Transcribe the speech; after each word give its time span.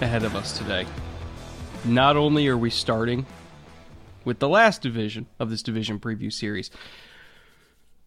ahead 0.00 0.22
of 0.22 0.36
us 0.36 0.56
today. 0.56 0.86
Not 1.84 2.16
only 2.16 2.46
are 2.48 2.56
we 2.56 2.70
starting 2.70 3.26
with 4.24 4.38
the 4.38 4.48
last 4.48 4.82
division 4.82 5.26
of 5.38 5.50
this 5.50 5.62
division 5.62 5.98
preview 5.98 6.32
series, 6.32 6.70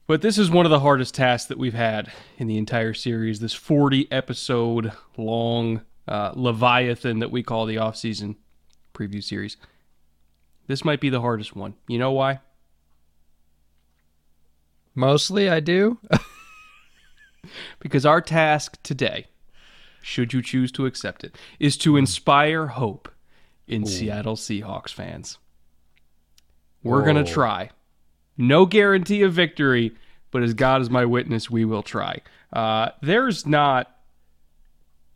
but 0.07 0.21
this 0.21 0.37
is 0.37 0.49
one 0.49 0.65
of 0.65 0.69
the 0.69 0.79
hardest 0.79 1.15
tasks 1.15 1.47
that 1.47 1.57
we've 1.57 1.73
had 1.73 2.11
in 2.37 2.47
the 2.47 2.57
entire 2.57 2.93
series. 2.93 3.39
This 3.39 3.53
40 3.53 4.11
episode 4.11 4.91
long 5.17 5.81
uh, 6.07 6.31
Leviathan 6.35 7.19
that 7.19 7.31
we 7.31 7.43
call 7.43 7.65
the 7.65 7.75
offseason 7.75 8.35
preview 8.93 9.23
series. 9.23 9.57
This 10.67 10.85
might 10.85 11.01
be 11.01 11.09
the 11.09 11.21
hardest 11.21 11.55
one. 11.55 11.75
You 11.87 11.99
know 11.99 12.11
why? 12.11 12.39
Mostly 14.95 15.49
I 15.49 15.59
do. 15.59 15.97
because 17.79 18.05
our 18.05 18.21
task 18.21 18.81
today, 18.83 19.27
should 20.01 20.33
you 20.33 20.41
choose 20.41 20.71
to 20.73 20.85
accept 20.85 21.23
it, 21.23 21.35
is 21.59 21.77
to 21.77 21.97
inspire 21.97 22.67
hope 22.67 23.09
in 23.67 23.83
Ooh. 23.83 23.87
Seattle 23.87 24.35
Seahawks 24.35 24.93
fans. 24.93 25.37
We're 26.83 27.03
going 27.03 27.23
to 27.23 27.31
try. 27.31 27.69
No 28.37 28.65
guarantee 28.65 29.21
of 29.21 29.33
victory, 29.33 29.95
but 30.31 30.41
as 30.41 30.53
God 30.53 30.81
is 30.81 30.89
my 30.89 31.05
witness, 31.05 31.49
we 31.49 31.63
will 31.63 31.83
try. 31.83 32.21
Uh, 32.51 32.89
there's 33.01 33.45
not 33.45 33.95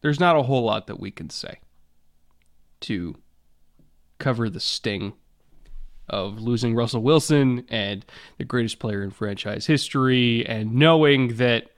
there's 0.02 0.19
not 0.19 0.36
a 0.36 0.44
whole 0.44 0.63
lot 0.63 0.86
that 0.86 1.00
we 1.00 1.09
can 1.09 1.31
say 1.31 1.59
to 2.81 3.16
cover 4.19 4.50
the 4.50 4.59
sting 4.59 5.13
of 6.08 6.39
losing 6.39 6.75
Russell 6.75 7.02
Wilson 7.02 7.66
and 7.69 8.06
the 8.38 8.44
greatest 8.44 8.78
player 8.78 9.02
in 9.02 9.09
franchise 9.09 9.66
history 9.66 10.45
and 10.45 10.75
knowing 10.75 11.38
that 11.38 11.72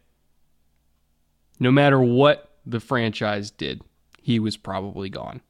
no 1.60 1.72
matter 1.72 2.02
what 2.02 2.47
the 2.70 2.80
franchise 2.80 3.52
did, 3.52 3.82
he 4.22 4.40
was 4.40 4.58
probably 4.58 5.10
gone. 5.10 5.42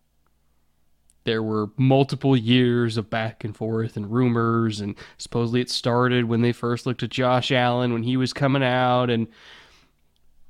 There 1.24 1.44
were 1.44 1.72
multiple 1.76 2.38
years 2.38 2.96
of 2.96 3.10
back 3.10 3.44
and 3.44 3.56
forth 3.56 3.98
and 3.98 4.10
rumors, 4.10 4.80
and 4.80 4.96
supposedly 5.18 5.60
it 5.60 5.70
started 5.70 6.26
when 6.26 6.42
they 6.42 6.54
first 6.54 6.86
looked 6.86 7.04
at 7.04 7.10
Josh 7.10 7.52
Allen 7.52 7.92
when 7.92 8.04
he 8.04 8.16
was 8.16 8.32
coming 8.32 8.64
out, 8.64 9.10
and 9.10 9.28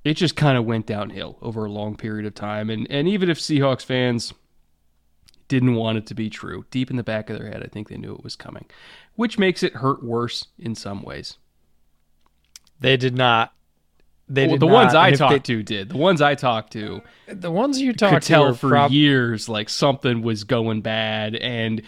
it 0.03 0.15
just 0.15 0.35
kind 0.35 0.57
of 0.57 0.65
went 0.65 0.85
downhill 0.85 1.39
over 1.41 1.65
a 1.65 1.71
long 1.71 1.95
period 1.95 2.27
of 2.27 2.35
time. 2.35 2.69
And 2.69 2.85
and 2.91 3.07
even 3.07 3.29
if 3.29 3.39
Seahawks 3.39 3.83
fans 3.83 4.33
didn't 5.47 5.75
want 5.75 5.97
it 5.97 6.05
to 6.07 6.13
be 6.13 6.29
true, 6.29 6.65
deep 6.69 6.91
in 6.91 6.97
the 6.97 7.03
back 7.03 7.29
of 7.29 7.39
their 7.39 7.49
head, 7.49 7.63
I 7.63 7.67
think 7.67 7.89
they 7.89 7.97
knew 7.97 8.13
it 8.13 8.23
was 8.23 8.35
coming, 8.35 8.65
which 9.15 9.39
makes 9.39 9.63
it 9.63 9.77
hurt 9.77 10.03
worse 10.03 10.45
in 10.59 10.75
some 10.75 11.01
ways. 11.01 11.37
They 12.79 12.97
did 12.97 13.15
not 13.15 13.53
they 14.29 14.47
well, 14.47 14.57
the 14.57 14.65
not, 14.65 14.73
ones 14.73 14.95
I 14.95 15.11
talked 15.11 15.47
they, 15.47 15.55
to 15.55 15.63
did. 15.63 15.89
The 15.89 15.97
ones 15.97 16.21
I 16.21 16.35
talked 16.35 16.73
to, 16.73 17.01
the 17.27 17.51
ones 17.51 17.79
you 17.79 17.93
talked 17.93 18.13
could 18.13 18.21
to 18.23 18.27
tell 18.27 18.53
for 18.53 18.69
prob- 18.69 18.91
years 18.91 19.47
like 19.47 19.69
something 19.69 20.21
was 20.21 20.43
going 20.43 20.81
bad, 20.81 21.35
and 21.35 21.81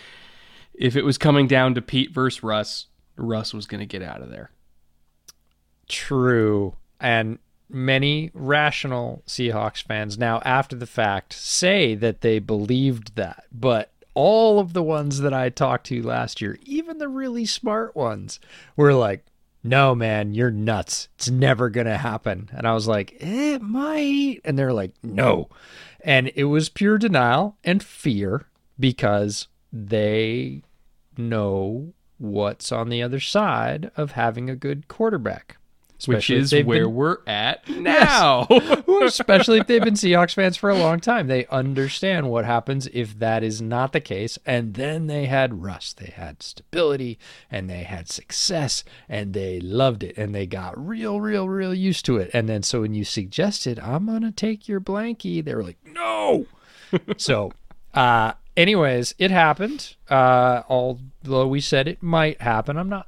if 0.74 0.96
it 0.96 1.04
was 1.04 1.18
coming 1.18 1.48
down 1.48 1.76
to 1.76 1.82
Pete 1.82 2.12
versus 2.12 2.42
Russ, 2.42 2.88
Russ 3.18 3.54
was 3.54 3.66
going 3.66 3.80
to 3.80 3.86
get 3.86 4.02
out 4.02 4.22
of 4.22 4.30
there. 4.30 4.52
True, 5.90 6.76
and 7.00 7.40
many 7.70 8.32
rational 8.34 9.24
Seahawks 9.28 9.84
fans 9.84 10.18
now, 10.18 10.42
after 10.46 10.76
the 10.76 10.88
fact, 10.88 11.34
say 11.34 11.94
that 11.96 12.22
they 12.22 12.40
believed 12.40 13.16
that, 13.16 13.44
but 13.52 13.92
all 14.14 14.60
of 14.60 14.74
the 14.74 14.84
ones 14.84 15.20
that 15.20 15.34
I 15.34 15.50
talked 15.50 15.88
to 15.88 16.02
last 16.02 16.42
year, 16.42 16.58
even 16.64 16.98
the 16.98 17.08
really 17.08 17.46
smart 17.46 17.96
ones, 17.96 18.40
were 18.76 18.94
like, 18.94 19.26
no, 19.64 19.94
man, 19.94 20.34
you're 20.34 20.52
nuts. 20.52 21.10
It's 21.16 21.30
never 21.30 21.70
going 21.70 21.88
to 21.88 21.98
happen. 21.98 22.50
And 22.54 22.68
I 22.68 22.74
was 22.74 22.88
like, 22.88 23.16
it 23.20 23.62
might. 23.62 24.40
And 24.46 24.58
they're 24.58 24.74
like, 24.74 24.94
no. 25.04 25.50
And 26.02 26.32
it 26.36 26.46
was 26.46 26.70
pure 26.70 26.98
denial 26.98 27.58
and 27.64 27.84
fear 27.84 28.48
because 28.80 29.48
they 29.72 30.64
know 31.18 31.94
what's 32.18 32.72
on 32.72 32.90
the 32.90 33.04
other 33.04 33.20
side 33.20 33.92
of 33.98 34.12
having 34.12 34.50
a 34.50 34.56
good 34.56 34.88
quarterback. 34.88 35.58
Which 36.08 36.30
is 36.30 36.54
where 36.54 36.86
been, 36.86 36.94
we're 36.94 37.18
at 37.28 37.68
now. 37.70 38.48
Yes. 39.00 39.18
Especially 39.20 39.60
if 39.60 39.68
they've 39.68 39.84
been 39.84 39.94
Seahawks 39.94 40.34
fans 40.34 40.58
for 40.58 40.70
a 40.70 40.78
long 40.78 41.00
time. 41.00 41.28
They 41.28 41.46
understand 41.46 42.30
what 42.30 42.44
happens 42.44 42.88
if 42.92 43.18
that 43.20 43.44
is 43.44 43.62
not 43.62 43.94
the 43.94 44.02
case. 44.02 44.38
And 44.46 44.74
then 44.74 45.08
they 45.08 45.28
had 45.28 45.64
Russ. 45.64 45.94
They 45.94 46.12
had 46.14 46.44
stability 46.44 47.18
and 47.50 47.70
they 47.70 47.84
had 47.84 48.10
success 48.10 48.84
and 49.08 49.34
they 49.34 49.62
loved 49.62 50.04
it 50.04 50.18
and 50.18 50.36
they 50.36 50.46
got 50.48 50.78
real, 50.78 51.22
real, 51.22 51.48
real 51.48 51.74
used 51.74 52.04
to 52.06 52.18
it. 52.18 52.30
And 52.34 52.50
then 52.50 52.62
so 52.62 52.82
when 52.82 52.94
you 52.94 53.06
suggested, 53.06 53.80
I'm 53.80 54.06
going 54.06 54.24
to 54.24 54.32
take 54.32 54.68
your 54.68 54.82
blankie, 54.82 55.44
they 55.44 55.56
were 55.56 55.64
like, 55.64 55.78
no. 55.86 56.46
so, 57.18 57.54
uh, 57.94 58.34
anyways, 58.58 59.16
it 59.18 59.32
happened. 59.32 59.96
Uh, 60.10 60.64
although 60.68 61.48
we 61.48 61.62
said 61.62 61.88
it 61.88 62.04
might 62.04 62.42
happen, 62.42 62.78
I'm 62.78 62.90
not 62.90 63.08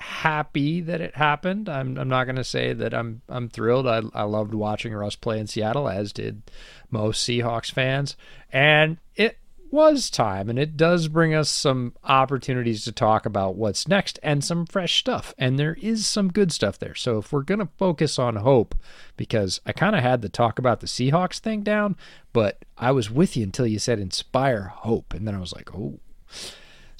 happy 0.00 0.80
that 0.80 1.00
it 1.00 1.14
happened. 1.14 1.68
I'm 1.68 1.96
I'm 1.98 2.08
not 2.08 2.24
going 2.24 2.36
to 2.36 2.44
say 2.44 2.72
that 2.72 2.94
I'm 2.94 3.22
I'm 3.28 3.48
thrilled. 3.48 3.86
I 3.86 4.02
I 4.14 4.22
loved 4.22 4.54
watching 4.54 4.92
Russ 4.92 5.16
play 5.16 5.38
in 5.38 5.46
Seattle 5.46 5.88
as 5.88 6.12
did 6.12 6.42
most 6.90 7.26
Seahawks 7.26 7.70
fans. 7.70 8.16
And 8.52 8.98
it 9.14 9.38
was 9.70 10.10
time 10.10 10.50
and 10.50 10.58
it 10.58 10.76
does 10.76 11.06
bring 11.06 11.32
us 11.32 11.48
some 11.48 11.94
opportunities 12.02 12.84
to 12.84 12.90
talk 12.90 13.24
about 13.24 13.54
what's 13.54 13.86
next 13.86 14.18
and 14.22 14.42
some 14.44 14.66
fresh 14.66 14.98
stuff. 14.98 15.32
And 15.38 15.58
there 15.58 15.76
is 15.80 16.06
some 16.06 16.32
good 16.32 16.50
stuff 16.50 16.78
there. 16.78 16.96
So 16.96 17.18
if 17.18 17.32
we're 17.32 17.42
going 17.42 17.60
to 17.60 17.68
focus 17.78 18.18
on 18.18 18.36
hope 18.36 18.74
because 19.16 19.60
I 19.64 19.72
kind 19.72 19.94
of 19.94 20.02
had 20.02 20.22
the 20.22 20.28
talk 20.28 20.58
about 20.58 20.80
the 20.80 20.88
Seahawks 20.88 21.38
thing 21.38 21.62
down, 21.62 21.96
but 22.32 22.64
I 22.76 22.90
was 22.90 23.10
with 23.10 23.36
you 23.36 23.44
until 23.44 23.66
you 23.66 23.78
said 23.78 24.00
inspire 24.00 24.72
hope 24.74 25.14
and 25.14 25.26
then 25.26 25.36
I 25.36 25.40
was 25.40 25.52
like, 25.52 25.72
"Oh, 25.74 26.00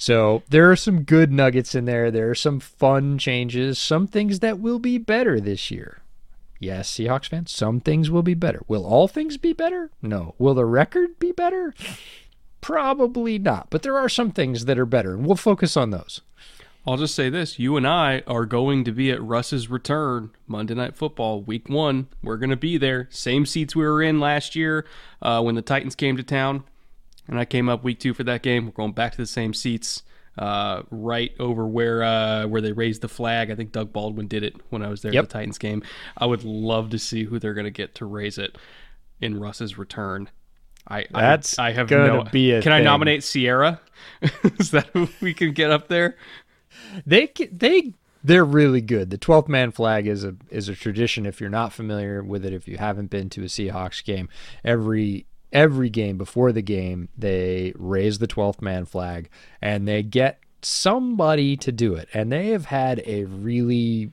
so 0.01 0.41
there 0.49 0.71
are 0.71 0.75
some 0.75 1.03
good 1.03 1.31
nuggets 1.31 1.75
in 1.75 1.85
there. 1.85 2.09
There 2.09 2.31
are 2.31 2.33
some 2.33 2.59
fun 2.59 3.19
changes, 3.19 3.77
some 3.77 4.07
things 4.07 4.39
that 4.39 4.59
will 4.59 4.79
be 4.79 4.97
better 4.97 5.39
this 5.39 5.69
year. 5.69 5.99
Yes, 6.59 6.91
Seahawks 6.91 7.27
fans, 7.27 7.51
some 7.51 7.79
things 7.79 8.09
will 8.09 8.23
be 8.23 8.33
better. 8.33 8.63
Will 8.67 8.83
all 8.83 9.07
things 9.07 9.37
be 9.37 9.53
better? 9.53 9.91
No. 10.01 10.33
Will 10.39 10.55
the 10.55 10.65
record 10.65 11.19
be 11.19 11.31
better? 11.31 11.75
Probably 12.61 13.37
not. 13.37 13.69
But 13.69 13.83
there 13.83 13.95
are 13.95 14.09
some 14.09 14.31
things 14.31 14.65
that 14.65 14.79
are 14.79 14.87
better, 14.87 15.13
and 15.13 15.23
we'll 15.23 15.35
focus 15.35 15.77
on 15.77 15.91
those. 15.91 16.21
I'll 16.87 16.97
just 16.97 17.13
say 17.13 17.29
this 17.29 17.59
you 17.59 17.77
and 17.77 17.87
I 17.87 18.23
are 18.25 18.47
going 18.47 18.83
to 18.85 18.91
be 18.91 19.11
at 19.11 19.21
Russ's 19.21 19.69
return 19.69 20.31
Monday 20.47 20.73
Night 20.73 20.95
Football, 20.95 21.43
week 21.43 21.69
one. 21.69 22.07
We're 22.23 22.37
going 22.37 22.49
to 22.49 22.55
be 22.55 22.79
there. 22.79 23.07
Same 23.11 23.45
seats 23.45 23.75
we 23.75 23.83
were 23.83 24.01
in 24.01 24.19
last 24.19 24.55
year 24.55 24.83
uh, 25.21 25.43
when 25.43 25.53
the 25.53 25.61
Titans 25.61 25.93
came 25.93 26.17
to 26.17 26.23
town 26.23 26.63
and 27.27 27.39
I 27.39 27.45
came 27.45 27.69
up 27.69 27.83
week 27.83 27.99
two 27.99 28.13
for 28.13 28.23
that 28.23 28.41
game. 28.41 28.65
We're 28.65 28.71
going 28.71 28.93
back 28.93 29.11
to 29.13 29.17
the 29.17 29.25
same 29.25 29.53
seats, 29.53 30.03
uh, 30.37 30.83
right 30.89 31.31
over 31.39 31.65
where 31.67 32.03
uh, 32.03 32.47
where 32.47 32.61
they 32.61 32.71
raised 32.71 33.01
the 33.01 33.09
flag. 33.09 33.51
I 33.51 33.55
think 33.55 33.71
Doug 33.71 33.93
Baldwin 33.93 34.27
did 34.27 34.43
it 34.43 34.55
when 34.69 34.83
I 34.83 34.87
was 34.89 35.01
there 35.01 35.13
yep. 35.13 35.25
at 35.25 35.29
the 35.29 35.33
Titans 35.33 35.57
game. 35.57 35.83
I 36.17 36.25
would 36.25 36.43
love 36.43 36.89
to 36.91 36.99
see 36.99 37.23
who 37.23 37.39
they're 37.39 37.53
going 37.53 37.65
to 37.65 37.71
get 37.71 37.95
to 37.95 38.05
raise 38.05 38.37
it 38.37 38.57
in 39.19 39.39
Russ's 39.39 39.77
return. 39.77 40.29
I 40.87 41.05
that's 41.11 41.59
I, 41.59 41.67
I 41.67 41.71
have 41.73 41.87
gonna 41.87 42.07
no, 42.07 42.23
be 42.23 42.51
a 42.51 42.61
Can 42.61 42.71
thing. 42.71 42.81
I 42.81 42.81
nominate 42.81 43.23
Ciara? 43.23 43.79
Is 44.59 44.71
that 44.71 44.87
who 44.93 45.07
we 45.21 45.33
can 45.33 45.53
get 45.53 45.71
up 45.71 45.87
there? 45.87 46.17
They 47.05 47.31
they 47.51 47.93
they're 48.23 48.45
really 48.45 48.81
good. 48.81 49.09
The 49.09 49.17
12th 49.17 49.47
man 49.47 49.71
flag 49.71 50.07
is 50.07 50.23
a 50.23 50.35
is 50.49 50.69
a 50.69 50.75
tradition 50.75 51.25
if 51.25 51.39
you're 51.39 51.49
not 51.49 51.73
familiar 51.73 52.23
with 52.23 52.45
it 52.45 52.53
if 52.53 52.67
you 52.67 52.77
haven't 52.77 53.09
been 53.09 53.29
to 53.31 53.41
a 53.41 53.45
Seahawks 53.45 54.03
game 54.03 54.29
every 54.63 55.25
every 55.51 55.89
game 55.89 56.17
before 56.17 56.51
the 56.51 56.61
game, 56.61 57.09
they 57.17 57.73
raise 57.75 58.19
the 58.19 58.27
12th 58.27 58.61
man 58.61 58.85
flag 58.85 59.29
and 59.61 59.87
they 59.87 60.03
get 60.03 60.39
somebody 60.61 61.57
to 61.57 61.71
do 61.71 61.95
it. 61.95 62.07
And 62.13 62.31
they 62.31 62.49
have 62.49 62.65
had 62.65 63.01
a 63.05 63.25
really 63.25 64.11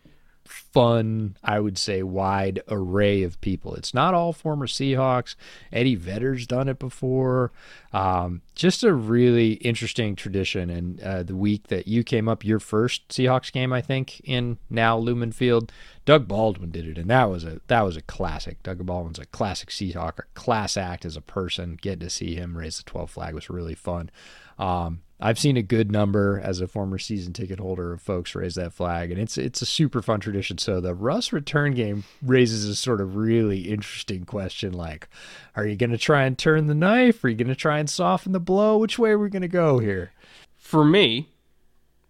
fun, 0.48 1.36
I 1.42 1.60
would 1.60 1.78
say, 1.78 2.02
wide 2.02 2.60
array 2.68 3.22
of 3.22 3.40
people. 3.40 3.74
It's 3.74 3.94
not 3.94 4.14
all 4.14 4.32
former 4.32 4.66
Seahawks. 4.66 5.34
Eddie 5.72 5.94
Vedder's 5.94 6.46
done 6.46 6.68
it 6.68 6.78
before. 6.78 7.52
Um, 7.92 8.42
just 8.54 8.82
a 8.82 8.92
really 8.92 9.52
interesting 9.54 10.16
tradition. 10.16 10.70
And 10.70 11.00
uh, 11.00 11.22
the 11.22 11.36
week 11.36 11.68
that 11.68 11.86
you 11.86 12.02
came 12.02 12.28
up, 12.28 12.44
your 12.44 12.58
first 12.58 13.08
Seahawks 13.08 13.52
game, 13.52 13.72
I 13.72 13.80
think, 13.80 14.20
in 14.24 14.58
now 14.68 14.98
Lumen 14.98 15.32
Field, 15.32 15.72
Doug 16.04 16.26
Baldwin 16.26 16.70
did 16.70 16.88
it, 16.88 16.96
and 16.96 17.10
that 17.10 17.28
was 17.28 17.44
a 17.44 17.60
that 17.66 17.82
was 17.82 17.96
a 17.96 18.02
classic. 18.02 18.62
Doug 18.62 18.84
Baldwin's 18.86 19.18
a 19.18 19.26
classic 19.26 19.68
Seahawk, 19.68 20.18
a 20.18 20.22
class 20.34 20.76
act 20.76 21.04
as 21.04 21.16
a 21.16 21.20
person. 21.20 21.78
Getting 21.80 22.00
to 22.00 22.10
see 22.10 22.34
him 22.34 22.56
raise 22.56 22.78
the 22.78 22.84
12 22.84 23.10
flag 23.10 23.34
was 23.34 23.50
really 23.50 23.74
fun. 23.74 24.10
Um, 24.58 25.02
I've 25.20 25.38
seen 25.38 25.56
a 25.56 25.62
good 25.62 25.90
number 25.90 26.40
as 26.42 26.60
a 26.60 26.68
former 26.68 26.96
season 26.98 27.32
ticket 27.32 27.58
holder 27.58 27.92
of 27.92 28.00
folks 28.00 28.36
raise 28.36 28.54
that 28.54 28.72
flag, 28.72 29.10
and 29.10 29.20
it's 29.20 29.36
it's 29.36 29.60
a 29.60 29.66
super 29.66 30.00
fun 30.00 30.20
tradition. 30.20 30.58
So 30.58 30.80
the 30.80 30.94
Russ 30.94 31.32
return 31.32 31.74
game 31.74 32.04
raises 32.22 32.64
a 32.66 32.76
sort 32.76 33.00
of 33.00 33.16
really 33.16 33.62
interesting 33.62 34.24
question: 34.24 34.72
like, 34.72 35.08
are 35.56 35.66
you 35.66 35.74
going 35.74 35.90
to 35.90 35.98
try 35.98 36.22
and 36.22 36.38
turn 36.38 36.68
the 36.68 36.74
knife? 36.74 37.24
Are 37.24 37.28
you 37.28 37.36
going 37.36 37.48
to 37.48 37.56
try 37.56 37.80
and 37.80 37.90
soften 37.90 38.30
the 38.30 38.38
blow? 38.38 38.78
Which 38.78 38.98
way 38.98 39.10
are 39.10 39.18
we 39.18 39.28
going 39.28 39.42
to 39.42 39.48
go 39.48 39.80
here? 39.80 40.12
For 40.56 40.84
me, 40.84 41.30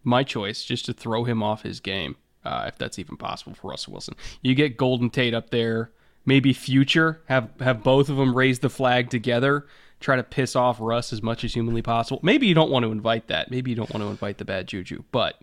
my 0.05 0.23
choice 0.23 0.63
just 0.65 0.85
to 0.87 0.93
throw 0.93 1.25
him 1.25 1.43
off 1.43 1.63
his 1.63 1.81
game, 1.81 2.17
uh, 2.45 2.67
if 2.69 2.77
that's 2.77 2.99
even 2.99 3.17
possible 3.17 3.55
for 3.55 3.71
Russell 3.71 3.95
Wilson. 3.95 4.17
You 4.43 4.55
get 4.55 4.77
Golden 4.77 5.09
Tate 5.09 5.33
up 5.33 5.49
there, 5.49 5.93
maybe 6.27 6.53
future 6.53 7.23
have 7.25 7.49
have 7.61 7.83
both 7.83 8.11
of 8.11 8.19
them 8.19 8.35
raise 8.35 8.59
the 8.59 8.69
flag 8.69 9.09
together 9.09 9.67
try 10.01 10.17
to 10.17 10.23
piss 10.23 10.55
off 10.57 10.79
Russ 10.81 11.13
as 11.13 11.23
much 11.23 11.45
as 11.45 11.55
humanly 11.55 11.83
possible. 11.83 12.21
Maybe 12.23 12.47
you 12.47 12.55
don't 12.55 12.71
want 12.71 12.85
to 12.85 12.93
invite 12.93 13.27
that. 13.29 13.51
Maybe 13.51 13.71
you 13.71 13.77
don't 13.77 13.93
want 13.93 14.03
to 14.03 14.09
invite 14.09 14.39
the 14.39 14.45
bad 14.45 14.69
juju. 14.69 15.03
But 15.11 15.41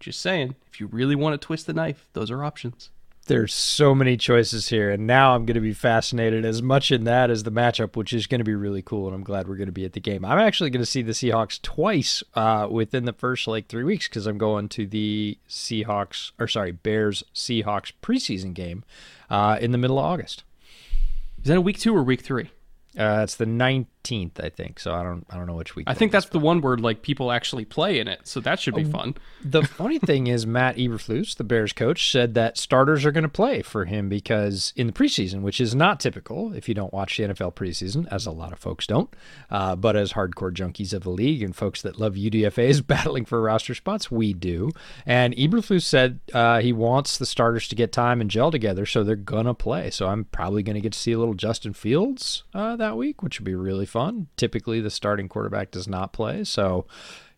just 0.00 0.20
saying, 0.20 0.54
if 0.70 0.80
you 0.80 0.86
really 0.86 1.14
want 1.14 1.40
to 1.40 1.44
twist 1.44 1.66
the 1.66 1.72
knife, 1.72 2.06
those 2.12 2.30
are 2.30 2.44
options. 2.44 2.90
There's 3.26 3.54
so 3.54 3.94
many 3.94 4.18
choices 4.18 4.68
here, 4.68 4.90
and 4.90 5.06
now 5.06 5.34
I'm 5.34 5.46
going 5.46 5.54
to 5.54 5.60
be 5.60 5.72
fascinated 5.72 6.44
as 6.44 6.60
much 6.60 6.92
in 6.92 7.04
that 7.04 7.30
as 7.30 7.44
the 7.44 7.50
matchup, 7.50 7.96
which 7.96 8.12
is 8.12 8.26
going 8.26 8.40
to 8.40 8.44
be 8.44 8.54
really 8.54 8.82
cool. 8.82 9.06
And 9.06 9.14
I'm 9.14 9.24
glad 9.24 9.48
we're 9.48 9.56
going 9.56 9.64
to 9.66 9.72
be 9.72 9.86
at 9.86 9.94
the 9.94 10.00
game. 10.00 10.26
I'm 10.26 10.38
actually 10.38 10.68
going 10.68 10.82
to 10.82 10.86
see 10.86 11.00
the 11.00 11.12
Seahawks 11.12 11.62
twice 11.62 12.22
uh, 12.34 12.68
within 12.70 13.06
the 13.06 13.14
first 13.14 13.48
like 13.48 13.66
three 13.66 13.84
weeks 13.84 14.08
because 14.08 14.26
I'm 14.26 14.36
going 14.36 14.68
to 14.70 14.86
the 14.86 15.38
Seahawks 15.48 16.32
or 16.38 16.46
sorry 16.46 16.72
Bears 16.72 17.24
Seahawks 17.34 17.92
preseason 18.02 18.52
game 18.52 18.84
uh, 19.30 19.56
in 19.58 19.72
the 19.72 19.78
middle 19.78 19.98
of 19.98 20.04
August. 20.04 20.44
Is 21.40 21.48
that 21.48 21.56
a 21.56 21.62
week 21.62 21.78
two 21.78 21.96
or 21.96 22.02
week 22.02 22.20
three? 22.20 22.50
Uh, 22.98 23.20
it's 23.22 23.36
the 23.36 23.46
19th, 23.46 24.38
I 24.42 24.48
think. 24.48 24.78
So 24.78 24.94
I 24.94 25.02
don't 25.02 25.26
I 25.30 25.36
don't 25.36 25.46
know 25.46 25.54
which 25.54 25.74
week. 25.74 25.86
I 25.88 25.94
think 25.94 26.12
that's 26.12 26.26
the 26.26 26.38
one 26.38 26.60
where 26.60 26.76
like 26.76 27.02
people 27.02 27.32
actually 27.32 27.64
play 27.64 27.98
in 27.98 28.08
it, 28.08 28.20
so 28.24 28.40
that 28.40 28.60
should 28.60 28.74
be 28.74 28.84
fun. 28.84 29.16
The 29.42 29.62
funny 29.66 29.98
thing 29.98 30.26
is, 30.26 30.46
Matt 30.46 30.76
Eberflus, 30.76 31.36
the 31.36 31.44
Bears 31.44 31.72
coach, 31.72 32.10
said 32.10 32.34
that 32.34 32.58
starters 32.58 33.04
are 33.04 33.12
going 33.12 33.22
to 33.22 33.28
play 33.28 33.62
for 33.62 33.84
him 33.84 34.08
because 34.08 34.72
in 34.76 34.86
the 34.86 34.92
preseason, 34.92 35.42
which 35.42 35.60
is 35.60 35.74
not 35.74 36.00
typical 36.00 36.52
if 36.52 36.68
you 36.68 36.74
don't 36.74 36.92
watch 36.92 37.16
the 37.16 37.24
NFL 37.24 37.54
preseason, 37.54 38.06
as 38.12 38.26
a 38.26 38.30
lot 38.30 38.52
of 38.52 38.58
folks 38.58 38.86
don't, 38.86 39.12
uh, 39.50 39.74
but 39.74 39.96
as 39.96 40.12
hardcore 40.12 40.52
junkies 40.52 40.92
of 40.92 41.02
the 41.02 41.10
league 41.10 41.42
and 41.42 41.56
folks 41.56 41.82
that 41.82 41.98
love 41.98 42.14
UDFA's 42.14 42.80
battling 42.82 43.24
for 43.24 43.40
roster 43.40 43.74
spots, 43.74 44.10
we 44.10 44.32
do. 44.32 44.70
And 45.06 45.34
Eberflus 45.34 45.82
said 45.82 46.20
uh, 46.32 46.60
he 46.60 46.72
wants 46.72 47.18
the 47.18 47.26
starters 47.26 47.68
to 47.68 47.74
get 47.74 47.92
time 47.92 48.20
and 48.20 48.30
gel 48.30 48.50
together, 48.50 48.86
so 48.86 49.02
they're 49.02 49.16
gonna 49.16 49.54
play. 49.54 49.90
So 49.90 50.08
I'm 50.08 50.24
probably 50.24 50.62
going 50.62 50.74
to 50.74 50.80
get 50.80 50.92
to 50.92 50.98
see 50.98 51.12
a 51.12 51.18
little 51.18 51.34
Justin 51.34 51.72
Fields 51.72 52.44
uh, 52.52 52.76
that 52.84 52.96
week, 52.96 53.22
which 53.22 53.40
would 53.40 53.44
be 53.44 53.54
really 53.54 53.86
fun. 53.86 54.28
Typically, 54.36 54.80
the 54.80 54.90
starting 54.90 55.28
quarterback 55.28 55.70
does 55.70 55.88
not 55.88 56.12
play, 56.12 56.44
so 56.44 56.86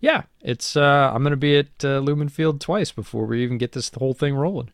yeah, 0.00 0.24
it's 0.42 0.76
uh, 0.76 1.10
I'm 1.14 1.22
going 1.22 1.30
to 1.30 1.36
be 1.36 1.56
at 1.56 1.84
uh, 1.84 1.98
Lumen 1.98 2.28
Field 2.28 2.60
twice 2.60 2.92
before 2.92 3.26
we 3.26 3.42
even 3.42 3.58
get 3.58 3.72
this 3.72 3.90
whole 3.96 4.14
thing 4.14 4.34
rolling. 4.34 4.70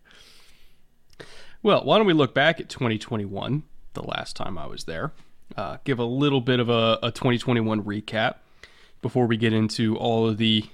Well, 1.62 1.84
why 1.84 1.96
don't 1.96 2.06
we 2.06 2.12
look 2.12 2.34
back 2.34 2.58
at 2.58 2.68
2021, 2.68 3.62
the 3.94 4.02
last 4.02 4.34
time 4.34 4.58
I 4.58 4.66
was 4.66 4.84
there, 4.84 5.12
uh, 5.56 5.76
give 5.84 6.00
a 6.00 6.04
little 6.04 6.40
bit 6.40 6.58
of 6.58 6.68
a, 6.68 6.98
a 7.02 7.12
2021 7.12 7.84
recap 7.84 8.36
before 9.00 9.26
we 9.26 9.36
get 9.36 9.52
into 9.52 9.96
all 9.96 10.28
of 10.28 10.38
the, 10.38 10.64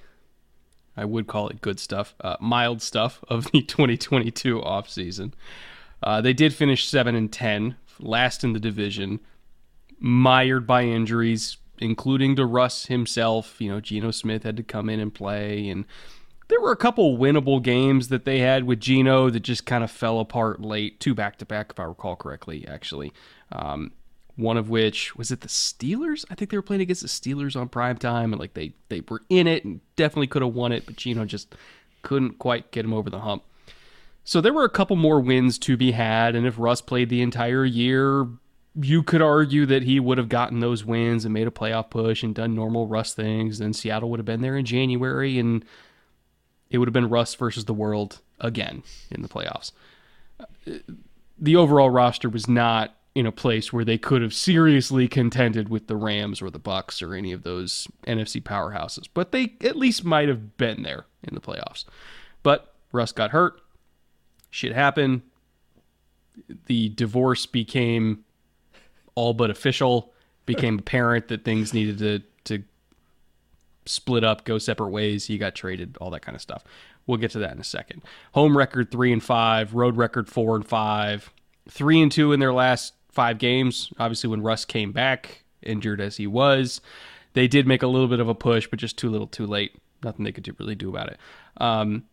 I 0.97 1.05
would 1.05 1.27
call 1.27 1.49
it 1.49 1.61
good 1.61 1.79
stuff, 1.79 2.15
uh, 2.23 2.37
mild 2.41 2.81
stuff 2.81 3.23
of 3.29 3.51
the 3.51 3.61
2022 3.67 4.61
offseason. 4.61 5.33
Uh, 6.03 6.23
they 6.23 6.33
did 6.33 6.55
finish 6.55 6.89
7 6.89 7.15
and 7.15 7.31
10, 7.31 7.77
last 8.01 8.43
in 8.43 8.55
the 8.55 8.61
division, 8.61 9.21
mired 9.99 10.67
by 10.67 10.83
injuries, 10.85 11.57
including 11.79 12.37
to 12.37 12.47
Russ 12.47 12.87
himself. 12.87 13.61
You 13.61 13.71
know, 13.71 13.81
Geno 13.81 14.11
Smith 14.11 14.43
had 14.43 14.57
to 14.57 14.63
come 14.63 14.89
in 14.89 15.01
and 15.01 15.13
play, 15.13 15.69
and 15.69 15.85
there 16.49 16.61
were 16.61 16.73
a 16.73 16.77
couple 16.77 17.19
winnable 17.19 17.63
games 17.63 18.09
that 18.09 18.25
they 18.25 18.39
had 18.41 18.65
with 18.65 18.81
Geno 18.81 19.31
that 19.31 19.41
just 19.41 19.67
kind 19.67 19.85
of 19.85 19.91
fell 19.91 20.21
apart 20.21 20.61
late. 20.61 21.01
Two 21.01 21.15
back 21.15 21.37
to 21.39 21.47
back, 21.47 21.69
if 21.71 21.81
I 21.81 21.85
recall 21.85 22.17
correctly, 22.17 22.67
actually. 22.67 23.13
Um, 23.53 23.93
one 24.37 24.57
of 24.57 24.71
which 24.71 25.17
was 25.17 25.33
it 25.33 25.41
the 25.41 25.49
Steelers? 25.49 26.25
I 26.31 26.35
think 26.37 26.51
they 26.51 26.57
were 26.57 26.63
playing 26.63 26.83
against 26.83 27.03
the 27.03 27.09
Steelers 27.09 27.61
on 27.61 27.69
prime 27.69 27.99
time, 27.99 28.33
and 28.33 28.41
like 28.41 28.55
they 28.55 28.73
they 28.89 29.03
were 29.09 29.23
in 29.29 29.47
it 29.47 29.65
and 29.65 29.81
definitely 29.97 30.29
could 30.29 30.43
have 30.43 30.55
won 30.55 30.73
it, 30.73 30.87
but 30.87 30.97
Geno 30.97 31.25
just 31.25 31.55
couldn't 32.03 32.39
quite 32.39 32.71
get 32.71 32.85
him 32.85 32.95
over 32.95 33.11
the 33.11 33.21
hump. 33.21 33.43
So 34.23 34.41
there 34.41 34.53
were 34.53 34.65
a 34.65 34.71
couple 34.71 34.95
more 34.95 35.21
wins 35.21 35.59
to 35.61 35.77
be 35.77 35.93
had, 35.93 36.37
and 36.37 36.47
if 36.47 36.59
Russ 36.59 36.81
played 36.81 37.09
the 37.09 37.23
entire 37.23 37.65
year, 37.65 38.29
you 38.81 39.03
could 39.03 39.23
argue 39.23 39.67
that 39.67 39.83
he 39.83 39.99
would 39.99 40.19
have 40.19 40.29
gotten 40.29 40.61
those 40.61 40.85
wins 40.85 41.25
and 41.25 41.35
made 41.35 41.49
a 41.49 41.53
playoff 41.53 41.91
push 41.91 42.23
and 42.23 42.35
done 42.35 42.55
normal 42.55 42.87
Russ 42.87 43.15
things. 43.15 43.59
Then 43.59 43.73
Seattle 43.73 44.11
would 44.11 44.19
have 44.19 44.27
been 44.27 44.43
there 44.43 44.57
in 44.57 44.65
January, 44.65 45.39
and 45.39 45.65
it 46.71 46.79
would 46.79 46.89
have 46.89 46.93
been 46.93 47.09
Russ 47.09 47.35
versus 47.35 47.65
the 47.65 47.75
world 47.75 48.21
again 48.41 48.83
in 49.11 49.23
the 49.23 49.29
playoffs. 49.29 49.73
The 51.39 51.57
overall 51.57 51.91
roster 51.91 52.29
was 52.29 52.47
not 52.49 52.95
in 53.15 53.27
a 53.27 53.33
place 53.33 53.73
where 53.73 53.85
they 53.85 53.99
could 53.99 54.23
have 54.23 54.35
seriously 54.35 55.09
contended 55.09 55.69
with 55.69 55.89
the 55.89 55.97
Rams 55.97 56.41
or 56.41 56.51
the 56.51 56.59
Bucks 56.59 57.03
or 57.03 57.15
any 57.15 57.33
of 57.33 57.43
those 57.43 57.89
NFC 58.07 58.41
powerhouses, 58.41 59.09
but 59.13 59.33
they 59.33 59.55
at 59.63 59.77
least 59.77 60.05
might 60.05 60.29
have 60.29 60.57
been 60.57 60.83
there 60.83 61.07
in 61.25 61.35
the 61.35 61.41
playoffs. 61.41 61.85
But 62.45 62.75
Russ 62.93 63.11
got 63.11 63.33
hurt. 63.33 63.61
Shit 64.51 64.73
happened. 64.73 65.23
The 66.67 66.91
divorce 66.91 67.47
became 67.47 68.25
all 69.19 69.35
but 69.35 69.51
official. 69.51 70.15
Became 70.47 70.79
apparent 70.79 71.29
that 71.29 71.45
things 71.45 71.75
needed 71.75 71.99
to 71.99 72.23
to 72.45 72.65
split 73.85 74.25
up, 74.25 74.45
go 74.45 74.59
separate 74.59 74.89
ways. 74.91 75.27
He 75.27 75.37
got 75.37 75.55
traded, 75.55 75.99
all 76.01 76.11
that 76.11 76.23
kind 76.23 76.37
of 76.37 76.41
stuff. 76.41 76.65
We'll 77.07 77.19
get 77.19 77.33
to 77.33 77.39
that 77.41 77.53
in 77.53 77.61
a 77.61 77.65
second. 77.65 78.03
Home 78.33 78.57
record 78.57 78.91
three 78.91 79.13
and 79.13 79.23
five, 79.23 79.75
road 79.75 79.97
record 79.97 80.29
four 80.29 80.57
and 80.57 80.67
five, 80.67 81.33
three 81.69 82.01
and 82.01 82.13
two 82.13 82.33
in 82.33 82.41
their 82.41 82.53
last 82.53 82.95
five 83.11 83.39
games. 83.39 83.93
Obviously, 83.99 84.31
when 84.31 84.43
Russ 84.43 84.65
came 84.65 84.93
back, 84.93 85.43
injured 85.63 86.01
as 86.01 86.17
he 86.17 86.27
was, 86.27 86.81
they 87.35 87.49
did 87.49 87.67
make 87.67 87.83
a 87.83 87.89
little 87.89 88.09
bit 88.09 88.21
of 88.21 88.29
a 88.29 88.35
push, 88.35 88.67
but 88.69 88.79
just 88.79 88.97
too 88.97 89.11
little, 89.11 89.27
too 89.27 89.47
late. 89.47 89.77
Nothing 90.03 90.25
they 90.25 90.33
could 90.33 90.45
do, 90.45 90.55
really 90.59 90.77
do 90.77 90.89
about 90.89 91.09
it. 91.09 91.19
Um, 91.59 92.05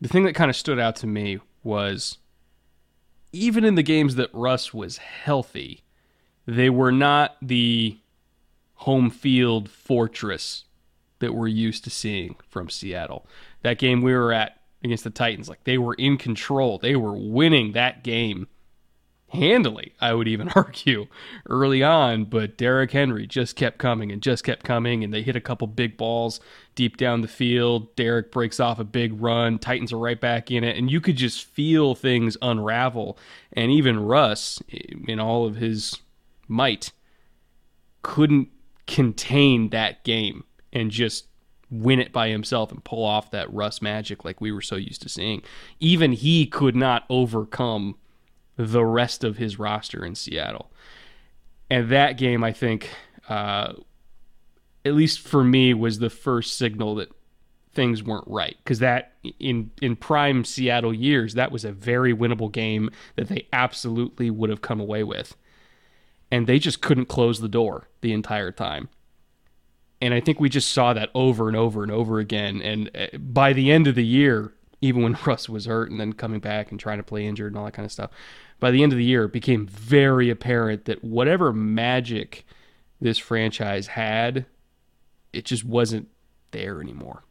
the 0.00 0.08
thing 0.08 0.24
that 0.24 0.34
kind 0.34 0.48
of 0.48 0.56
stood 0.56 0.78
out 0.78 0.96
to 0.96 1.06
me 1.06 1.40
was 1.62 2.18
even 3.32 3.64
in 3.64 3.74
the 3.74 3.82
games 3.82 4.14
that 4.14 4.30
Russ 4.32 4.72
was 4.72 4.98
healthy, 4.98 5.82
they 6.46 6.70
were 6.70 6.92
not 6.92 7.36
the 7.40 7.98
home 8.74 9.10
field 9.10 9.68
fortress 9.68 10.64
that 11.20 11.34
we're 11.34 11.48
used 11.48 11.84
to 11.84 11.90
seeing 11.90 12.36
from 12.48 12.68
Seattle. 12.68 13.26
That 13.62 13.78
game 13.78 14.02
we 14.02 14.12
were 14.12 14.32
at 14.32 14.60
against 14.82 15.04
the 15.04 15.10
Titans, 15.10 15.48
like 15.48 15.64
they 15.64 15.78
were 15.78 15.94
in 15.94 16.18
control. 16.18 16.78
They 16.78 16.96
were 16.96 17.16
winning 17.16 17.72
that 17.72 18.02
game 18.02 18.48
handily, 19.32 19.94
I 20.00 20.14
would 20.14 20.28
even 20.28 20.48
argue, 20.54 21.06
early 21.48 21.82
on. 21.82 22.24
But 22.24 22.56
Derrick 22.56 22.92
Henry 22.92 23.26
just 23.26 23.56
kept 23.56 23.78
coming 23.78 24.12
and 24.12 24.22
just 24.22 24.44
kept 24.44 24.64
coming, 24.64 25.02
and 25.02 25.12
they 25.12 25.22
hit 25.22 25.36
a 25.36 25.40
couple 25.40 25.66
big 25.66 25.96
balls 25.96 26.40
deep 26.74 26.96
down 26.96 27.20
the 27.20 27.28
field. 27.28 27.94
Derrick 27.96 28.30
breaks 28.30 28.60
off 28.60 28.78
a 28.78 28.84
big 28.84 29.20
run. 29.20 29.58
Titans 29.58 29.92
are 29.92 29.98
right 29.98 30.20
back 30.20 30.50
in 30.50 30.64
it, 30.64 30.76
and 30.76 30.90
you 30.90 31.00
could 31.00 31.16
just 31.16 31.44
feel 31.44 31.94
things 31.94 32.36
unravel. 32.42 33.18
And 33.52 33.70
even 33.70 34.00
Russ, 34.00 34.62
in 34.68 35.18
all 35.18 35.46
of 35.46 35.56
his 35.56 35.98
might, 36.52 36.92
couldn't 38.02 38.48
contain 38.86 39.70
that 39.70 40.04
game 40.04 40.44
and 40.72 40.90
just 40.90 41.26
win 41.70 41.98
it 41.98 42.12
by 42.12 42.28
himself 42.28 42.70
and 42.70 42.84
pull 42.84 43.04
off 43.04 43.30
that 43.30 43.52
Russ 43.52 43.80
magic 43.80 44.24
like 44.24 44.40
we 44.40 44.52
were 44.52 44.60
so 44.60 44.76
used 44.76 45.02
to 45.02 45.08
seeing. 45.08 45.42
Even 45.80 46.12
he 46.12 46.46
could 46.46 46.76
not 46.76 47.04
overcome 47.08 47.96
the 48.56 48.84
rest 48.84 49.24
of 49.24 49.38
his 49.38 49.58
roster 49.58 50.04
in 50.04 50.14
Seattle. 50.14 50.70
And 51.70 51.88
that 51.88 52.18
game, 52.18 52.44
I 52.44 52.52
think, 52.52 52.90
uh, 53.28 53.72
at 54.84 54.94
least 54.94 55.20
for 55.20 55.42
me, 55.42 55.72
was 55.72 55.98
the 55.98 56.10
first 56.10 56.58
signal 56.58 56.96
that 56.96 57.10
things 57.72 58.02
weren't 58.02 58.28
right. 58.28 58.56
Because 58.62 58.80
that 58.80 59.12
in 59.38 59.70
in 59.80 59.96
prime 59.96 60.44
Seattle 60.44 60.92
years, 60.92 61.34
that 61.34 61.50
was 61.50 61.64
a 61.64 61.72
very 61.72 62.14
winnable 62.14 62.52
game 62.52 62.90
that 63.16 63.28
they 63.28 63.48
absolutely 63.52 64.30
would 64.30 64.50
have 64.50 64.60
come 64.60 64.80
away 64.80 65.02
with. 65.02 65.34
And 66.32 66.46
they 66.46 66.58
just 66.58 66.80
couldn't 66.80 67.06
close 67.06 67.40
the 67.40 67.48
door 67.48 67.88
the 68.00 68.12
entire 68.12 68.50
time. 68.50 68.88
And 70.00 70.14
I 70.14 70.18
think 70.18 70.40
we 70.40 70.48
just 70.48 70.72
saw 70.72 70.94
that 70.94 71.10
over 71.14 71.46
and 71.46 71.56
over 71.56 71.82
and 71.82 71.92
over 71.92 72.18
again. 72.18 72.60
And 72.62 72.90
uh, 72.96 73.18
by 73.18 73.52
the 73.52 73.70
end 73.70 73.86
of 73.86 73.94
the 73.94 74.04
year, 74.04 74.54
even 74.80 75.02
when 75.02 75.18
Russ 75.26 75.48
was 75.48 75.66
hurt 75.66 75.90
and 75.90 76.00
then 76.00 76.14
coming 76.14 76.40
back 76.40 76.70
and 76.70 76.80
trying 76.80 76.96
to 76.96 77.04
play 77.04 77.26
injured 77.26 77.52
and 77.52 77.58
all 77.58 77.66
that 77.66 77.74
kind 77.74 77.84
of 77.84 77.92
stuff, 77.92 78.10
by 78.58 78.70
the 78.70 78.82
end 78.82 78.92
of 78.92 78.98
the 78.98 79.04
year, 79.04 79.24
it 79.24 79.32
became 79.32 79.66
very 79.66 80.30
apparent 80.30 80.86
that 80.86 81.04
whatever 81.04 81.52
magic 81.52 82.46
this 82.98 83.18
franchise 83.18 83.88
had, 83.88 84.46
it 85.34 85.44
just 85.44 85.64
wasn't 85.64 86.08
there 86.52 86.80
anymore. 86.80 87.24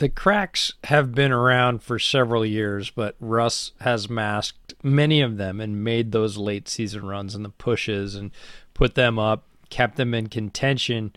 The 0.00 0.08
cracks 0.08 0.72
have 0.84 1.14
been 1.14 1.30
around 1.30 1.82
for 1.82 1.98
several 1.98 2.42
years, 2.42 2.88
but 2.88 3.16
Russ 3.20 3.72
has 3.80 4.08
masked 4.08 4.72
many 4.82 5.20
of 5.20 5.36
them 5.36 5.60
and 5.60 5.84
made 5.84 6.10
those 6.10 6.38
late 6.38 6.70
season 6.70 7.04
runs 7.04 7.34
and 7.34 7.44
the 7.44 7.50
pushes 7.50 8.14
and 8.14 8.30
put 8.72 8.94
them 8.94 9.18
up, 9.18 9.44
kept 9.68 9.96
them 9.96 10.14
in 10.14 10.28
contention. 10.28 11.12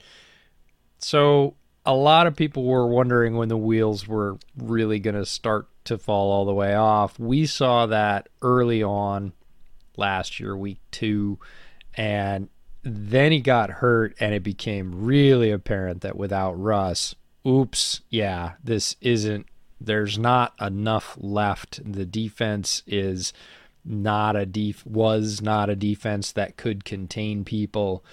So 1.00 1.56
a 1.86 1.96
lot 1.96 2.28
of 2.28 2.36
people 2.36 2.66
were 2.66 2.86
wondering 2.86 3.38
when 3.38 3.48
the 3.48 3.56
wheels 3.56 4.06
were 4.06 4.38
really 4.58 5.00
going 5.00 5.16
to 5.16 5.26
start 5.26 5.70
to 5.86 5.98
fall 5.98 6.30
all 6.30 6.44
the 6.44 6.54
way 6.54 6.76
off. 6.76 7.18
We 7.18 7.46
saw 7.46 7.86
that 7.86 8.28
early 8.42 8.84
on 8.84 9.32
last 9.96 10.42
year, 10.42 10.58
week 10.58 10.82
two, 10.92 11.40
and 11.94 12.50
then 12.84 13.32
he 13.32 13.40
got 13.40 13.70
hurt, 13.70 14.14
and 14.20 14.34
it 14.34 14.44
became 14.44 15.06
really 15.06 15.52
apparent 15.52 16.02
that 16.02 16.18
without 16.18 16.60
Russ, 16.60 17.16
oops, 17.48 18.02
yeah, 18.10 18.54
this 18.64 18.96
isn't, 19.02 19.48
there's 19.80 20.18
not 20.18 20.54
enough 20.62 21.18
left. 21.20 21.80
The 21.92 22.06
defense 22.06 22.84
is 22.88 23.34
not 23.86 24.36
a 24.36 24.46
def 24.46 24.86
was 24.86 25.42
not 25.42 25.70
a 25.70 25.76
defense 25.76 26.32
that 26.32 26.56
could 26.56 26.86
contain 26.86 27.44
people 27.44 28.04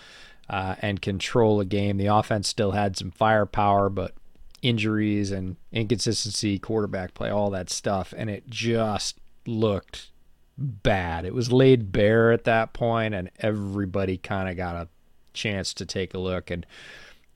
uh, 0.49 0.75
and 0.81 1.01
control 1.01 1.61
a 1.61 1.65
game. 1.65 1.97
The 1.97 2.07
offense 2.07 2.49
still 2.49 2.73
had 2.73 2.97
some 2.97 3.13
firepower, 3.13 3.89
but 3.89 4.15
injuries 4.63 5.31
and 5.31 5.57
inconsistency, 5.73 6.59
quarterback 6.59 7.15
play, 7.15 7.31
all 7.31 7.51
that 7.51 7.71
stuff, 7.71 8.13
and 8.17 8.29
it 8.29 8.51
just 8.51 9.19
looked 9.47 10.11
bad. 10.59 11.25
It 11.25 11.35
was 11.35 11.53
laid 11.53 11.93
bare 11.93 12.33
at 12.33 12.45
that 12.45 12.73
point, 12.73 13.15
and 13.15 13.31
everybody 13.39 14.19
kind 14.19 14.49
of 14.49 14.57
got 14.57 14.77
a 14.77 14.89
chance 15.33 15.73
to 15.75 15.87
take 15.87 16.15
a 16.15 16.19
look. 16.19 16.51
And 16.51 16.67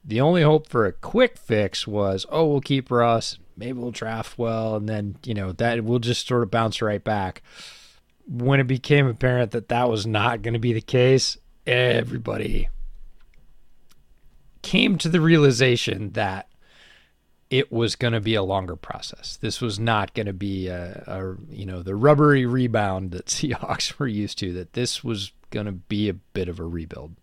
the 0.04 0.20
only 0.20 0.42
hope 0.42 0.68
for 0.68 0.86
a 0.86 0.92
quick 0.92 1.38
fix 1.38 1.86
was, 1.86 2.26
oh, 2.28 2.46
we'll 2.46 2.60
keep 2.60 2.90
Russ, 2.90 3.38
maybe 3.56 3.78
we'll 3.78 3.90
draft 3.90 4.38
well, 4.38 4.76
and 4.76 4.88
then 4.88 5.16
you 5.24 5.34
know 5.34 5.52
that 5.52 5.82
we'll 5.84 5.98
just 5.98 6.26
sort 6.26 6.42
of 6.42 6.50
bounce 6.50 6.82
right 6.82 7.02
back. 7.02 7.42
When 8.26 8.60
it 8.60 8.66
became 8.66 9.06
apparent 9.06 9.50
that 9.52 9.68
that 9.68 9.88
was 9.88 10.06
not 10.06 10.42
going 10.42 10.54
to 10.54 10.60
be 10.60 10.72
the 10.72 10.80
case, 10.80 11.36
everybody 11.66 12.68
came 14.62 14.96
to 14.98 15.08
the 15.08 15.20
realization 15.20 16.12
that 16.12 16.48
it 17.50 17.70
was 17.70 17.96
going 17.96 18.14
to 18.14 18.20
be 18.20 18.34
a 18.34 18.42
longer 18.42 18.74
process. 18.74 19.36
This 19.36 19.60
was 19.60 19.78
not 19.78 20.14
going 20.14 20.26
to 20.26 20.32
be 20.32 20.68
a, 20.68 21.04
a, 21.06 21.54
you 21.54 21.66
know 21.66 21.82
the 21.82 21.94
rubbery 21.94 22.46
rebound 22.46 23.12
that 23.12 23.26
Seahawks 23.26 23.98
were 23.98 24.08
used 24.08 24.38
to. 24.38 24.52
That 24.52 24.72
this 24.72 25.04
was 25.04 25.32
going 25.50 25.66
to 25.66 25.72
be 25.72 26.08
a 26.08 26.14
bit 26.14 26.48
of 26.48 26.58
a 26.58 26.64
rebuild. 26.64 27.14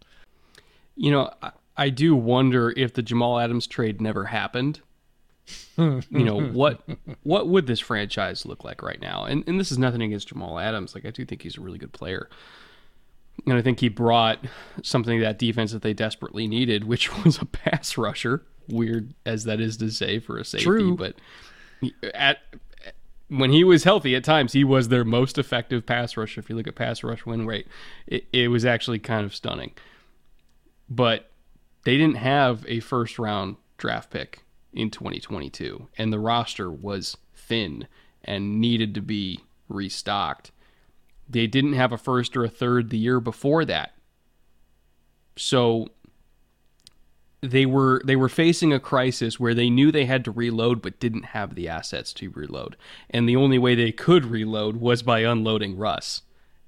You 0.95 1.11
know, 1.11 1.33
I, 1.78 1.90
do 1.90 2.16
wonder 2.16 2.74
if 2.75 2.94
the 2.94 3.01
Jamal 3.01 3.40
Adams 3.40 3.68
trade 3.68 4.01
never 4.01 4.25
happened. 4.25 4.82
you 5.78 6.04
know 6.12 6.40
what 6.40 6.82
what 7.24 7.48
would 7.48 7.66
this 7.68 7.80
franchise 7.80 8.46
look 8.46 8.63
like 8.63 8.82
right 8.82 9.01
now? 9.01 9.25
And 9.25 9.44
and 9.48 9.60
this 9.60 9.72
is 9.72 9.78
nothing 9.78 10.01
against 10.01 10.30
Jamal 10.30 10.60
Adams. 10.60 10.94
Like 10.96 11.06
I 11.06 11.10
do 11.10 11.25
think 11.25 11.42
he's 11.42 11.58
a 11.58 11.62
really 11.62 11.80
good 11.80 11.92
player. 11.92 12.30
And 13.46 13.56
I 13.56 13.62
think 13.62 13.80
he 13.80 13.90
brought 13.90 14.40
something 14.84 15.18
to 15.18 15.25
that 15.25 15.40
defense 15.40 15.72
that 15.72 15.82
they 15.82 15.94
desperately 15.94 16.48
needed, 16.48 16.84
which 16.84 17.12
was 17.25 17.40
a 17.42 17.46
pass 17.46 17.98
rusher 17.98 18.44
weird 18.68 19.13
as 19.25 19.44
that 19.46 19.60
is 19.60 19.78
to 19.78 19.90
say 19.90 20.20
for 20.20 20.38
a 20.38 20.46
safety, 20.46 20.66
True. 20.66 20.96
but 20.96 21.16
at 22.13 22.38
when 23.28 23.51
he 23.51 23.63
was 23.63 23.84
healthy 23.84 24.16
at 24.16 24.24
times 24.24 24.54
he 24.54 24.63
was 24.63 24.90
their 24.90 25.04
most 25.04 25.38
effective 25.38 25.86
pass 25.86 26.18
rusher 26.18 26.40
if 26.40 26.50
you 26.50 26.56
look 26.56 26.68
at 26.68 26.75
pass 26.75 27.04
rush 27.04 27.25
win 27.25 27.48
rate 27.48 27.68
it, 28.08 28.25
it 28.32 28.50
was 28.50 28.66
actually 28.66 29.00
kind 29.00 29.25
of 29.25 29.34
stunning 29.34 29.72
but 30.90 31.30
they 31.83 31.97
didn't 31.97 32.15
have 32.15 32.65
a 32.67 32.79
first 32.79 33.17
round 33.19 33.57
draft 33.77 34.11
pick 34.11 34.43
in 34.73 34.89
2022 34.89 35.88
and 35.97 36.13
the 36.13 36.19
roster 36.19 36.71
was 36.71 37.17
thin 37.33 37.88
and 38.23 38.61
needed 38.61 38.93
to 38.95 39.01
be 39.01 39.39
restocked. 39.67 40.51
They 41.29 41.47
didn't 41.47 41.73
have 41.73 41.91
a 41.91 41.97
first 41.97 42.35
or 42.38 42.43
a 42.43 42.50
third 42.50 42.89
the 42.89 42.97
year 42.97 43.19
before 43.19 43.65
that. 43.65 43.93
So 45.35 45.88
they 47.41 47.65
were 47.65 48.01
they 48.05 48.15
were 48.15 48.29
facing 48.29 48.71
a 48.71 48.79
crisis 48.79 49.39
where 49.39 49.55
they 49.55 49.69
knew 49.69 49.91
they 49.91 50.05
had 50.05 50.23
to 50.25 50.31
reload 50.31 50.81
but 50.81 51.00
didn't 51.00 51.25
have 51.25 51.55
the 51.55 51.67
assets 51.67 52.13
to 52.13 52.29
reload. 52.29 52.77
And 53.09 53.27
the 53.27 53.35
only 53.35 53.57
way 53.57 53.73
they 53.73 53.91
could 53.91 54.25
reload 54.25 54.77
was 54.77 55.01
by 55.01 55.19
unloading 55.21 55.77
Russ 55.77 56.21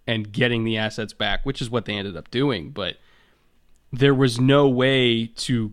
and 0.07 0.31
getting 0.31 0.63
the 0.63 0.77
assets 0.77 1.13
back, 1.13 1.45
which 1.45 1.61
is 1.61 1.69
what 1.69 1.85
they 1.85 1.93
ended 1.93 2.17
up 2.17 2.31
doing, 2.31 2.71
but 2.71 2.97
there 3.93 4.13
was 4.13 4.41
no 4.41 4.67
way 4.67 5.27
to 5.27 5.71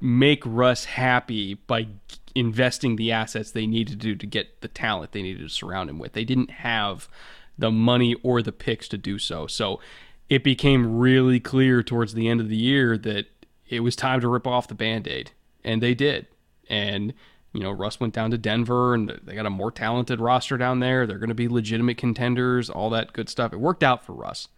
make 0.00 0.42
Russ 0.46 0.84
happy 0.84 1.54
by 1.54 1.88
investing 2.34 2.94
the 2.96 3.10
assets 3.10 3.50
they 3.50 3.66
needed 3.66 4.00
to 4.00 4.06
do 4.06 4.14
to 4.14 4.26
get 4.26 4.60
the 4.60 4.68
talent 4.68 5.12
they 5.12 5.22
needed 5.22 5.42
to 5.42 5.48
surround 5.48 5.90
him 5.90 5.98
with. 5.98 6.12
They 6.12 6.24
didn't 6.24 6.50
have 6.50 7.08
the 7.58 7.72
money 7.72 8.14
or 8.22 8.40
the 8.40 8.52
picks 8.52 8.88
to 8.88 8.98
do 8.98 9.18
so. 9.18 9.48
So 9.48 9.80
it 10.28 10.44
became 10.44 10.98
really 10.98 11.40
clear 11.40 11.82
towards 11.82 12.14
the 12.14 12.28
end 12.28 12.40
of 12.40 12.48
the 12.48 12.56
year 12.56 12.96
that 12.98 13.26
it 13.68 13.80
was 13.80 13.96
time 13.96 14.20
to 14.20 14.28
rip 14.28 14.46
off 14.46 14.68
the 14.68 14.74
band-aid 14.74 15.32
and 15.64 15.82
they 15.82 15.94
did 15.94 16.26
and 16.68 17.12
you 17.52 17.60
know 17.60 17.70
russ 17.70 17.98
went 17.98 18.14
down 18.14 18.30
to 18.30 18.38
denver 18.38 18.94
and 18.94 19.20
they 19.24 19.34
got 19.34 19.46
a 19.46 19.50
more 19.50 19.70
talented 19.70 20.20
roster 20.20 20.56
down 20.56 20.80
there 20.80 21.06
they're 21.06 21.18
going 21.18 21.28
to 21.28 21.34
be 21.34 21.48
legitimate 21.48 21.96
contenders 21.96 22.68
all 22.70 22.90
that 22.90 23.12
good 23.12 23.28
stuff 23.28 23.52
it 23.52 23.60
worked 23.60 23.82
out 23.82 24.04
for 24.04 24.12
russ 24.12 24.48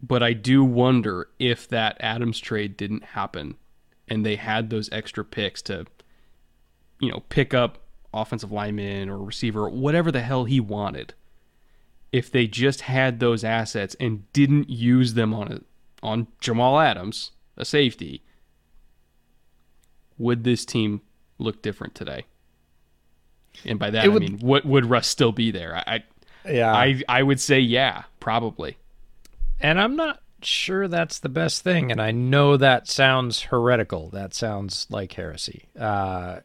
but 0.00 0.22
i 0.22 0.32
do 0.32 0.64
wonder 0.64 1.28
if 1.38 1.68
that 1.68 1.96
adams 2.00 2.38
trade 2.38 2.76
didn't 2.76 3.04
happen 3.04 3.56
and 4.06 4.24
they 4.24 4.36
had 4.36 4.70
those 4.70 4.88
extra 4.92 5.24
picks 5.24 5.62
to 5.62 5.84
you 7.00 7.10
know 7.10 7.22
pick 7.28 7.52
up 7.52 7.78
offensive 8.14 8.50
lineman 8.50 9.08
or 9.08 9.18
receiver 9.18 9.68
whatever 9.68 10.10
the 10.10 10.22
hell 10.22 10.44
he 10.44 10.60
wanted 10.60 11.14
if 12.12 12.30
they 12.30 12.46
just 12.46 12.82
had 12.82 13.20
those 13.20 13.44
assets 13.44 13.94
and 14.00 14.30
didn't 14.32 14.70
use 14.70 15.14
them 15.14 15.34
on 15.34 15.52
a 15.52 15.60
on 16.02 16.28
Jamal 16.40 16.78
Adams, 16.78 17.32
a 17.56 17.64
safety, 17.64 18.22
would 20.16 20.44
this 20.44 20.64
team 20.64 21.00
look 21.38 21.62
different 21.62 21.94
today? 21.94 22.24
And 23.64 23.78
by 23.78 23.90
that 23.90 24.12
would, 24.12 24.22
I 24.22 24.26
mean, 24.26 24.38
what 24.38 24.64
would 24.64 24.86
Russ 24.86 25.08
still 25.08 25.32
be 25.32 25.50
there? 25.50 25.76
I, 25.76 26.04
yeah, 26.48 26.72
I, 26.72 27.02
I 27.08 27.22
would 27.22 27.40
say 27.40 27.58
yeah, 27.58 28.04
probably. 28.20 28.76
And 29.60 29.80
I'm 29.80 29.96
not 29.96 30.20
sure 30.42 30.88
that's 30.88 31.18
the 31.18 31.28
best 31.28 31.62
thing. 31.62 31.90
And 31.90 32.00
I 32.00 32.10
know 32.10 32.56
that 32.56 32.88
sounds 32.88 33.42
heretical. 33.42 34.10
That 34.10 34.34
sounds 34.34 34.86
like 34.90 35.12
heresy. 35.12 35.68
Uh, 35.78 36.40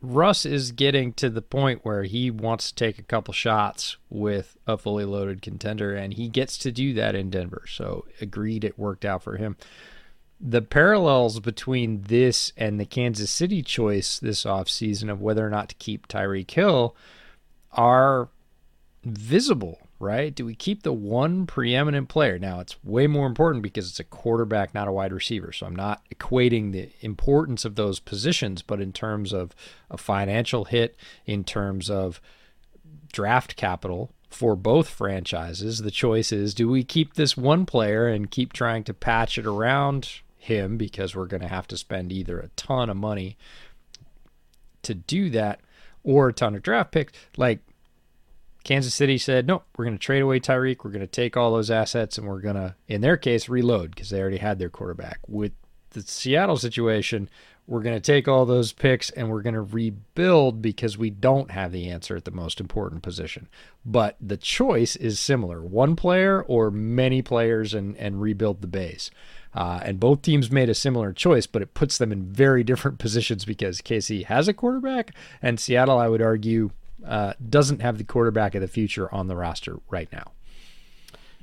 Russ 0.00 0.46
is 0.46 0.72
getting 0.72 1.12
to 1.14 1.28
the 1.28 1.42
point 1.42 1.80
where 1.82 2.04
he 2.04 2.30
wants 2.30 2.68
to 2.68 2.74
take 2.74 2.98
a 2.98 3.02
couple 3.02 3.34
shots 3.34 3.96
with 4.08 4.56
a 4.66 4.78
fully 4.78 5.04
loaded 5.04 5.42
contender, 5.42 5.94
and 5.94 6.14
he 6.14 6.28
gets 6.28 6.56
to 6.58 6.70
do 6.70 6.94
that 6.94 7.16
in 7.16 7.30
Denver. 7.30 7.64
So, 7.68 8.06
agreed, 8.20 8.62
it 8.62 8.78
worked 8.78 9.04
out 9.04 9.24
for 9.24 9.36
him. 9.36 9.56
The 10.40 10.62
parallels 10.62 11.40
between 11.40 12.02
this 12.02 12.52
and 12.56 12.78
the 12.78 12.84
Kansas 12.84 13.30
City 13.30 13.60
choice 13.60 14.20
this 14.20 14.44
offseason 14.44 15.10
of 15.10 15.20
whether 15.20 15.44
or 15.44 15.50
not 15.50 15.68
to 15.70 15.74
keep 15.76 16.06
Tyreek 16.06 16.48
Hill 16.48 16.94
are 17.72 18.28
visible 19.04 19.80
right? 20.00 20.34
Do 20.34 20.44
we 20.44 20.54
keep 20.54 20.82
the 20.82 20.92
one 20.92 21.46
preeminent 21.46 22.08
player? 22.08 22.38
Now, 22.38 22.60
it's 22.60 22.82
way 22.84 23.06
more 23.06 23.26
important 23.26 23.62
because 23.62 23.88
it's 23.88 24.00
a 24.00 24.04
quarterback, 24.04 24.74
not 24.74 24.88
a 24.88 24.92
wide 24.92 25.12
receiver. 25.12 25.52
So 25.52 25.66
I'm 25.66 25.76
not 25.76 26.02
equating 26.14 26.72
the 26.72 26.90
importance 27.00 27.64
of 27.64 27.74
those 27.74 27.98
positions, 27.98 28.62
but 28.62 28.80
in 28.80 28.92
terms 28.92 29.32
of 29.32 29.54
a 29.90 29.96
financial 29.96 30.64
hit, 30.64 30.96
in 31.26 31.42
terms 31.42 31.90
of 31.90 32.20
draft 33.12 33.56
capital 33.56 34.12
for 34.30 34.54
both 34.54 34.88
franchises, 34.88 35.78
the 35.78 35.90
choice 35.90 36.30
is 36.30 36.54
do 36.54 36.68
we 36.68 36.84
keep 36.84 37.14
this 37.14 37.36
one 37.36 37.66
player 37.66 38.06
and 38.06 38.30
keep 38.30 38.52
trying 38.52 38.84
to 38.84 38.94
patch 38.94 39.38
it 39.38 39.46
around 39.46 40.20
him 40.36 40.76
because 40.76 41.16
we're 41.16 41.26
going 41.26 41.42
to 41.42 41.48
have 41.48 41.66
to 41.68 41.76
spend 41.76 42.12
either 42.12 42.38
a 42.38 42.48
ton 42.48 42.88
of 42.88 42.96
money 42.96 43.36
to 44.82 44.94
do 44.94 45.28
that 45.30 45.60
or 46.04 46.28
a 46.28 46.32
ton 46.32 46.54
of 46.54 46.62
draft 46.62 46.92
picks? 46.92 47.12
Like, 47.36 47.60
Kansas 48.68 48.94
City 48.94 49.16
said, 49.16 49.46
no, 49.46 49.62
we're 49.78 49.86
going 49.86 49.96
to 49.96 50.04
trade 50.04 50.20
away 50.20 50.40
Tyreek. 50.40 50.84
We're 50.84 50.90
going 50.90 51.00
to 51.00 51.06
take 51.06 51.38
all 51.38 51.50
those 51.50 51.70
assets 51.70 52.18
and 52.18 52.26
we're 52.26 52.42
going 52.42 52.56
to, 52.56 52.74
in 52.86 53.00
their 53.00 53.16
case, 53.16 53.48
reload 53.48 53.92
because 53.92 54.10
they 54.10 54.20
already 54.20 54.36
had 54.36 54.58
their 54.58 54.68
quarterback. 54.68 55.20
With 55.26 55.52
the 55.92 56.02
Seattle 56.02 56.58
situation, 56.58 57.30
we're 57.66 57.80
going 57.80 57.96
to 57.96 58.12
take 58.12 58.28
all 58.28 58.44
those 58.44 58.74
picks 58.74 59.08
and 59.08 59.30
we're 59.30 59.40
going 59.40 59.54
to 59.54 59.62
rebuild 59.62 60.60
because 60.60 60.98
we 60.98 61.08
don't 61.08 61.50
have 61.50 61.72
the 61.72 61.88
answer 61.88 62.14
at 62.14 62.26
the 62.26 62.30
most 62.30 62.60
important 62.60 63.02
position. 63.02 63.48
But 63.86 64.18
the 64.20 64.36
choice 64.36 64.96
is 64.96 65.18
similar 65.18 65.62
one 65.62 65.96
player 65.96 66.42
or 66.42 66.70
many 66.70 67.22
players 67.22 67.72
and, 67.72 67.96
and 67.96 68.20
rebuild 68.20 68.60
the 68.60 68.66
base. 68.66 69.10
Uh, 69.54 69.80
and 69.82 69.98
both 69.98 70.20
teams 70.20 70.50
made 70.50 70.68
a 70.68 70.74
similar 70.74 71.14
choice, 71.14 71.46
but 71.46 71.62
it 71.62 71.72
puts 71.72 71.96
them 71.96 72.12
in 72.12 72.30
very 72.30 72.62
different 72.64 72.98
positions 72.98 73.46
because 73.46 73.80
KC 73.80 74.26
has 74.26 74.46
a 74.46 74.52
quarterback, 74.52 75.14
and 75.40 75.58
Seattle, 75.58 75.96
I 75.96 76.08
would 76.08 76.20
argue, 76.20 76.70
uh, 77.06 77.34
doesn't 77.48 77.82
have 77.82 77.98
the 77.98 78.04
quarterback 78.04 78.54
of 78.54 78.60
the 78.60 78.68
future 78.68 79.12
on 79.14 79.28
the 79.28 79.36
roster 79.36 79.78
right 79.88 80.10
now. 80.12 80.32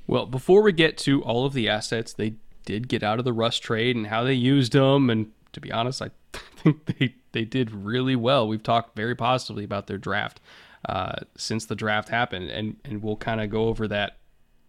Well, 0.08 0.26
before 0.26 0.62
we 0.62 0.72
get 0.72 0.98
to 1.00 1.24
all 1.24 1.46
of 1.46 1.54
the 1.54 1.68
assets 1.68 2.14
they 2.14 2.36
did 2.66 2.88
get 2.88 3.04
out 3.04 3.20
of 3.20 3.26
the 3.26 3.34
Russ 3.34 3.60
trade 3.60 3.96
and 3.96 4.08
how 4.08 4.24
they 4.24 4.34
used 4.34 4.74
them, 4.74 5.10
and 5.10 5.32
to 5.54 5.60
be 5.60 5.72
honest, 5.72 6.02
I 6.02 6.12
think 6.58 6.86
they 6.86 7.16
they 7.32 7.46
did 7.46 7.72
really 7.72 8.16
well. 8.16 8.48
We've 8.48 8.64
talked 8.64 8.96
very 8.96 9.16
positively 9.16 9.64
about 9.64 9.88
their 9.88 9.98
draft 9.98 10.40
uh, 10.88 11.16
since 11.38 11.66
the 11.66 11.76
draft 11.76 12.10
happened, 12.10 12.50
and 12.50 12.78
and 12.84 13.02
we'll 13.02 13.18
kind 13.18 13.42
of 13.42 13.50
go 13.50 13.68
over 13.68 13.88
that 13.88 14.18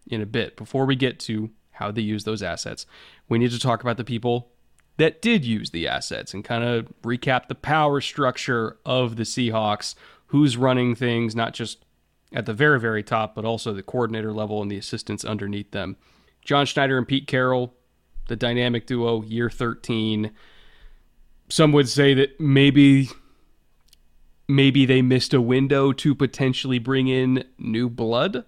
in 0.07 0.21
a 0.21 0.25
bit. 0.25 0.55
Before 0.55 0.85
we 0.85 0.95
get 0.95 1.19
to 1.21 1.49
how 1.71 1.91
they 1.91 2.01
use 2.01 2.23
those 2.23 2.41
assets, 2.41 2.85
we 3.29 3.37
need 3.37 3.51
to 3.51 3.59
talk 3.59 3.81
about 3.81 3.97
the 3.97 4.03
people 4.03 4.49
that 4.97 5.21
did 5.21 5.45
use 5.45 5.69
the 5.69 5.87
assets 5.87 6.33
and 6.33 6.43
kind 6.43 6.63
of 6.63 6.91
recap 7.03 7.47
the 7.47 7.55
power 7.55 8.01
structure 8.01 8.77
of 8.85 9.15
the 9.15 9.23
Seahawks, 9.23 9.93
who's 10.27 10.57
running 10.57 10.95
things, 10.95 11.35
not 11.35 11.53
just 11.53 11.85
at 12.33 12.45
the 12.45 12.53
very, 12.53 12.79
very 12.79 13.03
top, 13.03 13.35
but 13.35 13.45
also 13.45 13.73
the 13.73 13.83
coordinator 13.83 14.33
level 14.33 14.61
and 14.61 14.69
the 14.69 14.77
assistants 14.77 15.23
underneath 15.23 15.71
them. 15.71 15.97
John 16.43 16.65
Schneider 16.65 16.97
and 16.97 17.07
Pete 17.07 17.27
Carroll, 17.27 17.73
the 18.27 18.35
dynamic 18.35 18.85
duo, 18.85 19.21
year 19.23 19.49
13 19.49 20.31
some 21.49 21.71
would 21.71 21.87
say 21.87 22.13
that 22.13 22.39
maybe 22.39 23.09
maybe 24.47 24.85
they 24.85 25.01
missed 25.01 25.33
a 25.33 25.41
window 25.41 25.91
to 25.91 26.15
potentially 26.15 26.79
bring 26.79 27.07
in 27.07 27.43
new 27.57 27.89
blood. 27.89 28.45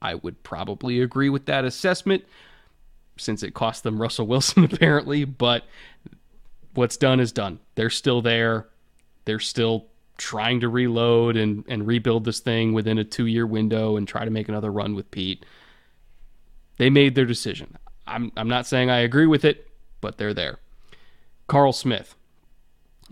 I 0.00 0.14
would 0.16 0.42
probably 0.42 1.00
agree 1.00 1.28
with 1.28 1.46
that 1.46 1.64
assessment 1.64 2.24
since 3.18 3.42
it 3.42 3.54
cost 3.54 3.82
them 3.82 4.00
Russell 4.00 4.26
Wilson 4.26 4.64
apparently, 4.72 5.24
but 5.24 5.64
what's 6.74 6.96
done 6.96 7.20
is 7.20 7.30
done. 7.32 7.60
They're 7.74 7.90
still 7.90 8.22
there. 8.22 8.68
They're 9.24 9.38
still 9.38 9.86
trying 10.18 10.60
to 10.60 10.68
reload 10.68 11.36
and, 11.36 11.64
and 11.68 11.86
rebuild 11.86 12.24
this 12.24 12.40
thing 12.40 12.72
within 12.72 12.98
a 12.98 13.04
two 13.04 13.26
year 13.26 13.46
window 13.46 13.96
and 13.96 14.06
try 14.06 14.24
to 14.24 14.30
make 14.30 14.48
another 14.48 14.70
run 14.70 14.94
with 14.94 15.10
Pete. 15.10 15.44
They 16.78 16.90
made 16.90 17.14
their 17.14 17.26
decision. 17.26 17.76
I'm, 18.06 18.32
I'm 18.36 18.48
not 18.48 18.66
saying 18.66 18.90
I 18.90 18.98
agree 18.98 19.26
with 19.26 19.44
it, 19.44 19.68
but 20.00 20.18
they're 20.18 20.34
there. 20.34 20.58
Carl 21.46 21.72
Smith, 21.72 22.14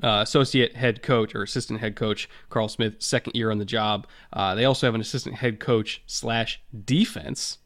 uh, 0.02 0.20
associate 0.22 0.76
head 0.76 1.02
coach 1.02 1.34
or 1.34 1.42
assistant 1.42 1.80
head 1.80 1.96
coach 1.96 2.28
Carl 2.48 2.68
Smith, 2.68 2.94
second 2.98 3.34
year 3.34 3.50
on 3.50 3.58
the 3.58 3.64
job. 3.64 4.06
Uh, 4.32 4.54
they 4.54 4.64
also 4.64 4.86
have 4.86 4.94
an 4.94 5.00
assistant 5.00 5.36
head 5.36 5.60
coach 5.60 6.02
slash 6.06 6.60
defense, 6.84 7.58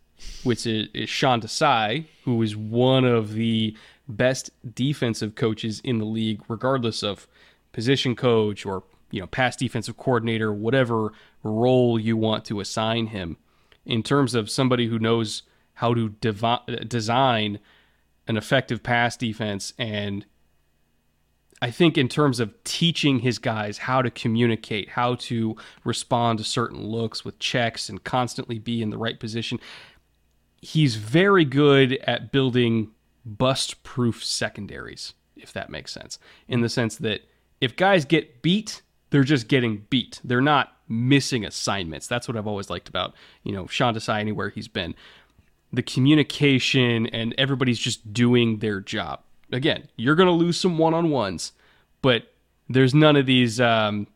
which 0.43 0.67
is, 0.67 0.89
is 0.95 1.09
Sean 1.09 1.41
Desai, 1.41 2.07
who 2.25 2.43
is 2.43 2.57
one 2.57 3.05
of 3.05 3.35
the 3.35 3.77
best 4.09 4.51
defensive 4.75 5.35
coaches 5.35 5.81
in 5.85 5.99
the 5.99 6.05
league, 6.05 6.43
regardless 6.49 7.03
of 7.03 7.27
position 7.73 8.15
coach 8.15 8.67
or 8.67 8.83
you 9.15 9.21
know 9.21 9.27
past 9.29 9.61
defensive 9.61 9.97
coordinator, 9.97 10.53
whatever 10.53 11.13
role 11.43 11.99
you 11.99 12.17
want 12.17 12.45
to 12.47 12.61
assign 12.61 13.07
him. 13.07 13.37
In 13.87 14.03
terms 14.03 14.35
of 14.35 14.51
somebody 14.51 14.89
who 14.89 14.99
knows 14.99 15.43
how 15.75 15.95
to 15.95 16.09
design 16.09 17.61
an 18.27 18.37
effective 18.37 18.83
pass 18.83 19.17
defense 19.17 19.73
and 19.79 20.27
I 21.63 21.71
think 21.71 21.97
in 21.97 22.09
terms 22.09 22.41
of 22.41 22.53
teaching 22.65 23.21
his 23.21 23.39
guys 23.39 23.79
how 23.79 24.03
to 24.03 24.11
communicate, 24.11 24.91
how 24.91 25.15
to 25.15 25.57
respond 25.85 26.39
to 26.39 26.45
certain 26.45 26.85
looks 26.85 27.25
with 27.25 27.39
checks 27.39 27.89
and 27.89 28.03
constantly 28.03 28.59
be 28.59 28.83
in 28.83 28.91
the 28.91 28.99
right 28.99 29.19
position, 29.19 29.61
he's 30.61 30.97
very 30.97 31.45
good 31.45 31.93
at 32.05 32.33
building 32.33 32.91
bust 33.25 33.83
proof 33.83 34.23
secondaries, 34.23 35.15
if 35.37 35.53
that 35.53 35.71
makes 35.71 35.93
sense. 35.93 36.19
In 36.49 36.61
the 36.61 36.69
sense 36.69 36.97
that 36.97 37.23
if 37.61 37.77
guys 37.77 38.05
get 38.05 38.43
beat, 38.43 38.83
they're 39.15 39.23
just 39.23 39.47
getting 39.47 39.87
beat. 39.91 40.21
They're 40.25 40.41
not 40.41 40.77
missing 40.89 41.45
assignments. 41.45 42.09
That's 42.09 42.27
what 42.27 42.37
I've 42.37 42.49
always 42.49 42.69
liked 42.69 42.89
about, 42.89 43.15
you 43.45 43.53
know, 43.53 43.69
Sean 43.69 43.95
Desai 43.95 44.19
anywhere 44.19 44.49
he's 44.49 44.67
been. 44.67 44.97
The 45.73 45.83
communication 45.83 47.07
and 47.07 47.33
everybody's 47.39 47.79
just 47.79 48.13
doing 48.13 48.59
their 48.59 48.81
job 48.81 49.21
again, 49.53 49.89
you're 49.97 50.17
going 50.17 50.27
to 50.27 50.33
lose 50.33 50.59
some 50.59 50.79
one 50.79 50.95
on 50.95 51.11
ones, 51.11 51.53
but 52.03 52.33
there's 52.69 52.93
none 52.93 53.15
of 53.15 53.25
these, 53.25 53.61
um, 53.61 54.09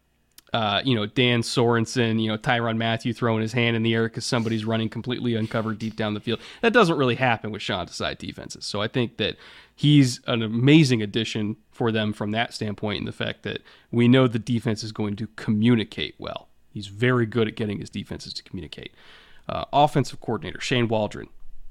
uh, 0.52 0.82
you 0.84 0.96
know, 0.96 1.06
Dan 1.06 1.42
Sorensen, 1.42 2.20
you 2.20 2.28
know, 2.28 2.36
Tyrann 2.36 2.76
Mathieu 2.76 3.12
throwing 3.12 3.42
his 3.42 3.52
hand 3.52 3.76
in 3.76 3.84
the 3.84 3.94
air 3.94 4.08
because 4.08 4.24
somebody's 4.24 4.64
running 4.64 4.88
completely 4.88 5.36
uncovered 5.36 5.78
deep 5.78 5.94
down 5.94 6.14
the 6.14 6.20
field. 6.20 6.40
That 6.60 6.72
doesn't 6.72 6.96
really 6.96 7.14
happen 7.14 7.52
with 7.52 7.62
Sean 7.62 7.86
Desai 7.86 8.18
defenses. 8.18 8.64
So 8.66 8.82
I 8.82 8.88
think 8.88 9.18
that 9.18 9.36
he's 9.78 10.20
an 10.26 10.42
amazing 10.42 11.00
addition 11.00 11.56
for 11.70 11.92
them 11.92 12.12
from 12.12 12.32
that 12.32 12.52
standpoint, 12.52 12.98
in 12.98 13.04
the 13.04 13.12
fact 13.12 13.44
that 13.44 13.62
we 13.92 14.08
know 14.08 14.26
the 14.26 14.36
defense 14.36 14.82
is 14.82 14.90
going 14.90 15.14
to 15.14 15.28
communicate 15.36 16.16
well. 16.18 16.48
He's 16.72 16.88
very 16.88 17.26
good 17.26 17.46
at 17.46 17.54
getting 17.54 17.78
his 17.78 17.88
defenses 17.88 18.34
to 18.34 18.42
communicate. 18.42 18.92
Uh, 19.48 19.66
offensive 19.72 20.20
coordinator 20.20 20.60
Shane 20.60 20.88
Waldron, 20.88 21.28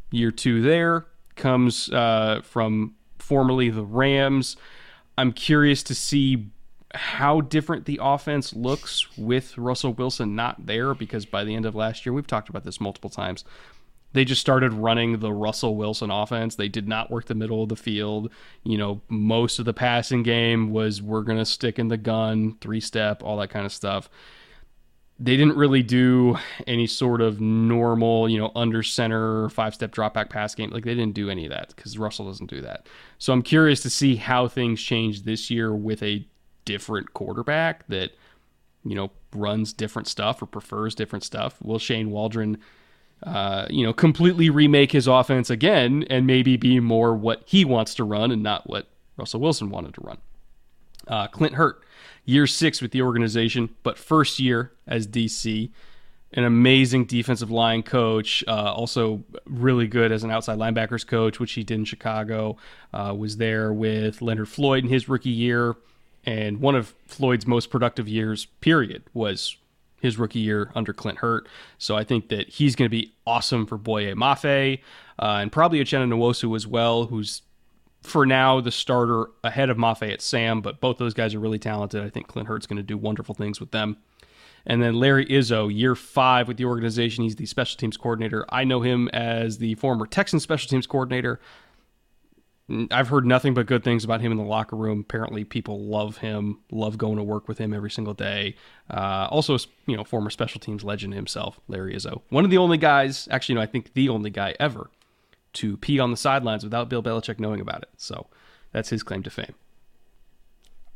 year 0.10 0.32
two 0.32 0.62
there 0.62 1.06
comes 1.36 1.92
uh, 1.92 2.40
from 2.46 2.96
formerly 3.20 3.70
the 3.70 3.84
Rams. 3.84 4.56
I'm 5.18 5.34
curious 5.34 5.84
to 5.84 5.94
see 5.94 6.48
how 6.94 7.42
different 7.42 7.84
the 7.84 8.00
offense 8.02 8.54
looks 8.54 9.18
with 9.18 9.58
Russell 9.58 9.92
Wilson 9.92 10.34
not 10.34 10.66
there 10.66 10.94
because 10.94 11.26
by 11.26 11.44
the 11.44 11.56
end 11.56 11.66
of 11.66 11.76
last 11.76 12.06
year, 12.06 12.14
we've 12.14 12.26
talked 12.26 12.48
about 12.48 12.64
this 12.64 12.80
multiple 12.80 13.10
times. 13.10 13.44
They 14.14 14.26
just 14.26 14.42
started 14.42 14.74
running 14.74 15.20
the 15.20 15.34
Russell 15.34 15.76
Wilson 15.76 16.10
offense. 16.10 16.56
They 16.56 16.70
did 16.70 16.88
not 16.88 17.12
work 17.12 17.26
the 17.26 17.36
middle 17.36 17.64
of 17.64 17.70
the 17.70 17.76
field. 17.76 18.32
You 18.64 18.78
know, 18.78 19.02
most 19.10 19.60
of 19.60 19.66
the 19.66 19.74
passing 19.74 20.24
game 20.24 20.72
was 20.72 21.02
we're 21.02 21.22
going 21.22 21.38
to 21.38 21.46
stick 21.46 21.78
in 21.78 21.90
the 21.90 21.98
gun, 21.98 22.58
three 22.62 22.80
step, 22.80 23.22
all 23.22 23.38
that 23.38 23.50
kind 23.50 23.66
of 23.66 23.72
stuff 23.72 24.10
they 25.20 25.36
didn't 25.36 25.58
really 25.58 25.82
do 25.82 26.38
any 26.68 26.86
sort 26.86 27.22
of 27.22 27.42
normal, 27.42 28.30
you 28.30 28.38
know, 28.38 28.52
under 28.56 28.84
center 28.84 29.50
five 29.50 29.74
step 29.74 29.92
drop 29.92 30.14
back 30.14 30.30
pass 30.30 30.54
game. 30.54 30.70
Like 30.70 30.84
they 30.84 30.94
didn't 30.94 31.16
do 31.16 31.30
any 31.30 31.46
of 31.46 31.52
that 31.52 31.74
because 31.76 31.98
Russell 31.98 32.28
doesn't 32.28 32.50
do 32.50 32.62
that. 32.62 32.88
So 33.18 33.34
I'm 33.34 33.42
curious 33.42 33.82
to 33.82 33.90
see 33.90 34.16
how 34.16 34.48
things 34.48 34.82
change 34.82 35.24
this 35.24 35.50
year 35.50 35.74
with 35.74 36.04
a 36.04 36.28
different 36.66 37.14
quarterback 37.14 37.88
that, 37.88 38.12
you 38.86 38.94
know, 38.94 39.12
runs 39.34 39.74
different 39.74 40.08
stuff 40.08 40.42
or 40.42 40.46
prefers 40.46 40.94
different 40.94 41.24
stuff. 41.24 41.60
Will 41.64 41.80
Shane 41.80 42.12
Waldron, 42.12 42.58
uh, 43.24 43.66
you 43.70 43.84
know, 43.84 43.94
completely 43.94 44.50
remake 44.50 44.92
his 44.92 45.08
offense 45.08 45.50
again 45.50 46.06
and 46.10 46.28
maybe 46.28 46.58
be 46.58 46.80
more 46.80 47.16
what 47.16 47.42
he 47.46 47.66
wants 47.66 47.96
to 47.96 48.04
run 48.04 48.32
and 48.32 48.44
not 48.44 48.70
what 48.70 48.88
Russell 49.18 49.40
Wilson 49.40 49.70
wanted 49.70 49.94
to 49.96 50.02
run? 50.02 50.18
Uh, 51.08 51.28
Clint 51.28 51.56
Hurtt 51.56 51.82
year 52.26 52.46
six 52.46 52.82
with 52.82 52.92
the 52.92 53.02
organization, 53.02 53.70
but 53.82 53.98
first 53.98 54.40
year 54.40 54.72
as 54.86 55.08
DC. 55.08 55.72
An 56.34 56.44
amazing 56.44 57.06
defensive 57.06 57.50
line 57.50 57.84
coach, 57.84 58.44
uh, 58.50 58.74
also 58.74 59.24
really 59.46 59.88
good 59.88 60.12
as 60.12 60.26
an 60.26 60.30
outside 60.30 60.60
linebackers 60.60 61.08
coach, 61.08 61.40
which 61.40 61.54
he 61.54 61.64
did 61.64 61.80
in 61.80 61.86
Chicago. 61.86 62.58
Uh, 62.94 63.16
was 63.18 63.38
there 63.38 63.72
with 63.72 64.22
Leonard 64.22 64.50
Floyd 64.50 64.84
in 64.84 64.90
his 64.90 65.08
rookie 65.08 65.30
year, 65.30 65.76
and 66.26 66.60
one 66.60 66.76
of 66.76 66.94
Floyd's 67.06 67.48
most 67.48 67.70
productive 67.70 68.10
years, 68.10 68.44
period, 68.60 69.04
was 69.14 69.56
his 70.00 70.18
rookie 70.18 70.40
year 70.40 70.72
under 70.76 70.94
Clint 70.94 71.20
Hurtt. 71.20 71.48
So 71.78 71.96
I 71.96 72.04
think 72.04 72.30
that 72.30 72.50
he's 72.50 72.76
going 72.76 72.86
to 72.86 72.96
be 72.96 73.14
awesome 73.26 73.66
for 73.66 73.78
Boye 73.78 74.14
Mafe 74.14 74.80
uh, 75.20 75.26
and 75.42 75.52
probably 75.52 75.80
Uchenna 75.80 76.08
Nwosu 76.08 76.56
as 76.56 76.68
well, 76.68 77.06
who's 77.06 77.42
for 78.04 78.26
now 78.26 78.62
the 78.62 78.72
starter 78.72 79.28
ahead 79.44 79.70
of 79.70 79.78
Mafe 79.78 80.14
at 80.14 80.22
Sam, 80.22 80.62
but 80.62 80.80
both 80.80 80.98
those 80.98 81.14
guys 81.14 81.34
are 81.34 81.40
really 81.40 81.60
talented. 81.60 82.04
I 82.04 82.10
think 82.10 82.28
Clint 82.28 82.48
Hurtt's 82.48 82.68
going 82.68 82.78
to 82.78 82.84
do 82.84 82.98
wonderful 82.98 83.36
things 83.36 83.60
with 83.60 83.72
them. 83.72 83.98
And 84.66 84.84
then 84.84 84.96
Larry 84.96 85.26
Izzo, 85.26 85.74
year 85.74 85.96
five 85.96 86.48
with 86.48 86.58
the 86.58 86.66
organization. 86.66 87.24
He's 87.24 87.38
the 87.38 87.46
special 87.46 87.78
teams 87.78 87.96
coordinator. 87.96 88.46
I 88.50 88.66
know 88.66 88.82
him 88.82 89.08
as 89.10 89.58
the 89.58 89.76
former 89.76 90.06
Texan 90.06 90.40
special 90.40 90.70
teams 90.70 90.86
coordinator. 90.86 91.40
I've 92.92 93.08
heard 93.08 93.26
nothing 93.26 93.54
but 93.54 93.66
good 93.66 93.84
things 93.84 94.04
about 94.04 94.20
him 94.20 94.32
in 94.34 94.38
the 94.38 94.44
locker 94.44 94.76
room. 94.76 95.00
Apparently, 95.00 95.46
people 95.46 95.86
love 95.86 96.18
him, 96.18 96.60
love 96.70 96.98
going 96.98 97.16
to 97.16 97.24
work 97.24 97.48
with 97.48 97.58
him 97.58 97.74
every 97.74 97.90
single 97.90 98.14
day. 98.14 98.56
Uh, 98.90 99.28
also, 99.32 99.58
you 99.86 99.96
know, 99.96 100.04
former 100.04 100.30
special 100.30 100.60
teams 100.60 100.84
legend 100.84 101.14
himself, 101.14 101.60
Larry 101.70 101.96
Izzo. 101.96 102.22
One 102.30 102.44
of 102.44 102.52
the 102.52 102.58
only 102.58 102.78
guys, 102.78 103.28
actually, 103.32 103.56
no, 103.56 103.62
I 103.62 103.68
think 103.68 103.94
the 103.94 104.10
only 104.10 104.30
guy 104.30 104.54
ever 104.60 104.90
to 105.54 105.78
pee 105.78 106.00
on 106.00 106.12
the 106.12 106.18
sidelines 106.18 106.66
without 106.66 106.90
Bill 106.90 107.02
Belichick 107.02 107.40
knowing 107.40 107.62
about 107.62 107.84
it. 107.84 107.90
So 107.96 108.28
that's 108.74 108.90
his 108.90 109.02
claim 109.02 109.24
to 109.24 109.30
fame. 109.30 109.56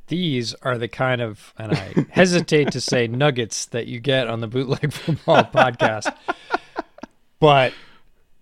These 0.08 0.54
are 0.56 0.78
the 0.78 0.90
kind 0.90 1.22
of, 1.22 1.54
and 1.58 1.72
I 1.72 2.06
hesitate 2.10 2.74
to 2.74 2.82
say 2.82 3.08
nuggets 3.08 3.66
that 3.68 3.88
you 3.88 4.02
get 4.02 4.28
on 4.28 4.42
the 4.42 4.48
Bootleg 4.48 4.92
Football 4.92 5.46
podcast. 5.46 6.14
But 7.40 7.74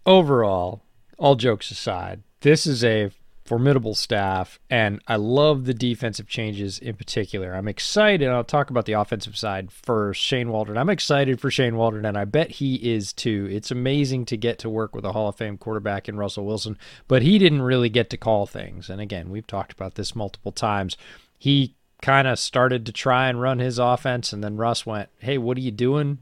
overall, 0.04 0.82
all 1.20 1.36
jokes 1.36 1.70
aside, 1.70 2.24
this 2.42 2.66
is 2.66 2.84
a 2.84 3.12
formidable 3.50 3.96
staff, 3.96 4.60
and 4.70 5.02
I 5.08 5.16
love 5.16 5.66
the 5.66 5.74
defensive 5.74 6.28
changes 6.28 6.78
in 6.78 6.96
particular. 6.96 7.56
I'm 7.56 7.68
excited. 7.68 8.30
I'll 8.30 8.44
talk 8.44 8.70
about 8.70 8.86
the 8.86 8.94
offensive 8.94 9.36
side 9.36 9.72
first. 9.72 10.22
Shane 10.22 10.52
Waldron. 10.52 10.78
I'm 10.78 10.92
excited 10.92 11.42
for 11.42 11.50
Shane 11.50 11.76
Waldron, 11.76 12.06
and 12.06 12.16
I 12.16 12.26
bet 12.26 12.52
he 12.52 12.76
is 12.76 13.12
too. 13.12 13.48
It's 13.50 13.72
amazing 13.72 14.26
to 14.26 14.38
get 14.38 14.60
to 14.60 14.70
work 14.70 14.96
with 14.96 15.04
a 15.04 15.14
Hall 15.14 15.30
of 15.30 15.36
Fame 15.36 15.58
quarterback 15.58 16.08
in 16.08 16.16
Russell 16.16 16.46
Wilson, 16.46 16.78
but 17.08 17.24
he 17.24 17.40
didn't 17.40 17.64
really 17.64 17.90
get 17.90 18.12
to 18.12 18.18
call 18.18 18.46
things. 18.46 18.88
And 18.88 19.02
again, 19.02 19.32
we've 19.32 19.48
talked 19.48 19.72
about 19.72 19.96
this 19.96 20.16
multiple 20.16 20.52
times. 20.52 20.96
He 21.40 21.74
kind 22.04 22.28
of 22.28 22.38
started 22.38 22.86
to 22.86 22.92
try 22.92 23.30
and 23.30 23.42
run 23.42 23.58
his 23.58 23.80
offense, 23.80 24.32
and 24.32 24.44
then 24.44 24.58
Russ 24.58 24.86
went, 24.86 25.10
Hey, 25.18 25.40
what 25.40 25.58
are 25.58 25.62
you 25.62 25.72
doing? 25.72 26.20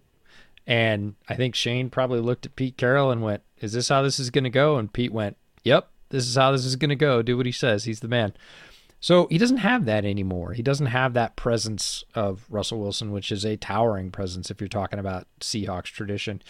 And 0.66 1.16
I 1.28 1.36
think 1.36 1.56
Shane 1.56 1.90
probably 1.90 2.22
looked 2.22 2.46
at 2.46 2.56
Pete 2.56 2.78
Carroll 2.78 3.12
and 3.12 3.22
went, 3.22 3.44
Is 3.60 3.74
this 3.74 3.90
how 3.90 4.02
this 4.02 4.18
is 4.18 4.30
going 4.30 4.46
to 4.46 4.50
go? 4.50 4.78
And 4.78 4.94
Pete 4.94 5.12
went, 5.12 5.36
Yep, 5.66 5.90
this 6.10 6.28
is 6.28 6.36
how 6.36 6.52
this 6.52 6.66
is 6.66 6.76
going 6.76 6.90
to 6.90 6.96
go. 6.96 7.22
Do 7.22 7.38
what 7.38 7.46
he 7.46 7.52
says. 7.52 7.86
He's 7.86 8.00
the 8.00 8.08
man. 8.08 8.34
So 9.00 9.28
he 9.30 9.38
doesn't 9.38 9.58
have 9.58 9.86
that 9.86 10.06
anymore. 10.06 10.54
He 10.54 10.64
doesn't 10.64 10.88
have 10.88 11.14
that 11.14 11.36
presence 11.36 12.04
of 12.16 12.46
Russell 12.50 12.80
Wilson, 12.80 13.12
which 13.12 13.32
is 13.32 13.46
a 13.46 13.58
towering 13.58 14.10
presence 14.12 14.50
if 14.50 14.60
you're 14.60 14.68
talking 14.68 15.00
about 15.00 15.28
Seahawks 15.40 15.86
tradition. 15.86 16.42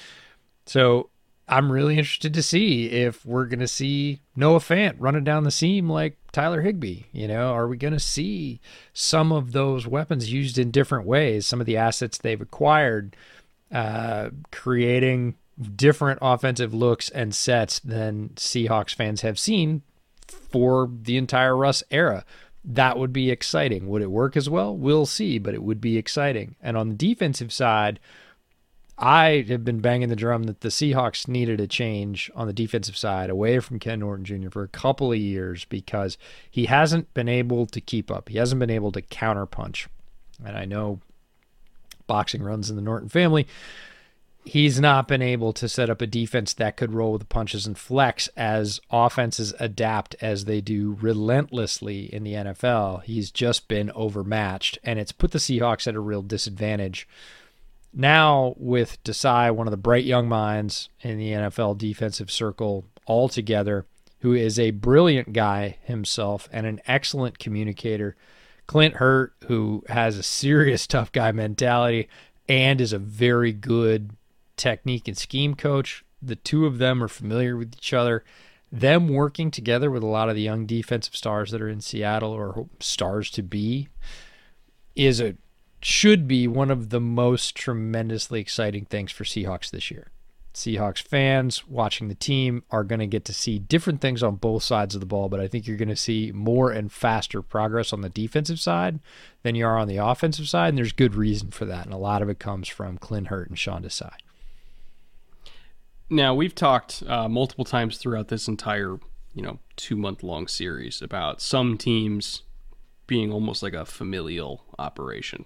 So 0.65 1.09
I'm 1.49 1.71
really 1.71 1.97
interested 1.97 2.33
to 2.33 2.43
see 2.43 2.87
if 2.87 3.25
we're 3.25 3.45
going 3.45 3.59
to 3.59 3.67
see 3.67 4.21
Noah 4.35 4.59
Fant 4.59 4.95
running 4.97 5.23
down 5.23 5.43
the 5.43 5.51
seam 5.51 5.89
like 5.89 6.17
Tyler 6.31 6.61
Higbee. 6.61 7.03
You 7.11 7.27
know, 7.27 7.51
are 7.53 7.67
we 7.67 7.77
going 7.77 7.93
to 7.93 7.99
see 7.99 8.59
some 8.93 9.31
of 9.31 9.51
those 9.51 9.87
weapons 9.87 10.31
used 10.31 10.57
in 10.57 10.71
different 10.71 11.05
ways? 11.05 11.45
Some 11.45 11.59
of 11.59 11.65
the 11.65 11.77
assets 11.77 12.17
they've 12.17 12.39
acquired, 12.41 13.15
uh, 13.71 14.29
creating 14.51 15.35
different 15.75 16.19
offensive 16.21 16.73
looks 16.73 17.09
and 17.09 17.33
sets 17.33 17.79
than 17.79 18.29
Seahawks 18.35 18.93
fans 18.93 19.21
have 19.21 19.39
seen 19.39 19.81
for 20.27 20.89
the 21.01 21.17
entire 21.17 21.55
Russ 21.55 21.83
era. 21.89 22.25
That 22.63 22.97
would 22.97 23.13
be 23.13 23.31
exciting. 23.31 23.87
Would 23.87 24.01
it 24.01 24.11
work 24.11 24.35
as 24.35 24.49
well? 24.49 24.75
We'll 24.75 25.05
see, 25.05 25.39
but 25.39 25.53
it 25.53 25.63
would 25.63 25.79
be 25.79 25.97
exciting. 25.97 26.55
And 26.61 26.75
on 26.75 26.89
the 26.89 26.95
defensive 26.95 27.53
side, 27.53 27.99
I 28.97 29.45
have 29.47 29.63
been 29.63 29.79
banging 29.79 30.09
the 30.09 30.15
drum 30.15 30.43
that 30.43 30.61
the 30.61 30.69
Seahawks 30.69 31.27
needed 31.27 31.61
a 31.61 31.67
change 31.67 32.31
on 32.35 32.47
the 32.47 32.53
defensive 32.53 32.97
side 32.97 33.29
away 33.29 33.59
from 33.59 33.79
Ken 33.79 33.99
Norton 33.99 34.25
Jr. 34.25 34.49
for 34.49 34.63
a 34.63 34.67
couple 34.67 35.11
of 35.11 35.19
years 35.19 35.65
because 35.65 36.17
he 36.49 36.65
hasn't 36.65 37.13
been 37.13 37.29
able 37.29 37.67
to 37.67 37.79
keep 37.79 38.09
up. 38.11 38.29
He 38.29 38.37
hasn't 38.37 38.59
been 38.59 38.71
able 38.71 38.91
to 38.93 39.01
counterpunch. 39.01 39.87
And 40.43 40.57
I 40.57 40.65
know 40.65 40.99
boxing 42.07 42.41
runs 42.41 42.69
in 42.69 42.75
the 42.75 42.81
Norton 42.81 43.09
family 43.09 43.47
he's 44.47 44.79
not 44.79 45.07
been 45.07 45.21
able 45.21 45.51
to 45.51 45.67
set 45.67 45.89
up 45.89 46.01
a 46.01 46.07
defense 46.07 46.53
that 46.53 46.77
could 46.77 46.93
roll 46.93 47.11
with 47.11 47.21
the 47.21 47.27
punches 47.27 47.67
and 47.67 47.77
flex 47.77 48.29
as 48.37 48.79
offenses 48.89 49.53
adapt 49.59 50.15
as 50.21 50.45
they 50.45 50.61
do 50.61 50.97
relentlessly 51.01 52.05
in 52.13 52.23
the 52.23 52.33
NFL. 52.33 53.03
He's 53.03 53.29
just 53.29 53.67
been 53.67 53.91
overmatched, 53.91 54.79
and 54.83 54.99
it's 54.99 55.11
put 55.11 55.31
the 55.31 55.39
Seahawks 55.39 55.85
at 55.87 55.95
a 55.95 55.99
real 55.99 56.21
disadvantage. 56.21 57.07
Now, 57.93 58.53
with 58.57 59.03
Desai, 59.03 59.53
one 59.53 59.67
of 59.67 59.71
the 59.71 59.77
bright 59.77 60.05
young 60.05 60.29
minds 60.29 60.89
in 61.01 61.17
the 61.17 61.31
NFL 61.31 61.77
defensive 61.77 62.31
circle 62.31 62.85
altogether, 63.05 63.85
who 64.19 64.33
is 64.33 64.57
a 64.57 64.71
brilliant 64.71 65.33
guy 65.33 65.77
himself 65.83 66.47
and 66.51 66.65
an 66.65 66.81
excellent 66.87 67.37
communicator. 67.37 68.15
Clint 68.65 68.95
Hurtt, 68.95 69.33
who 69.47 69.83
has 69.89 70.17
a 70.17 70.23
serious 70.23 70.87
tough 70.87 71.11
guy 71.11 71.31
mentality 71.31 72.07
and 72.49 72.79
is 72.79 72.93
a 72.93 72.99
very 72.99 73.51
good 73.51 74.16
technique 74.57 75.07
and 75.07 75.17
scheme 75.17 75.55
coach. 75.55 76.03
The 76.21 76.35
two 76.35 76.65
of 76.65 76.77
them 76.77 77.03
are 77.03 77.07
familiar 77.07 77.55
with 77.55 77.75
each 77.77 77.93
other. 77.93 78.23
Them 78.71 79.07
working 79.07 79.51
together 79.51 79.89
with 79.89 80.03
a 80.03 80.07
lot 80.07 80.29
of 80.29 80.35
the 80.35 80.41
young 80.41 80.65
defensive 80.65 81.15
stars 81.15 81.51
that 81.51 81.61
are 81.61 81.69
in 81.69 81.79
Seattle 81.79 82.31
or 82.31 82.67
stars 82.79 83.29
to 83.31 83.43
be 83.43 83.87
is 84.95 85.21
a 85.21 85.35
should 85.79 86.27
be 86.27 86.47
one 86.47 86.71
of 86.71 86.89
the 86.89 86.99
most 86.99 87.55
tremendously 87.55 88.41
exciting 88.41 88.85
things 88.85 89.11
for 89.11 89.23
Seahawks 89.23 89.69
this 89.69 89.91
year. 89.91 90.07
Seahawks 90.57 91.03
fans 91.03 91.67
watching 91.67 92.07
the 92.07 92.15
team 92.15 92.63
are 92.71 92.83
going 92.83 92.99
to 92.99 93.05
get 93.05 93.23
to 93.25 93.33
see 93.33 93.59
different 93.59 94.01
things 94.01 94.23
on 94.23 94.37
both 94.37 94.63
sides 94.63 94.95
of 94.95 95.01
the 95.01 95.05
ball, 95.05 95.29
but 95.29 95.39
I 95.39 95.47
think 95.47 95.67
you're 95.67 95.77
going 95.77 95.87
to 95.89 95.95
see 95.95 96.31
more 96.33 96.71
and 96.71 96.91
faster 96.91 97.43
progress 97.43 97.93
on 97.93 98.01
the 98.01 98.09
defensive 98.09 98.59
side 98.59 98.99
than 99.43 99.53
you 99.53 99.67
are 99.67 99.77
on 99.77 99.87
the 99.87 99.97
offensive 99.97 100.49
side, 100.49 100.69
and 100.69 100.77
there's 100.79 100.93
good 100.93 101.13
reason 101.13 101.51
for 101.51 101.65
that. 101.65 101.85
And 101.85 101.93
a 101.93 101.97
lot 101.97 102.23
of 102.23 102.29
it 102.29 102.39
comes 102.39 102.67
from 102.67 102.97
Clint 102.97 103.27
Hurtt 103.27 103.49
and 103.49 103.59
Sean 103.59 103.83
Desai. 103.83 104.13
Now 106.09 106.33
we've 106.33 106.55
talked 106.55 107.03
uh, 107.07 107.27
multiple 107.27 107.65
times 107.65 107.97
throughout 107.97 108.29
this 108.29 108.47
entire, 108.47 108.97
you 109.33 109.41
know, 109.41 109.59
two 109.75 109.95
month 109.95 110.23
long 110.23 110.47
series 110.47 111.01
about 111.01 111.41
some 111.41 111.77
teams 111.77 112.43
being 113.07 113.31
almost 113.31 113.63
like 113.63 113.73
a 113.73 113.85
familial 113.85 114.63
operation. 114.79 115.45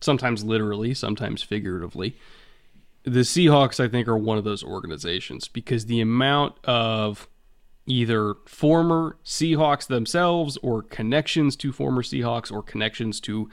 Sometimes 0.00 0.44
literally, 0.44 0.94
sometimes 0.94 1.42
figuratively. 1.42 2.16
The 3.04 3.20
Seahawks, 3.20 3.84
I 3.84 3.88
think, 3.88 4.08
are 4.08 4.16
one 4.16 4.38
of 4.38 4.44
those 4.44 4.64
organizations 4.64 5.48
because 5.48 5.86
the 5.86 6.00
amount 6.00 6.56
of 6.64 7.28
either 7.86 8.34
former 8.46 9.18
Seahawks 9.24 9.86
themselves 9.86 10.56
or 10.62 10.82
connections 10.82 11.54
to 11.56 11.72
former 11.72 12.02
Seahawks 12.02 12.50
or 12.50 12.62
connections 12.62 13.20
to 13.20 13.50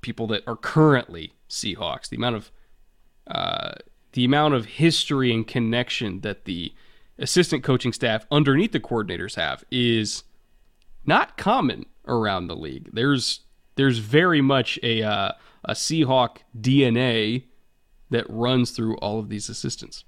people 0.00 0.26
that 0.28 0.42
are 0.46 0.56
currently 0.56 1.32
Seahawks, 1.48 2.08
the 2.08 2.16
amount 2.16 2.36
of 2.36 2.52
uh, 3.26 3.72
the 4.12 4.24
amount 4.24 4.54
of 4.54 4.66
history 4.66 5.32
and 5.32 5.46
connection 5.46 6.20
that 6.20 6.44
the 6.44 6.72
assistant 7.18 7.62
coaching 7.62 7.92
staff 7.92 8.26
underneath 8.30 8.72
the 8.72 8.80
coordinators 8.80 9.36
have 9.36 9.64
is 9.70 10.24
not 11.06 11.36
common 11.36 11.86
around 12.06 12.46
the 12.46 12.56
league. 12.56 12.90
There's 12.92 13.40
there's 13.76 13.98
very 13.98 14.40
much 14.40 14.78
a 14.82 15.02
uh, 15.02 15.32
a 15.64 15.72
Seahawk 15.72 16.38
DNA 16.58 17.44
that 18.10 18.26
runs 18.28 18.70
through 18.72 18.96
all 18.96 19.18
of 19.18 19.28
these 19.28 19.48
assistants. 19.48 20.04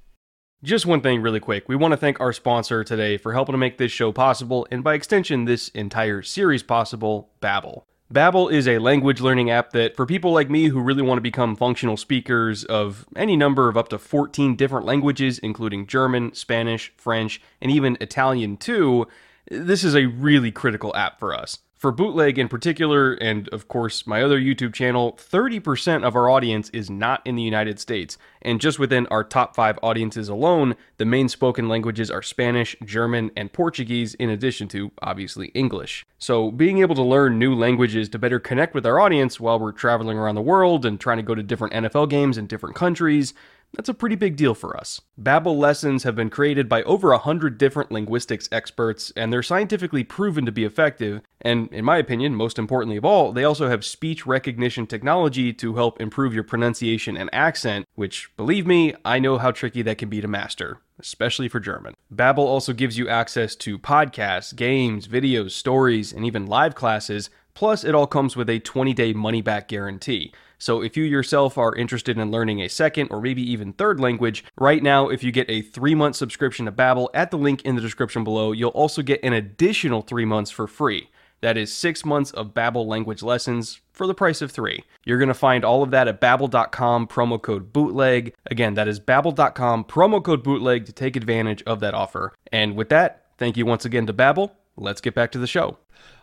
Just 0.63 0.87
one 0.87 1.03
thing, 1.03 1.21
really 1.21 1.41
quick. 1.41 1.69
We 1.69 1.77
want 1.77 1.93
to 1.93 1.97
thank 1.97 2.21
our 2.21 2.33
sponsor 2.33 2.85
today 2.85 3.19
for 3.19 3.33
helping 3.33 3.53
to 3.53 3.59
make 3.59 3.77
this 3.77 3.93
show 3.93 4.13
possible, 4.13 4.67
and 4.71 4.83
by 4.83 4.95
extension, 4.95 5.45
this 5.45 5.69
entire 5.69 6.23
series 6.23 6.63
possible, 6.63 7.31
Babbel. 7.43 7.85
Babbel 8.15 8.53
is 8.53 8.69
a 8.69 8.79
language 8.79 9.21
learning 9.21 9.51
app 9.51 9.73
that 9.73 9.97
for 9.97 10.07
people 10.07 10.31
like 10.31 10.49
me 10.49 10.69
who 10.69 10.81
really 10.81 11.03
want 11.03 11.19
to 11.19 11.23
become 11.23 11.57
functional 11.57 11.97
speakers 11.97 12.63
of 12.63 13.07
any 13.17 13.35
number 13.35 13.69
of 13.69 13.77
up 13.77 13.89
to 13.89 13.99
14 13.99 14.55
different 14.55 14.87
languages 14.87 15.41
including 15.41 15.89
German, 15.89 16.33
Spanish, 16.33 16.93
French, 16.97 17.43
and 17.61 17.73
even 17.73 17.99
Italian 18.01 18.57
too, 18.57 19.09
this 19.51 19.83
is 19.83 19.97
a 19.97 20.07
really 20.07 20.53
critical 20.53 20.95
app 20.95 21.19
for 21.19 21.35
us. 21.35 21.59
For 21.85 21.93
Bootleg 21.93 22.39
in 22.39 22.49
particular, 22.49 23.13
and 23.13 23.47
of 23.51 23.69
course 23.69 24.07
my 24.07 24.23
other 24.23 24.41
YouTube 24.41 24.73
channel, 24.73 25.19
30% 25.21 26.03
of 26.03 26.17
our 26.17 26.31
audience 26.31 26.71
is 26.71 26.89
not 26.89 27.21
in 27.27 27.37
the 27.37 27.43
United 27.43 27.79
States. 27.79 28.17
And 28.41 28.59
just 28.59 28.79
within 28.79 29.07
our 29.09 29.23
top 29.23 29.55
five 29.55 29.79
audiences 29.83 30.31
alone, 30.31 30.77
the 30.97 31.05
main 31.05 31.29
spoken 31.29 31.69
languages 31.69 32.11
are 32.11 32.23
Spanish, 32.23 32.75
German, 32.87 33.33
and 33.37 33.53
Portuguese, 33.53 34.15
in 34.15 34.31
addition 34.31 34.67
to, 34.69 34.93
obviously, 35.03 35.49
English. 35.49 36.07
So 36.19 36.51
being 36.51 36.79
able 36.79 36.95
to 36.95 37.03
learn 37.03 37.39
new 37.39 37.55
languages 37.55 38.09
to 38.09 38.19
better 38.19 38.41
connect 38.41 38.75
with 38.75 38.87
our 38.87 38.99
audience 38.99 39.39
while 39.39 39.59
we're 39.59 39.73
traveling 39.73 40.17
around 40.17 40.37
the 40.37 40.41
world 40.41 40.87
and 40.87 40.99
trying 40.99 41.19
to 41.19 41.23
go 41.23 41.35
to 41.35 41.43
different 41.43 41.75
NFL 41.75 42.09
games 42.09 42.39
in 42.39 42.47
different 42.47 42.77
countries, 42.77 43.35
that's 43.75 43.89
a 43.89 43.95
pretty 43.95 44.17
big 44.17 44.37
deal 44.37 44.55
for 44.55 44.77
us. 44.77 45.01
Babbel 45.21 45.57
lessons 45.57 46.03
have 46.05 46.15
been 46.15 46.31
created 46.31 46.69
by 46.69 46.83
over 46.85 47.13
a 47.13 47.19
hundred 47.19 47.59
different 47.59 47.91
linguistics 47.91 48.49
experts, 48.53 49.13
and 49.17 49.33
they're 49.33 49.43
scientifically 49.43 50.05
proven 50.05 50.47
to 50.47 50.53
be 50.53 50.65
effective. 50.65 51.21
And 51.41 51.69
in 51.73 51.85
my 51.85 51.99
opinion, 51.99 52.35
most 52.35 52.59
importantly 52.59 52.97
of 52.97 53.05
all, 53.05 53.33
they 53.33 53.45
also 53.45 53.69
have 53.69 53.85
speech 53.85 54.27
recognition 54.27 54.87
technology 54.87 55.53
to 55.55 55.75
help 55.75 56.01
improve 56.01 56.35
your 56.35 56.45
pronunciation 56.45 57.17
and 57.17 57.31
accent, 57.33 57.87
which, 57.95 58.31
believe 58.37 58.67
me, 58.67 58.95
I 59.05 59.19
know 59.19 59.39
how 59.39 59.51
tricky 59.51 59.83
that 59.83 59.99
can 59.99 60.09
be 60.09 60.21
to 60.21 60.29
master, 60.29 60.79
especially 60.99 61.49
for 61.49 61.61
German. 61.61 61.95
Babbel 62.15 62.39
also 62.39 62.73
gives 62.73 62.97
you 62.97 63.09
access 63.09 63.57
to 63.57 63.79
podcasts, 63.79 64.55
games, 64.55 65.09
videos, 65.09 65.51
stories, 65.51 66.13
and 66.13 66.25
even 66.25 66.47
live 66.47 66.75
classes. 66.75 67.31
Plus, 67.55 67.85
it 67.85 67.95
all 67.95 68.07
comes 68.07 68.37
with 68.37 68.51
a 68.51 68.59
20 68.59 68.95
day 68.95 69.13
money 69.13 69.43
back 69.43 69.69
guarantee. 69.69 70.33
So 70.65 70.81
if 70.81 70.97
you 70.97 71.05
yourself 71.05 71.59
are 71.59 71.75
interested 71.75 72.17
in 72.17 72.31
learning 72.31 72.63
a 72.63 72.71
second 72.71 73.09
or 73.11 73.21
maybe 73.21 73.43
even 73.43 73.75
third 73.75 74.01
language, 74.01 74.47
right 74.57 74.83
now 74.83 75.11
if 75.11 75.23
you 75.23 75.31
get 75.31 75.51
a 75.51 75.63
3-month 75.63 76.17
subscription 76.17 76.65
to 76.65 76.73
Babbel 76.73 77.11
at 77.13 77.31
the 77.31 77.37
link 77.37 77.61
in 77.67 77.75
the 77.75 77.83
description 77.83 78.25
below, 78.25 78.51
you'll 78.53 78.71
also 78.71 79.03
get 79.03 79.23
an 79.23 79.35
additional 79.35 80.01
3 80.01 80.25
months 80.25 80.51
for 80.51 80.67
free. 80.67 81.11
That 81.43 81.59
is 81.59 81.71
6 81.71 82.07
months 82.07 82.31
of 82.31 82.55
Babbel 82.55 82.87
language 82.87 83.23
lessons 83.23 83.83
for 83.93 84.07
the 84.07 84.15
price 84.15 84.41
of 84.41 84.51
3. 84.51 84.83
You're 85.05 85.19
to 85.27 85.35
find 85.35 85.67
all 85.67 85.83
of 85.83 85.91
that 85.91 86.09
at 86.09 86.19
babbel.com 86.19 87.09
promo 87.09 87.43
code 87.43 87.71
bootleg. 87.71 88.33
Again, 88.47 88.73
that 88.73 88.89
is 88.89 88.99
babbel.com 88.99 89.85
promo 89.85 90.25
code 90.25 90.43
bootleg 90.43 90.87
to 90.87 90.95
take 90.95 91.15
advantage 91.15 91.63
of 91.65 91.81
that 91.81 91.93
offer. 91.93 92.33
And 92.51 92.75
with 92.75 92.89
that, 92.89 93.27
thank 93.37 93.59
you 93.59 93.67
once 93.67 93.85
again 93.85 94.07
to 94.07 94.15
Babbel. 94.15 94.53
Let's 94.79 95.03
get 95.03 95.15
back 95.15 95.31
to 95.33 95.39
the 95.39 95.47
show 95.47 95.77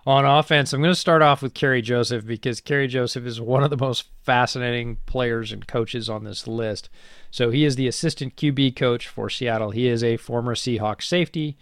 on 0.06 0.26
offense, 0.26 0.74
I'm 0.74 0.82
going 0.82 0.94
to 0.94 1.00
start 1.00 1.22
off 1.22 1.42
with 1.42 1.54
Kerry 1.54 1.82
Joseph 1.82 2.26
because 2.26 2.60
Kerry 2.60 2.88
Joseph 2.88 3.26
is 3.26 3.40
one 3.40 3.64
of 3.64 3.70
the 3.70 3.78
most 3.78 4.06
fascinating 4.24 4.98
players 5.06 5.52
and 5.52 5.68
coaches 5.68 6.10
on 6.10 6.24
this 6.24 6.48
list. 6.48 6.90
So 7.30 7.52
he 7.52 7.66
is 7.66 7.76
the 7.76 7.88
assistant 7.88 8.36
QB 8.36 8.76
coach 8.76 9.08
for 9.08 9.30
Seattle. 9.30 9.72
He 9.72 9.88
is 9.88 10.04
a 10.04 10.18
former 10.18 10.56
Seahawks 10.56 11.04
safety. 11.04 11.58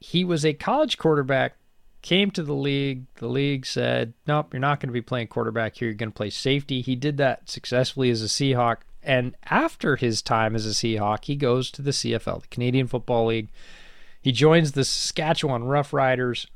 he 0.00 0.24
was 0.24 0.44
a 0.44 0.52
college 0.52 0.98
quarterback, 0.98 1.56
came 2.02 2.30
to 2.32 2.42
the 2.42 2.52
league. 2.54 3.06
The 3.14 3.28
league 3.28 3.64
said, 3.64 4.12
nope, 4.26 4.52
you're 4.52 4.60
not 4.60 4.80
going 4.80 4.88
to 4.88 4.92
be 4.92 5.00
playing 5.00 5.28
quarterback 5.28 5.76
here. 5.76 5.88
You're 5.88 5.94
going 5.94 6.10
to 6.10 6.16
play 6.16 6.30
safety. 6.30 6.82
He 6.82 6.96
did 6.96 7.16
that 7.18 7.48
successfully 7.48 8.10
as 8.10 8.22
a 8.22 8.26
Seahawk. 8.26 8.78
And 9.02 9.34
after 9.44 9.96
his 9.96 10.20
time 10.22 10.54
as 10.54 10.66
a 10.66 10.70
Seahawk, 10.70 11.24
he 11.24 11.36
goes 11.36 11.70
to 11.72 11.82
the 11.82 11.90
CFL, 11.92 12.42
the 12.42 12.48
Canadian 12.48 12.86
Football 12.86 13.26
League. 13.26 13.50
He 14.20 14.30
joins 14.30 14.72
the 14.72 14.84
Saskatchewan 14.84 15.62
Roughriders. 15.62 16.46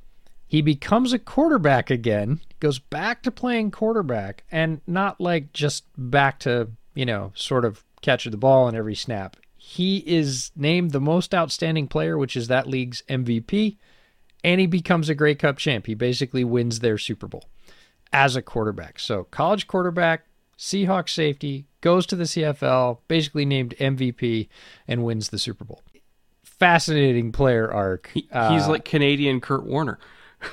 He 0.48 0.62
becomes 0.62 1.12
a 1.12 1.18
quarterback 1.18 1.90
again, 1.90 2.40
goes 2.60 2.78
back 2.78 3.22
to 3.24 3.30
playing 3.30 3.72
quarterback, 3.72 4.44
and 4.50 4.80
not 4.86 5.20
like 5.20 5.52
just 5.52 5.84
back 5.96 6.38
to, 6.40 6.68
you 6.94 7.04
know, 7.04 7.32
sort 7.34 7.64
of 7.64 7.84
catch 8.00 8.24
the 8.24 8.36
ball 8.36 8.68
in 8.68 8.76
every 8.76 8.94
snap. 8.94 9.36
He 9.56 9.98
is 10.06 10.52
named 10.54 10.92
the 10.92 11.00
most 11.00 11.34
outstanding 11.34 11.88
player, 11.88 12.16
which 12.16 12.36
is 12.36 12.46
that 12.46 12.68
league's 12.68 13.02
MVP, 13.08 13.76
and 14.44 14.60
he 14.60 14.66
becomes 14.68 15.08
a 15.08 15.14
Grey 15.16 15.34
Cup 15.34 15.56
champ. 15.58 15.86
He 15.86 15.94
basically 15.94 16.44
wins 16.44 16.78
their 16.78 16.98
Super 16.98 17.26
Bowl 17.26 17.46
as 18.12 18.36
a 18.36 18.42
quarterback. 18.42 19.00
So, 19.00 19.24
college 19.24 19.66
quarterback, 19.66 20.26
Seahawks 20.56 21.10
safety, 21.10 21.66
goes 21.80 22.06
to 22.06 22.14
the 22.14 22.24
CFL, 22.24 22.98
basically 23.08 23.44
named 23.44 23.74
MVP, 23.80 24.46
and 24.86 25.04
wins 25.04 25.30
the 25.30 25.38
Super 25.38 25.64
Bowl. 25.64 25.82
Fascinating 26.44 27.32
player 27.32 27.70
arc. 27.70 28.10
He, 28.14 28.28
Uh, 28.30 28.52
he's 28.52 28.68
like 28.68 28.84
Canadian 28.84 29.40
Kurt 29.40 29.64
Warner. 29.64 29.98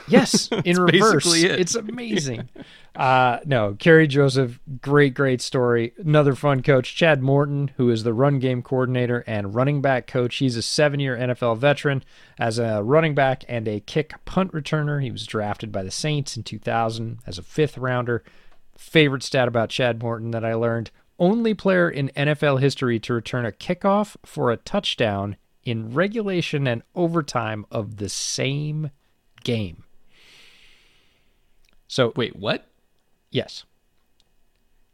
Yes, 0.08 0.50
in 0.66 0.80
reverse. 0.80 1.34
it. 1.34 1.60
It's 1.60 1.76
amazing. 1.76 2.50
uh, 2.96 3.40
no, 3.46 3.76
Kerry 3.78 4.08
Joseph, 4.08 4.60
great, 4.82 5.14
great 5.14 5.42
story. 5.42 5.94
Another 5.98 6.36
fun 6.36 6.62
coach, 6.62 6.96
Chad 6.96 7.22
Morton, 7.22 7.72
who 7.78 7.90
is 7.90 8.04
the 8.04 8.14
run 8.14 8.40
game 8.40 8.62
coordinator 8.62 9.24
and 9.28 9.56
running 9.56 9.82
back 9.82 10.08
coach. 10.08 10.38
He's 10.38 10.56
a 10.58 10.62
seven 10.62 11.00
year 11.00 11.18
NFL 11.18 11.58
veteran 11.58 12.04
as 12.40 12.60
a 12.60 12.82
running 12.84 13.16
back 13.16 13.44
and 13.48 13.68
a 13.68 13.80
kick 13.80 14.14
punt 14.26 14.52
returner. 14.52 15.02
He 15.02 15.12
was 15.12 15.28
drafted 15.28 15.72
by 15.72 15.84
the 15.84 15.92
Saints 15.92 16.38
in 16.38 16.44
2000 16.44 17.20
as 17.26 17.38
a 17.38 17.44
fifth 17.44 17.78
rounder. 17.78 18.24
Favorite 18.78 19.24
stat 19.24 19.48
about 19.48 19.70
Chad 19.70 20.02
Morton 20.02 20.32
that 20.32 20.44
I 20.44 20.56
learned 20.56 20.92
only 21.20 21.54
player 21.54 21.90
in 21.90 22.10
NFL 22.18 22.60
history 22.60 23.00
to 23.00 23.14
return 23.14 23.46
a 23.46 23.52
kickoff 23.52 24.16
for 24.26 24.52
a 24.52 24.58
touchdown 24.58 25.38
in 25.64 25.94
regulation 25.94 26.68
and 26.68 26.84
overtime 26.96 27.66
of 27.72 27.98
the 27.98 28.10
same 28.10 28.90
game. 29.44 29.84
So, 31.88 32.12
Wait, 32.16 32.36
what? 32.36 32.68
yes. 33.32 33.66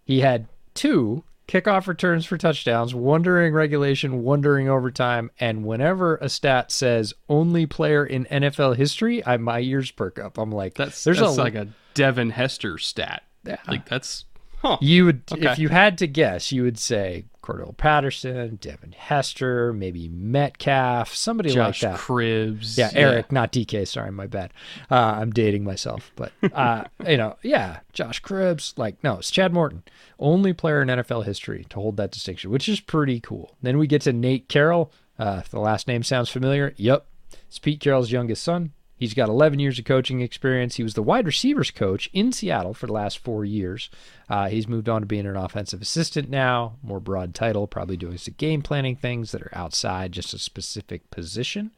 He 0.04 0.22
had 0.22 0.48
two 0.74 1.24
kickoff 1.48 1.86
returns 1.88 2.26
for 2.26 2.38
touchdowns, 2.38 2.96
one 2.96 3.22
during 3.22 3.54
regulation, 3.54 4.24
one 4.24 4.42
during 4.42 4.68
overtime, 4.68 5.30
and 5.40 5.64
whenever 5.66 6.16
a 6.18 6.30
stat 6.30 6.72
says 6.72 7.14
only 7.30 7.66
player 7.68 8.04
in 8.06 8.26
NFL 8.26 8.76
history, 8.76 9.24
I 9.26 9.38
my 9.38 9.60
ears 9.60 9.92
perk 9.92 10.18
up. 10.20 10.38
I'm 10.40 10.52
like, 10.52 10.74
That's 10.76 11.04
there's 11.04 11.20
that's 11.20 11.38
a 11.38 11.42
like 11.42 11.56
a 11.56 11.68
Devin 11.94 12.32
Hester 12.32 12.78
stat. 12.80 13.24
Yeah. 13.46 13.58
Like 13.68 13.88
that's 13.88 14.26
huh. 14.64 14.78
You 14.82 15.06
would, 15.06 15.22
Okay. 15.32 15.52
if 15.52 15.60
you 15.60 15.70
had 15.70 15.98
to 16.00 16.08
guess, 16.08 16.52
you 16.52 16.64
would 16.64 16.80
say 16.80 17.26
Cordarrelle 17.50 17.76
Patterson, 17.76 18.58
Devin 18.62 18.92
Hester, 18.92 19.74
maybe 19.74 20.08
Metcalf, 20.10 21.14
somebody 21.14 21.50
Josh 21.50 21.84
like 21.84 21.92
that. 21.92 21.98
Josh 21.98 22.06
Cribbs. 22.06 22.78
Yeah, 22.78 22.92
Eric, 22.94 23.32
not 23.32 23.52
DK. 23.52 23.88
Sorry, 23.88 24.12
my 24.12 24.28
bad. 24.28 24.54
Uh, 24.90 24.96
I'm 24.96 25.32
dating 25.32 25.64
myself, 25.64 26.12
but 26.16 26.32
uh, 26.54 26.84
you 27.08 27.18
know, 27.18 27.38
yeah, 27.42 27.80
Josh 27.94 28.22
Cribbs. 28.22 28.78
Like, 28.78 29.04
no, 29.04 29.18
it's 29.18 29.32
Chad 29.32 29.54
Morton, 29.54 29.84
only 30.20 30.54
player 30.54 30.82
in 30.82 30.88
NFL 30.88 31.26
history 31.26 31.66
to 31.70 31.76
hold 31.78 31.98
that 31.98 32.12
distinction, 32.12 32.52
which 32.52 32.70
is 32.70 32.80
pretty 32.80 33.20
cool. 33.20 33.56
Then 33.62 33.78
we 33.78 33.88
get 33.88 34.02
to 34.04 34.14
Nate 34.14 34.48
Carroll. 34.48 34.92
Uh, 35.18 35.38
if 35.42 35.50
the 35.50 35.60
last 35.60 35.88
name 35.88 36.04
sounds 36.04 36.30
familiar, 36.30 36.74
yep, 36.78 37.06
it's 37.48 37.60
Pete 37.60 37.80
Carroll's 37.80 38.12
youngest 38.12 38.44
son. 38.44 38.72
He's 39.00 39.14
got 39.14 39.30
11 39.30 39.60
years 39.60 39.80
of 39.80 39.86
coaching 39.86 40.20
experience. 40.20 40.76
He 40.76 40.84
was 40.84 40.94
the 40.94 41.02
wide 41.02 41.26
receivers 41.26 41.72
coach 41.72 42.10
in 42.12 42.34
Seattle 42.34 42.74
for 42.74 42.86
the 42.86 42.94
last 42.94 43.18
four 43.18 43.46
years. 43.46 43.90
Uh, 44.30 44.50
he's 44.50 44.68
moved 44.68 44.90
on 44.90 45.02
to 45.02 45.08
being 45.08 45.26
an 45.26 45.38
offensive 45.38 45.82
assistant 45.82 46.30
now, 46.30 46.74
more 46.84 47.00
broad 47.00 47.34
title, 47.34 47.66
probably 47.66 47.96
doing 47.96 48.18
some 48.18 48.36
game 48.38 48.62
planning 48.62 48.98
things 48.98 49.32
that 49.32 49.42
are 49.42 49.54
outside 49.54 50.12
just 50.12 50.34
a 50.34 50.38
specific 50.38 51.10
position. 51.12 51.72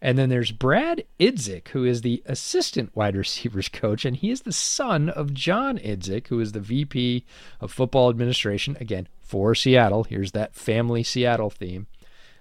And 0.00 0.18
then 0.18 0.28
there's 0.28 0.52
Brad 0.52 1.04
Idzik, 1.18 1.68
who 1.68 1.84
is 1.84 2.02
the 2.02 2.22
assistant 2.26 2.94
wide 2.94 3.16
receivers 3.16 3.68
coach, 3.70 4.04
and 4.04 4.16
he 4.16 4.30
is 4.30 4.42
the 4.42 4.52
son 4.52 5.08
of 5.08 5.32
John 5.32 5.78
Idzik, 5.78 6.28
who 6.28 6.38
is 6.38 6.52
the 6.52 6.60
VP 6.60 7.24
of 7.60 7.72
football 7.72 8.10
administration, 8.10 8.76
again, 8.78 9.08
for 9.22 9.54
Seattle. 9.54 10.04
Here's 10.04 10.32
that 10.32 10.54
family 10.54 11.02
Seattle 11.02 11.50
theme. 11.50 11.86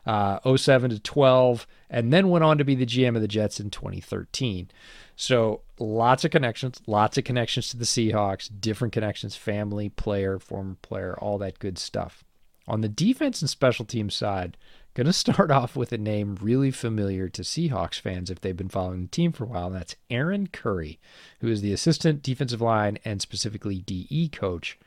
Uh, 0.08 0.56
07 0.56 0.92
to 0.92 1.00
12, 1.00 1.68
and 1.90 2.14
then 2.14 2.30
went 2.30 2.44
on 2.44 2.58
to 2.58 2.64
be 2.64 2.76
the 2.76 2.86
GM 2.86 3.16
of 3.16 3.22
the 3.22 3.28
Jets 3.28 3.60
in 3.60 3.70
2013. 3.70 4.72
So 5.18 5.62
lots 5.80 6.24
of 6.24 6.32
connections, 6.32 6.80
lots 6.88 7.18
of 7.18 7.24
connections 7.24 7.70
to 7.70 7.78
the 7.78 7.86
Seahawks, 7.86 8.50
different 8.60 8.94
connections, 8.94 9.36
family, 9.36 9.90
player, 9.90 10.40
former 10.40 10.78
player, 10.82 11.18
all 11.20 11.38
that 11.40 11.60
good 11.60 11.78
stuff. 11.78 12.24
On 12.68 12.82
the 12.82 12.90
defense 12.90 13.42
and 13.42 13.50
special 13.50 13.84
team 13.84 14.10
side, 14.10 14.58
going 14.94 15.06
to 15.08 15.14
start 15.14 15.52
off 15.52 15.76
with 15.76 15.92
a 15.92 15.98
name 15.98 16.38
really 16.42 16.72
familiar 16.72 17.30
to 17.30 17.42
Seahawks 17.42 18.00
fans 18.00 18.30
if 18.30 18.42
they've 18.42 18.56
been 18.56 18.70
following 18.70 19.04
the 19.04 19.08
team 19.08 19.32
for 19.32 19.46
a 19.46 19.48
while, 19.48 19.68
and 19.68 19.76
that's 19.76 19.96
Aaron 20.10 20.48
Curry, 20.48 21.00
who 21.40 21.48
is 21.48 21.62
the 21.62 21.74
assistant 21.74 22.22
defensive 22.22 22.62
line 22.62 23.00
and 23.04 23.22
specifically 23.22 23.80
DE 23.80 24.30
coach. 24.30 24.78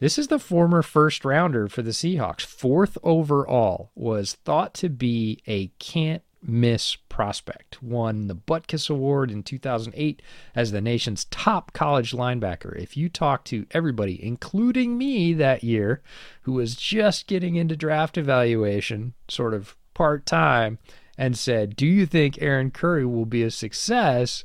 This 0.00 0.18
is 0.18 0.28
the 0.28 0.38
former 0.38 0.80
first 0.80 1.26
rounder 1.26 1.68
for 1.68 1.82
the 1.82 1.90
Seahawks. 1.90 2.40
Fourth 2.40 2.96
overall 3.02 3.90
was 3.94 4.32
thought 4.32 4.72
to 4.74 4.88
be 4.88 5.42
a 5.46 5.68
can't 5.78 6.22
miss 6.42 6.96
prospect. 6.96 7.82
Won 7.82 8.26
the 8.26 8.34
Butkus 8.34 8.88
Award 8.88 9.30
in 9.30 9.42
2008 9.42 10.22
as 10.54 10.72
the 10.72 10.80
nation's 10.80 11.26
top 11.26 11.74
college 11.74 12.12
linebacker. 12.12 12.74
If 12.80 12.96
you 12.96 13.10
talk 13.10 13.44
to 13.44 13.66
everybody, 13.72 14.24
including 14.24 14.96
me 14.96 15.34
that 15.34 15.62
year, 15.62 16.00
who 16.42 16.52
was 16.52 16.76
just 16.76 17.26
getting 17.26 17.56
into 17.56 17.76
draft 17.76 18.16
evaluation, 18.16 19.12
sort 19.28 19.52
of 19.52 19.76
part 19.92 20.24
time, 20.24 20.78
and 21.18 21.36
said, 21.36 21.76
Do 21.76 21.86
you 21.86 22.06
think 22.06 22.40
Aaron 22.40 22.70
Curry 22.70 23.04
will 23.04 23.26
be 23.26 23.42
a 23.42 23.50
success? 23.50 24.44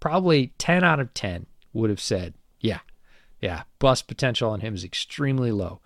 Probably 0.00 0.52
10 0.58 0.84
out 0.84 1.00
of 1.00 1.14
10 1.14 1.46
would 1.72 1.88
have 1.88 2.00
said, 2.00 2.34
Yeah, 2.60 2.80
yeah, 3.40 3.62
bust 3.78 4.06
potential 4.06 4.50
on 4.50 4.60
him 4.60 4.74
is 4.74 4.84
extremely 4.84 5.52
low. 5.52 5.80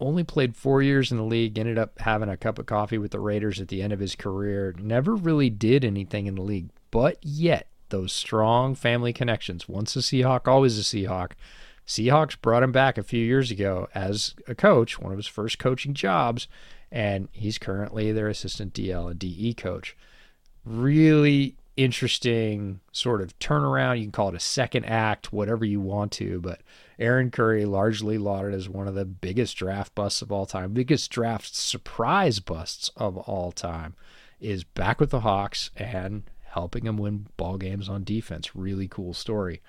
Only 0.00 0.22
played 0.22 0.54
four 0.54 0.80
years 0.80 1.10
in 1.10 1.16
the 1.16 1.24
league, 1.24 1.58
ended 1.58 1.76
up 1.78 1.98
having 2.00 2.28
a 2.28 2.36
cup 2.36 2.58
of 2.58 2.66
coffee 2.66 2.98
with 2.98 3.10
the 3.10 3.18
Raiders 3.18 3.60
at 3.60 3.68
the 3.68 3.82
end 3.82 3.92
of 3.92 3.98
his 3.98 4.14
career. 4.14 4.74
Never 4.78 5.16
really 5.16 5.50
did 5.50 5.84
anything 5.84 6.26
in 6.26 6.36
the 6.36 6.42
league, 6.42 6.68
but 6.92 7.18
yet 7.20 7.66
those 7.88 8.12
strong 8.12 8.74
family 8.74 9.12
connections. 9.12 9.68
Once 9.68 9.96
a 9.96 10.00
Seahawk, 10.00 10.46
always 10.46 10.78
a 10.78 10.82
Seahawk. 10.82 11.32
Seahawks 11.86 12.40
brought 12.40 12.62
him 12.62 12.70
back 12.70 12.98
a 12.98 13.02
few 13.02 13.24
years 13.24 13.50
ago 13.50 13.88
as 13.94 14.34
a 14.46 14.54
coach, 14.54 15.00
one 15.00 15.10
of 15.10 15.18
his 15.18 15.26
first 15.26 15.58
coaching 15.58 15.94
jobs, 15.94 16.46
and 16.92 17.28
he's 17.32 17.58
currently 17.58 18.12
their 18.12 18.28
assistant 18.28 18.74
DL 18.74 19.10
and 19.10 19.18
DE 19.18 19.54
coach. 19.54 19.96
Really 20.64 21.56
interesting 21.78 22.80
sort 22.90 23.22
of 23.22 23.38
turnaround. 23.38 23.98
You 23.98 24.04
can 24.04 24.12
call 24.12 24.30
it 24.30 24.34
a 24.34 24.40
second 24.40 24.84
act, 24.84 25.32
whatever 25.32 25.64
you 25.64 25.80
want 25.80 26.10
to, 26.12 26.40
but 26.40 26.60
Aaron 26.98 27.30
Curry 27.30 27.64
largely 27.64 28.18
lauded 28.18 28.52
as 28.52 28.68
one 28.68 28.88
of 28.88 28.96
the 28.96 29.04
biggest 29.04 29.56
draft 29.56 29.94
busts 29.94 30.20
of 30.20 30.32
all 30.32 30.44
time, 30.44 30.72
biggest 30.72 31.08
draft 31.10 31.54
surprise 31.54 32.40
busts 32.40 32.90
of 32.96 33.16
all 33.16 33.52
time, 33.52 33.94
is 34.40 34.64
back 34.64 35.00
with 35.00 35.10
the 35.10 35.20
Hawks 35.20 35.70
and 35.76 36.24
helping 36.42 36.84
them 36.84 36.96
win 36.96 37.28
ball 37.36 37.56
games 37.56 37.88
on 37.88 38.02
defense. 38.02 38.56
Really 38.56 38.88
cool 38.88 39.14
story. 39.14 39.62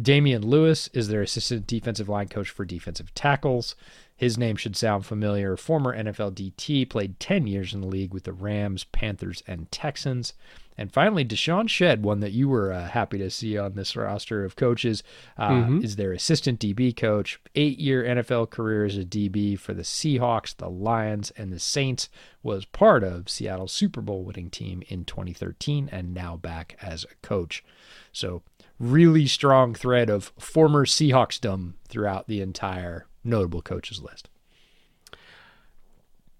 Damione 0.00 0.44
Lewis 0.44 0.88
is 0.94 1.08
their 1.08 1.20
assistant 1.20 1.66
defensive 1.66 2.08
line 2.08 2.28
coach 2.28 2.48
for 2.48 2.64
defensive 2.64 3.12
tackles. 3.12 3.74
His 4.20 4.36
name 4.36 4.56
should 4.56 4.76
sound 4.76 5.06
familiar. 5.06 5.56
Former 5.56 5.96
NFL 5.96 6.34
DT, 6.34 6.90
played 6.90 7.18
10 7.18 7.46
years 7.46 7.72
in 7.72 7.80
the 7.80 7.86
league 7.86 8.12
with 8.12 8.24
the 8.24 8.34
Rams, 8.34 8.84
Panthers, 8.84 9.42
and 9.46 9.72
Texans. 9.72 10.34
And 10.76 10.92
finally, 10.92 11.24
DeShawn 11.24 11.70
Shead, 11.70 12.02
one 12.02 12.20
that 12.20 12.32
you 12.32 12.46
were 12.46 12.70
uh, 12.70 12.88
happy 12.88 13.16
to 13.16 13.30
see 13.30 13.56
on 13.56 13.76
this 13.76 13.96
roster 13.96 14.44
of 14.44 14.56
coaches, 14.56 15.02
uh, 15.38 15.78
is 15.82 15.96
their 15.96 16.12
assistant 16.12 16.60
DB 16.60 16.94
coach. 16.94 17.40
Eight 17.54 17.78
year 17.78 18.04
NFL 18.04 18.50
career 18.50 18.84
as 18.84 18.98
a 18.98 19.06
DB 19.06 19.58
for 19.58 19.72
the 19.72 19.84
Seahawks, 19.84 20.54
the 20.54 20.68
Lions, 20.68 21.30
and 21.38 21.50
the 21.50 21.58
Saints. 21.58 22.10
Was 22.42 22.66
part 22.66 23.02
of 23.02 23.30
Seattle's 23.30 23.72
Super 23.72 24.02
Bowl 24.02 24.22
winning 24.22 24.50
team 24.50 24.82
in 24.88 25.06
2013 25.06 25.88
and 25.90 26.12
now 26.12 26.36
back 26.36 26.76
as 26.82 27.04
a 27.04 27.26
coach. 27.26 27.64
So, 28.12 28.42
really 28.78 29.26
strong 29.26 29.72
thread 29.72 30.10
of 30.10 30.34
former 30.38 30.84
Seahawksdom 30.84 31.72
throughout 31.88 32.28
the 32.28 32.42
entire 32.42 33.06
notable 33.24 33.62
coaches 33.62 34.00
list. 34.00 34.28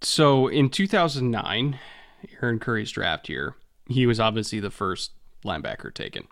So 0.03 0.49
in 0.49 0.71
2009, 0.71 1.79
Aaron 2.43 2.59
Curry's 2.59 2.91
draft 2.91 3.29
year, 3.29 3.55
he 3.87 4.07
was 4.07 4.21
obviously 4.21 4.61
the 4.61 4.71
first 4.71 5.13
linebacker 5.45 5.93
taken. 5.93 6.27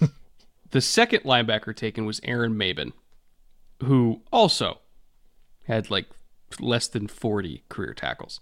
the 0.70 0.80
second 0.80 1.20
linebacker 1.20 1.74
taken 1.74 2.04
was 2.04 2.20
Aaron 2.24 2.54
Maybin, 2.54 2.92
who 3.82 4.22
also 4.32 4.80
had 5.64 5.90
like 5.90 6.06
less 6.58 6.88
than 6.88 7.06
40 7.06 7.62
career 7.68 7.94
tackles. 7.94 8.40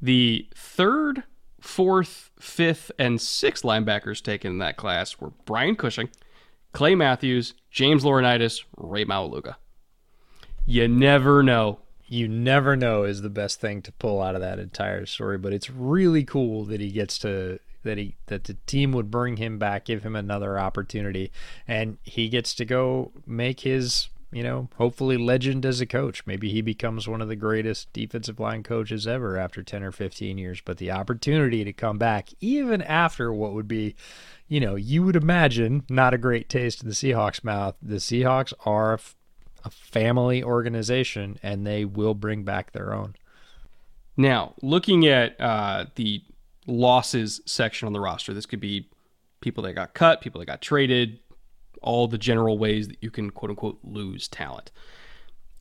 The 0.00 0.48
third 0.54 1.24
fourth, 1.60 2.30
fifth, 2.38 2.90
and 2.98 3.20
sixth 3.20 3.64
linebackers 3.64 4.22
taken 4.22 4.52
in 4.52 4.58
that 4.58 4.76
class 4.76 5.20
were 5.20 5.32
Brian 5.44 5.76
Cushing, 5.76 6.08
Clay 6.72 6.94
Matthews, 6.94 7.54
James 7.70 8.04
Laurinaitis, 8.04 8.64
Ray 8.76 9.04
Maualuga. 9.04 9.56
You 10.68 10.86
never 10.86 11.42
know. 11.42 11.78
You 12.08 12.28
never 12.28 12.76
know 12.76 13.04
is 13.04 13.22
the 13.22 13.30
best 13.30 13.58
thing 13.58 13.80
to 13.82 13.92
pull 13.92 14.20
out 14.20 14.34
of 14.34 14.42
that 14.42 14.58
entire 14.58 15.06
story, 15.06 15.38
but 15.38 15.54
it's 15.54 15.70
really 15.70 16.24
cool 16.24 16.66
that 16.66 16.78
he 16.78 16.90
gets 16.90 17.18
to 17.20 17.58
that 17.84 17.96
he 17.96 18.16
that 18.26 18.44
the 18.44 18.58
team 18.66 18.92
would 18.92 19.10
bring 19.10 19.38
him 19.38 19.58
back, 19.58 19.86
give 19.86 20.02
him 20.02 20.14
another 20.14 20.58
opportunity, 20.58 21.32
and 21.66 21.96
he 22.02 22.28
gets 22.28 22.52
to 22.56 22.66
go 22.66 23.12
make 23.26 23.60
his 23.60 24.10
you 24.30 24.42
know, 24.42 24.68
hopefully 24.76 25.16
legend 25.16 25.64
as 25.64 25.80
a 25.80 25.86
coach. 25.86 26.26
Maybe 26.26 26.50
he 26.50 26.60
becomes 26.60 27.08
one 27.08 27.22
of 27.22 27.28
the 27.28 27.36
greatest 27.36 27.90
defensive 27.94 28.38
line 28.38 28.62
coaches 28.62 29.06
ever 29.06 29.38
after 29.38 29.62
10 29.62 29.82
or 29.82 29.90
15 29.90 30.36
years. 30.36 30.60
But 30.62 30.76
the 30.76 30.90
opportunity 30.90 31.64
to 31.64 31.72
come 31.72 31.96
back, 31.96 32.28
even 32.40 32.82
after 32.82 33.32
what 33.32 33.54
would 33.54 33.68
be, 33.68 33.94
you 34.46 34.60
know, 34.60 34.74
you 34.74 35.02
would 35.02 35.16
imagine 35.16 35.84
not 35.88 36.12
a 36.12 36.18
great 36.18 36.50
taste 36.50 36.82
in 36.82 36.90
the 36.90 36.94
Seahawks' 36.94 37.42
mouth. 37.42 37.76
The 37.80 37.96
Seahawks 37.96 38.52
are 38.66 39.00
a, 39.64 39.70
family 39.70 40.42
organization 40.42 41.38
and 41.42 41.66
they 41.66 41.84
will 41.84 42.14
bring 42.14 42.44
back 42.44 42.72
their 42.72 42.92
own. 42.94 43.14
Now, 44.16 44.54
looking 44.62 45.06
at 45.06 45.40
uh, 45.40 45.86
the 45.94 46.22
losses 46.66 47.40
section 47.46 47.86
on 47.86 47.92
the 47.92 48.00
roster, 48.00 48.34
this 48.34 48.46
could 48.46 48.60
be 48.60 48.88
people 49.40 49.62
that 49.64 49.74
got 49.74 49.94
cut, 49.94 50.20
people 50.20 50.40
that 50.40 50.46
got 50.46 50.60
traded, 50.60 51.20
all 51.82 52.08
the 52.08 52.18
general 52.18 52.58
ways 52.58 52.88
that 52.88 52.98
you 53.00 53.10
can 53.10 53.30
quote 53.30 53.50
unquote 53.50 53.78
lose 53.82 54.28
talent. 54.28 54.70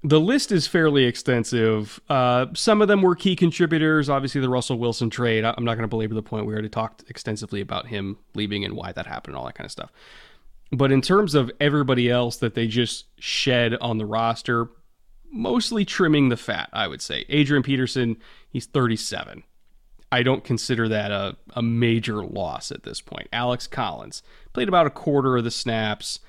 The 0.03 0.19
list 0.19 0.51
is 0.51 0.67
fairly 0.67 1.05
extensive. 1.05 1.99
Uh, 2.07 2.47
some 2.53 2.81
of 2.81 2.87
them 2.87 3.01
were 3.01 3.15
key 3.15 3.35
contributors. 3.35 4.09
Obviously, 4.09 4.41
the 4.41 4.49
Russell 4.49 4.77
Wilson 4.77 5.09
trade. 5.09 5.43
I'm 5.43 5.65
not 5.65 5.75
going 5.75 5.83
to 5.83 5.87
belabor 5.87 6.13
the 6.13 6.23
point. 6.23 6.45
We 6.45 6.53
already 6.53 6.69
talked 6.69 7.03
extensively 7.09 7.61
about 7.61 7.87
him 7.87 8.17
leaving 8.35 8.63
and 8.63 8.75
why 8.75 8.91
that 8.91 9.07
happened 9.07 9.33
and 9.33 9.39
all 9.39 9.45
that 9.45 9.55
kind 9.55 9.65
of 9.65 9.71
stuff. 9.71 9.91
But 10.71 10.91
in 10.91 11.01
terms 11.01 11.35
of 11.35 11.51
everybody 11.59 12.09
else 12.09 12.37
that 12.37 12.53
they 12.53 12.67
just 12.67 13.05
shed 13.19 13.75
on 13.75 13.97
the 13.97 14.05
roster, 14.05 14.69
mostly 15.31 15.85
trimming 15.85 16.29
the 16.29 16.37
fat, 16.37 16.69
I 16.73 16.87
would 16.87 17.01
say. 17.01 17.25
Adrian 17.29 17.63
Peterson, 17.63 18.17
he's 18.49 18.65
37. 18.65 19.43
I 20.11 20.23
don't 20.23 20.43
consider 20.43 20.87
that 20.89 21.11
a, 21.11 21.35
a 21.53 21.61
major 21.61 22.23
loss 22.23 22.71
at 22.71 22.83
this 22.83 23.01
point. 23.01 23.27
Alex 23.33 23.67
Collins 23.67 24.23
played 24.53 24.69
about 24.69 24.87
a 24.87 24.91
quarter 24.91 25.37
of 25.37 25.43
the 25.43 25.51
snaps. 25.51 26.19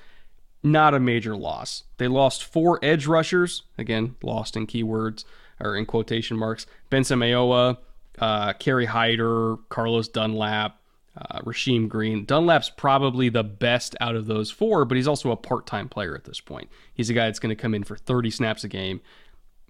Not 0.61 0.93
a 0.93 0.99
major 0.99 1.37
loss. 1.37 1.83
They 1.97 2.09
lost 2.09 2.43
four 2.43 2.79
edge 2.83 3.07
rushers. 3.07 3.63
Again, 3.77 4.15
lost 4.21 4.57
in 4.57 4.67
keywords 4.67 5.23
or 5.61 5.75
in 5.75 5.85
quotation 5.85 6.37
marks. 6.37 6.65
Benson 6.89 7.19
Mayowa, 7.19 7.77
uh, 8.19 8.53
Kerry 8.53 8.85
Hyder, 8.85 9.55
Carlos 9.69 10.09
Dunlap, 10.09 10.78
uh, 11.19 11.39
Rasheem 11.39 11.89
Green. 11.89 12.25
Dunlap's 12.25 12.69
probably 12.69 13.29
the 13.29 13.43
best 13.43 13.95
out 13.99 14.15
of 14.15 14.27
those 14.27 14.51
four, 14.51 14.85
but 14.85 14.95
he's 14.95 15.07
also 15.07 15.31
a 15.31 15.37
part 15.37 15.65
time 15.65 15.89
player 15.89 16.15
at 16.15 16.25
this 16.25 16.39
point. 16.39 16.69
He's 16.93 17.09
a 17.09 17.13
guy 17.13 17.25
that's 17.25 17.39
going 17.39 17.55
to 17.55 17.61
come 17.61 17.73
in 17.73 17.83
for 17.83 17.97
30 17.97 18.29
snaps 18.29 18.63
a 18.63 18.67
game, 18.67 19.01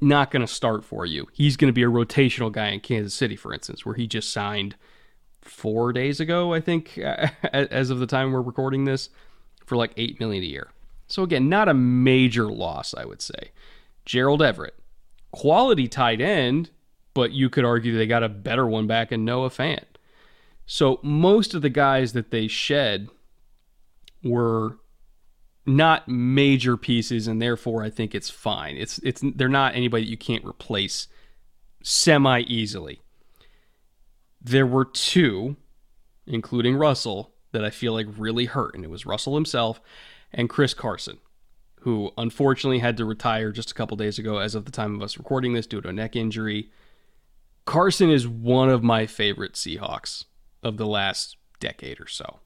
not 0.01 0.31
going 0.31 0.45
to 0.45 0.51
start 0.51 0.85
for 0.85 1.05
you. 1.05 1.27
He's 1.33 1.57
going 1.57 1.69
to 1.69 1.73
be 1.73 1.83
a 1.83 1.87
rotational 1.87 2.51
guy 2.51 2.69
in 2.69 2.79
Kansas 2.79 3.13
City, 3.13 3.35
for 3.35 3.53
instance, 3.53 3.85
where 3.85 3.95
he 3.95 4.07
just 4.07 4.31
signed 4.31 4.75
four 5.41 5.93
days 5.93 6.19
ago, 6.19 6.53
I 6.53 6.61
think, 6.61 6.97
as 7.53 7.89
of 7.89 7.99
the 7.99 8.07
time 8.07 8.31
we're 8.31 8.41
recording 8.41 8.85
this, 8.85 9.09
for 9.65 9.75
like 9.75 9.93
eight 9.97 10.19
million 10.19 10.43
a 10.43 10.47
year. 10.47 10.69
So 11.07 11.23
again, 11.23 11.49
not 11.49 11.67
a 11.67 11.73
major 11.73 12.51
loss, 12.51 12.93
I 12.93 13.05
would 13.05 13.21
say. 13.21 13.51
Gerald 14.05 14.41
Everett, 14.41 14.75
quality 15.31 15.87
tight 15.87 16.21
end, 16.21 16.69
but 17.13 17.31
you 17.31 17.49
could 17.49 17.65
argue 17.65 17.97
they 17.97 18.07
got 18.07 18.23
a 18.23 18.29
better 18.29 18.67
one 18.67 18.87
back 18.87 19.11
in 19.11 19.25
Noah 19.25 19.49
Fant. 19.49 19.83
So 20.71 20.99
most 21.01 21.55
of 21.55 21.63
the 21.63 21.71
guys 21.71 22.13
that 22.13 22.29
they 22.29 22.47
shed 22.47 23.09
were 24.23 24.77
not 25.65 26.07
major 26.07 26.77
pieces, 26.77 27.25
and 27.25 27.41
therefore 27.41 27.83
I 27.83 27.89
think 27.89 28.13
it's 28.13 28.29
fine. 28.29 28.77
It's 28.77 28.99
it's 28.99 29.23
they're 29.35 29.49
not 29.49 29.73
anybody 29.73 30.03
that 30.03 30.11
you 30.11 30.17
can't 30.17 30.45
replace 30.45 31.07
semi 31.81 32.41
easily. 32.41 33.01
There 34.39 34.67
were 34.67 34.85
two, 34.85 35.55
including 36.27 36.75
Russell, 36.75 37.33
that 37.51 37.65
I 37.65 37.71
feel 37.71 37.93
like 37.93 38.05
really 38.15 38.45
hurt, 38.45 38.75
and 38.75 38.85
it 38.85 38.91
was 38.91 39.07
Russell 39.07 39.33
himself 39.33 39.81
and 40.31 40.51
Chris 40.51 40.75
Carson, 40.75 41.17
who 41.79 42.11
unfortunately 42.15 42.77
had 42.77 42.95
to 42.97 43.05
retire 43.05 43.51
just 43.51 43.71
a 43.71 43.73
couple 43.73 43.97
days 43.97 44.19
ago, 44.19 44.37
as 44.37 44.53
of 44.53 44.65
the 44.65 44.71
time 44.71 44.93
of 44.93 45.01
us 45.01 45.17
recording 45.17 45.53
this, 45.53 45.65
due 45.65 45.81
to 45.81 45.89
a 45.89 45.93
neck 45.93 46.15
injury. 46.15 46.69
Carson 47.65 48.11
is 48.11 48.27
one 48.27 48.69
of 48.69 48.83
my 48.83 49.07
favorite 49.07 49.53
Seahawks 49.53 50.25
of 50.63 50.77
the 50.77 50.87
last 50.87 51.37
decade 51.59 51.99
or 51.99 52.07
so 52.07 52.39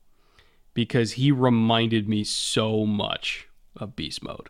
because 0.74 1.14
he 1.14 1.32
reminded 1.32 2.10
me 2.10 2.24
so 2.24 2.86
much 2.86 3.48
of 3.78 3.96
Beast 3.96 4.24
Mode. 4.24 4.50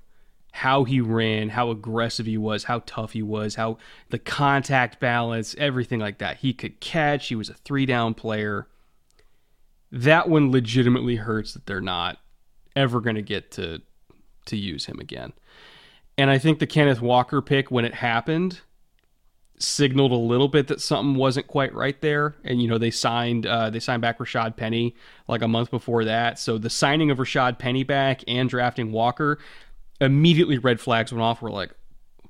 How 0.53 0.83
he 0.83 1.01
ran, 1.01 1.49
how 1.49 1.71
aggressive 1.71 2.25
he 2.25 2.37
was, 2.37 2.65
how 2.65 2.83
tough 2.85 3.13
he 3.13 3.23
was, 3.23 3.55
how 3.55 3.77
the 4.09 4.19
contact 4.19 4.99
balance, 4.99 5.55
everything 5.57 5.99
like 5.99 6.19
that. 6.19 6.37
He 6.37 6.53
could 6.53 6.79
catch, 6.79 7.27
he 7.27 7.35
was 7.35 7.49
a 7.49 7.55
three 7.55 7.85
down 7.85 8.13
player. 8.13 8.67
That 9.91 10.29
one 10.29 10.51
legitimately 10.51 11.17
hurts 11.17 11.53
that 11.53 11.65
they're 11.65 11.81
not 11.81 12.19
ever 12.75 13.01
going 13.01 13.15
to 13.15 13.21
get 13.21 13.51
to 13.51 13.81
to 14.45 14.57
use 14.57 14.85
him 14.85 14.99
again. 14.99 15.33
And 16.17 16.29
I 16.29 16.37
think 16.37 16.59
the 16.59 16.67
Kenneth 16.67 17.01
Walker 17.01 17.41
pick 17.41 17.71
when 17.71 17.85
it 17.85 17.95
happened 17.95 18.61
signaled 19.59 20.11
a 20.11 20.15
little 20.15 20.47
bit 20.47 20.67
that 20.67 20.81
something 20.81 21.15
wasn't 21.15 21.47
quite 21.47 21.73
right 21.73 21.99
there. 22.01 22.35
And 22.43 22.61
you 22.61 22.67
know, 22.67 22.77
they 22.77 22.91
signed 22.91 23.45
uh, 23.45 23.69
they 23.69 23.79
signed 23.79 24.01
back 24.01 24.19
Rashad 24.19 24.55
Penny 24.55 24.95
like 25.27 25.41
a 25.41 25.47
month 25.47 25.71
before 25.71 26.05
that. 26.05 26.39
So 26.39 26.57
the 26.57 26.69
signing 26.69 27.11
of 27.11 27.17
Rashad 27.17 27.59
Penny 27.59 27.83
back 27.83 28.23
and 28.27 28.49
drafting 28.49 28.91
Walker 28.91 29.39
immediately 30.01 30.57
red 30.57 30.79
flags 30.79 31.11
went 31.11 31.21
off. 31.21 31.41
We're 31.41 31.51
like, 31.51 31.71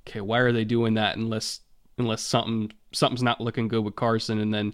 okay, 0.07 0.21
why 0.21 0.39
are 0.39 0.51
they 0.51 0.65
doing 0.65 0.95
that 0.95 1.17
unless 1.17 1.61
unless 1.97 2.21
something 2.21 2.71
something's 2.91 3.23
not 3.23 3.41
looking 3.41 3.67
good 3.67 3.83
with 3.83 3.95
Carson? 3.95 4.39
And 4.39 4.53
then 4.53 4.73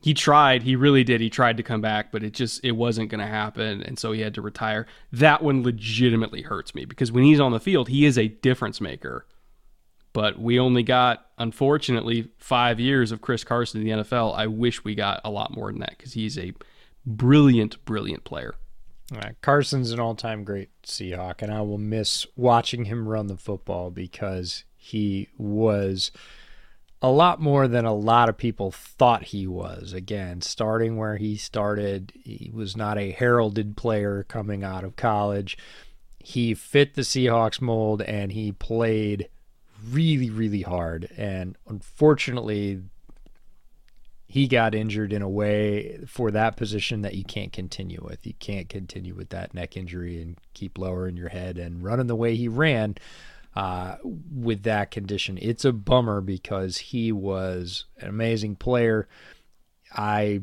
he 0.00 0.12
tried, 0.12 0.62
he 0.62 0.76
really 0.76 1.02
did. 1.02 1.22
He 1.22 1.30
tried 1.30 1.56
to 1.56 1.62
come 1.62 1.80
back, 1.80 2.12
but 2.12 2.22
it 2.22 2.34
just 2.34 2.64
it 2.64 2.72
wasn't 2.72 3.08
going 3.08 3.20
to 3.20 3.26
happen, 3.26 3.82
and 3.82 3.98
so 3.98 4.12
he 4.12 4.20
had 4.20 4.34
to 4.34 4.42
retire. 4.42 4.86
That 5.12 5.42
one 5.42 5.62
legitimately 5.62 6.42
hurts 6.42 6.74
me 6.74 6.84
because 6.84 7.10
when 7.10 7.24
he's 7.24 7.40
on 7.40 7.52
the 7.52 7.60
field, 7.60 7.88
he 7.88 8.04
is 8.04 8.18
a 8.18 8.28
difference 8.28 8.80
maker 8.80 9.26
but 10.14 10.38
we 10.38 10.58
only 10.58 10.82
got, 10.82 11.23
unfortunately, 11.38 12.28
five 12.38 12.78
years 12.80 13.12
of 13.12 13.20
Chris 13.20 13.44
Carson 13.44 13.80
in 13.80 13.86
the 13.86 14.04
NFL. 14.04 14.36
I 14.36 14.46
wish 14.46 14.84
we 14.84 14.94
got 14.94 15.20
a 15.24 15.30
lot 15.30 15.54
more 15.54 15.70
than 15.70 15.80
that 15.80 15.94
because 15.96 16.12
he's 16.12 16.38
a 16.38 16.52
brilliant, 17.06 17.84
brilliant 17.84 18.24
player. 18.24 18.54
Carson's 19.42 19.90
an 19.90 20.00
all 20.00 20.14
time 20.14 20.44
great 20.44 20.70
Seahawk, 20.82 21.42
and 21.42 21.52
I 21.52 21.60
will 21.60 21.78
miss 21.78 22.26
watching 22.36 22.86
him 22.86 23.08
run 23.08 23.26
the 23.26 23.36
football 23.36 23.90
because 23.90 24.64
he 24.76 25.28
was 25.36 26.10
a 27.02 27.10
lot 27.10 27.38
more 27.38 27.68
than 27.68 27.84
a 27.84 27.94
lot 27.94 28.30
of 28.30 28.38
people 28.38 28.70
thought 28.70 29.24
he 29.24 29.46
was. 29.46 29.92
Again, 29.92 30.40
starting 30.40 30.96
where 30.96 31.18
he 31.18 31.36
started, 31.36 32.14
he 32.14 32.50
was 32.54 32.76
not 32.76 32.96
a 32.96 33.10
heralded 33.10 33.76
player 33.76 34.24
coming 34.26 34.64
out 34.64 34.84
of 34.84 34.96
college. 34.96 35.58
He 36.18 36.54
fit 36.54 36.94
the 36.94 37.02
Seahawks 37.02 37.60
mold 37.60 38.00
and 38.00 38.32
he 38.32 38.52
played 38.52 39.28
really, 39.90 40.30
really 40.30 40.62
hard. 40.62 41.08
And 41.16 41.56
unfortunately, 41.68 42.82
he 44.26 44.48
got 44.48 44.74
injured 44.74 45.12
in 45.12 45.22
a 45.22 45.28
way 45.28 46.00
for 46.06 46.30
that 46.32 46.56
position 46.56 47.02
that 47.02 47.14
you 47.14 47.24
can't 47.24 47.52
continue 47.52 48.00
with. 48.02 48.26
You 48.26 48.34
can't 48.34 48.68
continue 48.68 49.14
with 49.14 49.28
that 49.30 49.54
neck 49.54 49.76
injury 49.76 50.20
and 50.20 50.36
keep 50.54 50.76
lowering 50.78 51.16
your 51.16 51.28
head 51.28 51.56
and 51.56 51.84
running 51.84 52.08
the 52.08 52.16
way 52.16 52.34
he 52.34 52.48
ran 52.48 52.96
uh, 53.54 53.96
with 54.02 54.64
that 54.64 54.90
condition. 54.90 55.38
It's 55.40 55.64
a 55.64 55.72
bummer 55.72 56.20
because 56.20 56.78
he 56.78 57.12
was 57.12 57.84
an 57.98 58.08
amazing 58.08 58.56
player. 58.56 59.06
I 59.92 60.42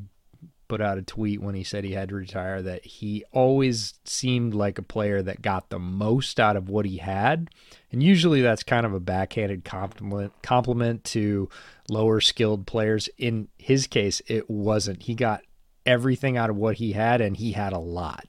put 0.69 0.79
out 0.79 0.97
a 0.97 1.01
tweet 1.01 1.41
when 1.41 1.53
he 1.53 1.65
said 1.65 1.83
he 1.83 1.91
had 1.91 2.07
to 2.07 2.15
retire 2.15 2.61
that 2.61 2.85
he 2.85 3.25
always 3.33 3.95
seemed 4.05 4.53
like 4.53 4.77
a 4.77 4.83
player 4.83 5.21
that 5.21 5.41
got 5.41 5.69
the 5.69 5.79
most 5.79 6.39
out 6.39 6.55
of 6.55 6.69
what 6.69 6.85
he 6.85 6.95
had. 6.95 7.49
And 7.91 8.01
usually 8.01 8.41
that's 8.41 8.63
kind 8.63 8.85
of 8.85 8.93
a 8.93 8.99
backhanded 8.99 9.65
compliment 9.65 10.33
compliment 10.41 11.03
to 11.05 11.49
lower 11.89 12.21
skilled 12.21 12.65
players. 12.65 13.09
In 13.17 13.49
his 13.57 13.87
case, 13.87 14.21
it 14.27 14.49
wasn't. 14.49 15.03
He 15.03 15.15
got 15.15 15.41
everything 15.85 16.37
out 16.37 16.49
of 16.49 16.55
what 16.55 16.77
he 16.77 16.93
had 16.93 17.21
and 17.21 17.35
he 17.35 17.51
had 17.51 17.73
a 17.73 17.79
lot. 17.79 18.27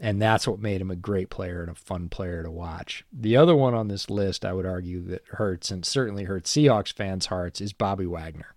And 0.00 0.20
that's 0.20 0.46
what 0.46 0.58
made 0.58 0.80
him 0.80 0.90
a 0.90 0.96
great 0.96 1.30
player 1.30 1.62
and 1.62 1.70
a 1.70 1.74
fun 1.74 2.08
player 2.08 2.42
to 2.42 2.50
watch. 2.50 3.04
The 3.12 3.36
other 3.36 3.54
one 3.54 3.74
on 3.74 3.88
this 3.88 4.10
list, 4.10 4.44
I 4.44 4.52
would 4.52 4.66
argue, 4.66 5.00
that 5.04 5.22
hurts 5.32 5.70
and 5.70 5.84
certainly 5.84 6.24
hurts 6.24 6.52
Seahawks 6.52 6.92
fans' 6.92 7.26
hearts 7.26 7.60
is 7.60 7.72
Bobby 7.72 8.04
Wagner. 8.04 8.54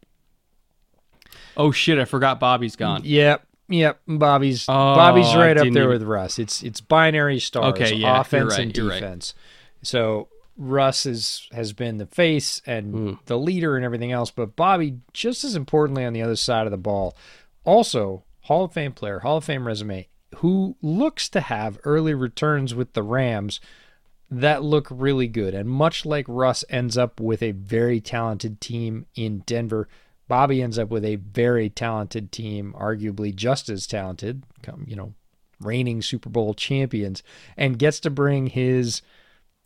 Oh 1.55 1.71
shit! 1.71 1.99
I 1.99 2.05
forgot 2.05 2.39
Bobby's 2.39 2.75
gone. 2.75 3.01
Yep, 3.03 3.45
yep. 3.67 3.99
Bobby's 4.07 4.65
oh, 4.67 4.95
Bobby's 4.95 5.35
right 5.35 5.57
up 5.57 5.71
there 5.71 5.89
with 5.89 6.03
Russ. 6.03 6.39
It's 6.39 6.63
it's 6.63 6.81
binary 6.81 7.39
stars, 7.39 7.73
okay, 7.73 7.95
yeah, 7.95 8.21
offense 8.21 8.51
right, 8.51 8.61
and 8.61 8.73
defense. 8.73 9.33
Right. 9.35 9.56
So 9.81 10.27
Russ 10.57 11.05
is 11.05 11.47
has 11.51 11.73
been 11.73 11.97
the 11.97 12.05
face 12.07 12.61
and 12.65 12.93
hmm. 12.93 13.13
the 13.25 13.37
leader 13.37 13.75
and 13.75 13.85
everything 13.85 14.11
else, 14.11 14.31
but 14.31 14.55
Bobby, 14.55 14.99
just 15.13 15.43
as 15.43 15.55
importantly 15.55 16.03
on 16.03 16.13
the 16.13 16.21
other 16.21 16.35
side 16.35 16.65
of 16.65 16.71
the 16.71 16.77
ball, 16.77 17.15
also 17.63 18.23
Hall 18.41 18.65
of 18.65 18.73
Fame 18.73 18.93
player, 18.93 19.19
Hall 19.19 19.37
of 19.37 19.43
Fame 19.43 19.67
resume, 19.67 20.07
who 20.37 20.75
looks 20.81 21.29
to 21.29 21.41
have 21.41 21.79
early 21.83 22.13
returns 22.13 22.73
with 22.73 22.93
the 22.93 23.03
Rams 23.03 23.59
that 24.29 24.63
look 24.63 24.87
really 24.89 25.27
good. 25.27 25.53
And 25.53 25.69
much 25.69 26.05
like 26.05 26.25
Russ 26.27 26.65
ends 26.69 26.97
up 26.97 27.19
with 27.19 27.41
a 27.41 27.51
very 27.51 28.01
talented 28.01 28.59
team 28.59 29.05
in 29.15 29.39
Denver, 29.39 29.87
Bobby 30.27 30.61
ends 30.61 30.77
up 30.77 30.89
with 30.89 31.05
a 31.05 31.15
very 31.15 31.69
talented 31.69 32.31
team, 32.31 32.75
arguably 32.77 33.33
just 33.33 33.69
as 33.69 33.87
talented, 33.87 34.43
come, 34.61 34.85
you 34.87 34.95
know, 34.95 35.13
reigning 35.61 36.01
Super 36.01 36.29
Bowl 36.29 36.53
champions, 36.53 37.23
and 37.55 37.79
gets 37.79 37.99
to 38.01 38.09
bring 38.09 38.47
his 38.47 39.01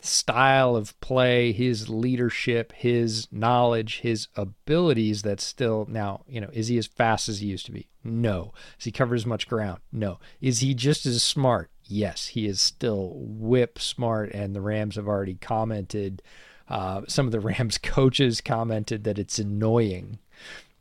style 0.02 0.76
of 0.76 1.00
play, 1.00 1.52
his 1.52 1.90
leadership, 1.90 2.74
his 2.74 3.28
knowledge, 3.32 4.00
his 4.00 4.28
abilities 4.36 5.22
that's 5.22 5.44
still 5.44 5.86
now, 5.90 6.24
you 6.28 6.42
know, 6.42 6.50
is 6.54 6.68
he 6.68 6.78
as 6.78 6.88
fast 6.88 7.30
as 7.30 7.40
he 7.40 7.48
used 7.48 7.66
to 7.68 7.72
be? 7.72 7.88
No. 8.04 8.54
Does 8.78 8.86
he 8.86 8.92
cover 8.92 9.16
as 9.16 9.26
much 9.26 9.48
ground? 9.48 9.80
No. 9.92 10.20
Is 10.40 10.60
he 10.60 10.74
just 10.74 11.06
as 11.06 11.22
smart? 11.24 11.70
Yes, 11.86 12.28
he 12.28 12.48
is 12.48 12.62
still 12.62 13.14
whip 13.16 13.80
smart, 13.80 14.32
and 14.32 14.56
the 14.56 14.62
Rams 14.62 14.96
have 14.96 15.08
already 15.08 15.36
commented. 15.36 16.22
Uh, 16.68 17.02
some 17.08 17.26
of 17.26 17.32
the 17.32 17.40
Rams 17.42 17.78
coaches 17.78 18.42
commented 18.42 19.04
that 19.04 19.20
it's 19.20 19.40
annoying 19.40 20.20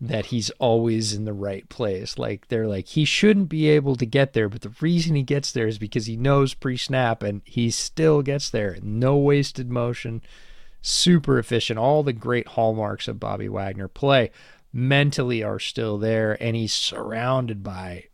that 0.01 0.27
he's 0.27 0.51
always 0.59 1.13
in 1.13 1.25
the 1.25 1.33
right 1.33 1.69
place. 1.69 2.17
Like 2.17 2.49
they're 2.49 2.67
like 2.67 2.89
he 2.89 3.05
shouldn't 3.05 3.49
be 3.49 3.69
able 3.69 3.97
to 3.97 4.07
get 4.07 4.33
there, 4.33 4.49
but 4.49 4.63
the 4.63 4.73
reason 4.81 5.15
he 5.15 5.23
gets 5.23 5.53
there 5.53 5.67
is 5.67 5.79
because 5.79 6.07
he 6.07 6.17
knows 6.17 6.55
pre-snap 6.55 7.23
and 7.23 7.43
he 7.45 7.71
still 7.71 8.23
gets 8.23 8.49
there. 8.49 8.79
No 8.83 9.17
wasted 9.17 9.71
motion, 9.71 10.23
super 10.81 11.39
efficient. 11.39 11.79
All 11.79 12.03
the 12.03 12.15
great 12.15 12.49
hallmarks 12.49 13.09
of 13.09 13.21
Bobby 13.21 13.49
Wagner 13.49 13.89
play 13.89 14.31
mentally 14.73 15.43
are 15.43 15.59
still 15.59 15.99
there 15.99 16.41
and 16.43 16.57
he's 16.57 16.73
surrounded 16.73 17.63
by 17.63 18.05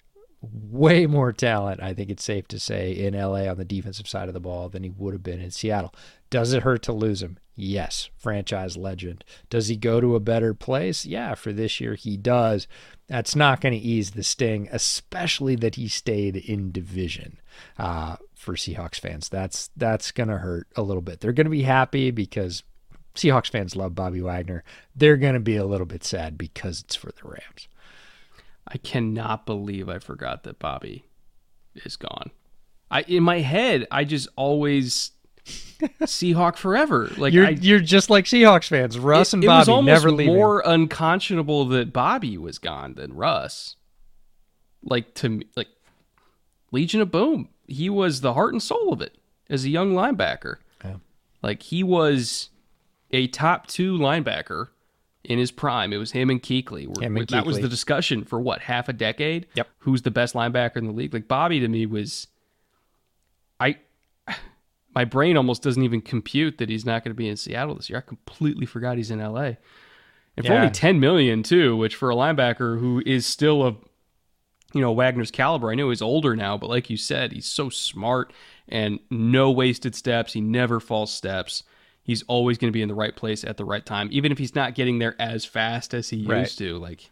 way 0.42 1.06
more 1.06 1.32
talent, 1.32 1.82
I 1.82 1.94
think 1.94 2.10
it's 2.10 2.24
safe 2.24 2.48
to 2.48 2.58
say, 2.58 2.92
in 2.92 3.14
LA 3.14 3.48
on 3.48 3.56
the 3.56 3.64
defensive 3.64 4.08
side 4.08 4.28
of 4.28 4.34
the 4.34 4.40
ball 4.40 4.68
than 4.68 4.82
he 4.82 4.90
would 4.90 5.14
have 5.14 5.22
been 5.22 5.40
in 5.40 5.50
Seattle. 5.50 5.94
Does 6.30 6.52
it 6.52 6.62
hurt 6.62 6.82
to 6.84 6.92
lose 6.92 7.22
him? 7.22 7.38
Yes, 7.54 8.10
franchise 8.18 8.76
legend. 8.76 9.24
Does 9.48 9.68
he 9.68 9.76
go 9.76 10.00
to 10.00 10.14
a 10.14 10.20
better 10.20 10.52
place? 10.52 11.06
Yeah, 11.06 11.34
for 11.34 11.52
this 11.52 11.80
year 11.80 11.94
he 11.94 12.16
does. 12.16 12.68
That's 13.08 13.34
not 13.34 13.60
going 13.60 13.72
to 13.72 13.78
ease 13.78 14.10
the 14.10 14.22
sting, 14.22 14.68
especially 14.70 15.56
that 15.56 15.76
he 15.76 15.88
stayed 15.88 16.36
in 16.36 16.72
division. 16.72 17.38
Uh, 17.78 18.16
for 18.34 18.54
Seahawks 18.54 19.00
fans, 19.00 19.28
that's 19.28 19.70
that's 19.76 20.12
going 20.12 20.28
to 20.28 20.38
hurt 20.38 20.68
a 20.76 20.82
little 20.82 21.00
bit. 21.02 21.20
They're 21.20 21.32
going 21.32 21.46
to 21.46 21.50
be 21.50 21.62
happy 21.62 22.10
because 22.10 22.62
Seahawks 23.14 23.50
fans 23.50 23.74
love 23.74 23.94
Bobby 23.94 24.20
Wagner. 24.20 24.62
They're 24.94 25.16
going 25.16 25.34
to 25.34 25.40
be 25.40 25.56
a 25.56 25.64
little 25.64 25.86
bit 25.86 26.04
sad 26.04 26.36
because 26.36 26.82
it's 26.82 26.94
for 26.94 27.10
the 27.10 27.28
Rams. 27.28 27.68
I 28.68 28.76
cannot 28.78 29.46
believe 29.46 29.88
I 29.88 29.98
forgot 29.98 30.42
that 30.42 30.58
Bobby 30.58 31.06
is 31.74 31.96
gone. 31.96 32.30
I 32.90 33.02
in 33.02 33.22
my 33.22 33.40
head, 33.40 33.86
I 33.90 34.04
just 34.04 34.28
always 34.36 35.12
Seahawk 35.46 36.56
forever. 36.56 37.10
Like 37.16 37.32
You're 37.32 37.46
I, 37.46 37.50
you're 37.50 37.80
just 37.80 38.10
like 38.10 38.24
Seahawks 38.24 38.68
fans. 38.68 38.98
Russ 38.98 39.28
it, 39.32 39.36
and 39.36 39.44
it 39.44 39.48
was 39.48 39.66
Bobby 39.66 39.76
almost 39.76 39.86
never 40.04 40.10
leaving. 40.10 40.34
more 40.34 40.62
unconscionable 40.66 41.66
that 41.66 41.92
Bobby 41.92 42.38
was 42.38 42.58
gone 42.58 42.94
than 42.94 43.14
Russ. 43.14 43.76
Like 44.82 45.14
to 45.14 45.28
me, 45.28 45.46
like 45.56 45.68
Legion 46.72 47.00
of 47.00 47.10
Boom, 47.10 47.48
he 47.66 47.90
was 47.90 48.20
the 48.20 48.34
heart 48.34 48.52
and 48.52 48.62
soul 48.62 48.92
of 48.92 49.00
it 49.00 49.16
as 49.50 49.64
a 49.64 49.68
young 49.68 49.92
linebacker. 49.92 50.56
Yeah. 50.84 50.96
Like 51.42 51.62
he 51.62 51.82
was 51.82 52.50
a 53.10 53.26
top 53.28 53.66
two 53.66 53.98
linebacker 53.98 54.68
in 55.24 55.38
his 55.38 55.50
prime. 55.50 55.92
It 55.92 55.96
was 55.98 56.12
him 56.12 56.30
and 56.30 56.42
Kuechly. 56.42 56.86
We're- 56.86 57.04
Him 57.04 57.16
and 57.16 57.28
that 57.28 57.44
was 57.46 57.58
the 57.60 57.68
discussion 57.68 58.24
for 58.24 58.40
what 58.40 58.60
half 58.62 58.88
a 58.88 58.92
decade. 58.92 59.46
Yep. 59.54 59.68
Who's 59.78 60.02
the 60.02 60.10
best 60.10 60.34
linebacker 60.34 60.76
in 60.76 60.86
the 60.86 60.92
league? 60.92 61.12
Like 61.12 61.28
Bobby 61.28 61.60
to 61.60 61.68
me 61.68 61.84
was, 61.86 62.28
my 64.96 65.04
brain 65.04 65.36
almost 65.36 65.62
doesn't 65.62 65.82
even 65.82 66.00
compute 66.00 66.56
that 66.56 66.70
he's 66.70 66.86
not 66.86 67.04
going 67.04 67.10
to 67.10 67.14
be 67.14 67.28
in 67.28 67.36
Seattle 67.36 67.74
this 67.74 67.90
year. 67.90 67.98
I 67.98 68.00
completely 68.00 68.64
forgot 68.64 68.96
he's 68.96 69.10
in 69.10 69.20
L.A. 69.20 69.58
And 70.38 70.46
for 70.46 70.54
Yeah. 70.54 70.54
only 70.54 70.70
ten 70.70 70.98
million 70.98 71.42
too, 71.42 71.76
which 71.76 71.94
for 71.94 72.10
a 72.10 72.14
linebacker 72.14 72.80
who 72.80 73.02
is 73.04 73.26
still 73.26 73.66
a, 73.66 73.76
you 74.72 74.80
know, 74.80 74.92
Wagner's 74.92 75.30
caliber. 75.30 75.70
I 75.70 75.74
know 75.74 75.90
he's 75.90 76.00
older 76.00 76.34
now, 76.34 76.56
but 76.56 76.70
like 76.70 76.88
you 76.88 76.96
said, 76.96 77.32
he's 77.32 77.44
so 77.44 77.68
smart 77.68 78.32
and 78.70 78.98
no 79.10 79.50
wasted 79.50 79.94
steps. 79.94 80.32
He 80.32 80.40
never 80.40 80.80
falls 80.80 81.12
steps. 81.12 81.62
He's 82.02 82.22
always 82.22 82.56
going 82.56 82.70
to 82.72 82.76
be 82.76 82.80
in 82.82 82.88
the 82.88 82.94
right 82.94 83.14
place 83.14 83.44
at 83.44 83.58
the 83.58 83.66
right 83.66 83.84
time, 83.84 84.08
even 84.12 84.32
if 84.32 84.38
he's 84.38 84.54
not 84.54 84.74
getting 84.74 84.98
there 84.98 85.14
as 85.20 85.44
fast 85.44 85.92
as 85.92 86.08
he 86.08 86.24
Right. 86.24 86.38
used 86.40 86.56
to. 86.56 86.78
Like, 86.78 87.10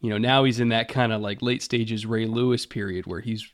you 0.00 0.10
know, 0.10 0.18
now 0.18 0.44
he's 0.44 0.60
in 0.60 0.68
that 0.68 0.86
kind 0.86 1.12
of 1.12 1.20
like 1.20 1.42
late 1.42 1.62
stages 1.62 2.06
Ray 2.06 2.26
Lewis 2.26 2.66
period 2.66 3.06
where 3.06 3.20
he's 3.20 3.50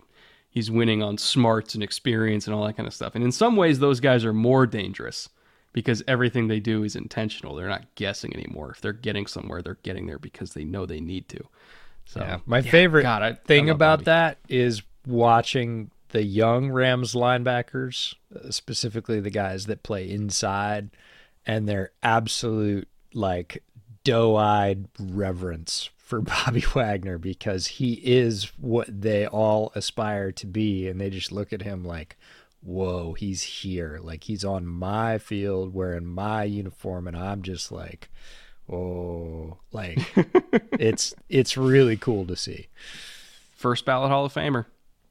he's 0.50 0.70
winning 0.70 1.02
on 1.02 1.16
smarts 1.16 1.74
and 1.74 1.82
experience 1.82 2.46
and 2.46 2.54
all 2.54 2.64
that 2.66 2.76
kind 2.76 2.86
of 2.86 2.92
stuff. 2.94 3.14
And 3.14 3.24
in 3.24 3.32
some 3.32 3.56
ways, 3.56 3.78
those 3.78 4.00
guys 4.00 4.24
are 4.24 4.32
more 4.32 4.66
dangerous 4.66 5.28
because 5.72 6.02
everything 6.08 6.48
they 6.48 6.58
do 6.60 6.82
is 6.82 6.96
intentional. 6.96 7.54
They're 7.54 7.68
not 7.68 7.94
guessing 7.94 8.34
anymore. 8.34 8.72
If 8.72 8.80
they're 8.80 8.92
getting 8.92 9.26
somewhere, 9.26 9.62
they're 9.62 9.78
getting 9.84 10.06
there 10.06 10.18
because 10.18 10.52
they 10.52 10.64
know 10.64 10.84
they 10.86 11.00
need 11.00 11.28
to. 11.28 11.44
So, 12.06 12.20
Yeah. 12.20 12.38
My 12.46 12.60
favorite 12.62 13.02
God, 13.02 13.22
I- 13.22 13.32
thing 13.34 13.70
I 13.70 13.72
about 13.72 14.04
that 14.04 14.38
is 14.48 14.82
watching 15.06 15.92
the 16.08 16.24
young 16.24 16.70
Rams 16.72 17.14
linebackers, 17.14 18.14
uh, 18.34 18.50
specifically 18.50 19.20
the 19.20 19.30
guys 19.30 19.66
that 19.66 19.84
play 19.84 20.10
inside, 20.10 20.90
and 21.46 21.68
their 21.68 21.92
absolute 22.02 22.88
like 23.14 23.62
doe-eyed 24.02 24.86
reverence 24.98 25.90
for 26.10 26.20
Bobby 26.44 26.60
Wagner 26.60 27.16
because 27.16 27.66
he 27.68 27.94
is 27.94 28.50
what 28.58 28.88
they 29.00 29.26
all 29.26 29.72
aspire 29.74 30.32
to 30.32 30.46
be, 30.46 30.88
and 30.88 31.00
they 31.00 31.08
just 31.08 31.30
look 31.32 31.52
at 31.52 31.62
him 31.62 31.84
like, 31.84 32.18
"Whoa, 32.60 33.14
he's 33.14 33.42
here! 33.42 34.00
Like 34.02 34.24
he's 34.24 34.44
on 34.44 34.66
my 34.66 35.18
field 35.18 35.72
wearing 35.72 36.04
my 36.04 36.44
uniform, 36.44 37.06
and 37.06 37.16
I'm 37.16 37.42
just 37.42 37.72
like." 37.72 38.10
Oh, 38.72 39.58
like 39.72 39.98
it's 40.78 41.12
it's 41.28 41.56
really 41.56 41.96
cool 41.96 42.24
to 42.26 42.36
see. 42.36 42.68
first 43.56 43.84
ballot 43.84 44.10
Hall 44.10 44.24
of 44.24 44.34
Famer. 44.34 44.66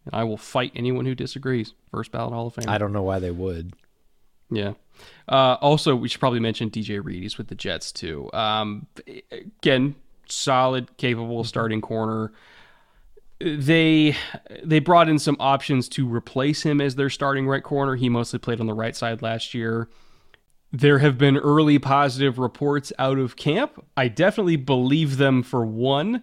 And 0.05 0.15
I 0.15 0.23
will 0.23 0.37
fight 0.37 0.71
anyone 0.75 1.05
who 1.05 1.13
disagrees. 1.13 1.73
First 1.91 2.13
ballot 2.13 2.31
Hall 2.31 2.47
of 2.47 2.55
Famer. 2.55 2.69
I 2.69 2.77
don't 2.77 2.93
know 2.93 3.03
why 3.03 3.19
they 3.19 3.31
would. 3.31 3.73
Yeah. 4.49 4.73
Uh, 5.27 5.57
also, 5.59 5.93
we 5.93 6.07
should 6.07 6.21
probably 6.21 6.39
mention 6.39 6.69
DJ 6.69 7.03
Reed. 7.03 7.21
He's 7.21 7.37
with 7.37 7.47
the 7.47 7.55
Jets 7.55 7.91
too. 7.91 8.29
Um, 8.31 8.87
again, 9.29 9.95
solid, 10.31 10.97
capable 10.97 11.43
starting 11.43 11.81
corner. 11.81 12.31
They 13.39 14.15
they 14.63 14.79
brought 14.79 15.07
in 15.07 15.17
some 15.19 15.37
options 15.39 15.87
to 15.89 16.07
replace 16.07 16.63
him 16.63 16.81
as 16.81 16.95
their 16.95 17.09
starting 17.09 17.47
right 17.47 17.63
corner. 17.63 17.95
He 17.95 18.09
mostly 18.09 18.39
played 18.39 18.59
on 18.59 18.67
the 18.67 18.73
right 18.73 18.95
side 18.95 19.21
last 19.21 19.53
year. 19.53 19.89
There 20.71 20.99
have 20.99 21.17
been 21.17 21.37
early 21.37 21.79
positive 21.79 22.37
reports 22.37 22.93
out 22.99 23.17
of 23.17 23.35
camp. 23.35 23.83
I 23.97 24.07
definitely 24.07 24.57
believe 24.57 25.17
them 25.17 25.41
for 25.41 25.65
one. 25.65 26.21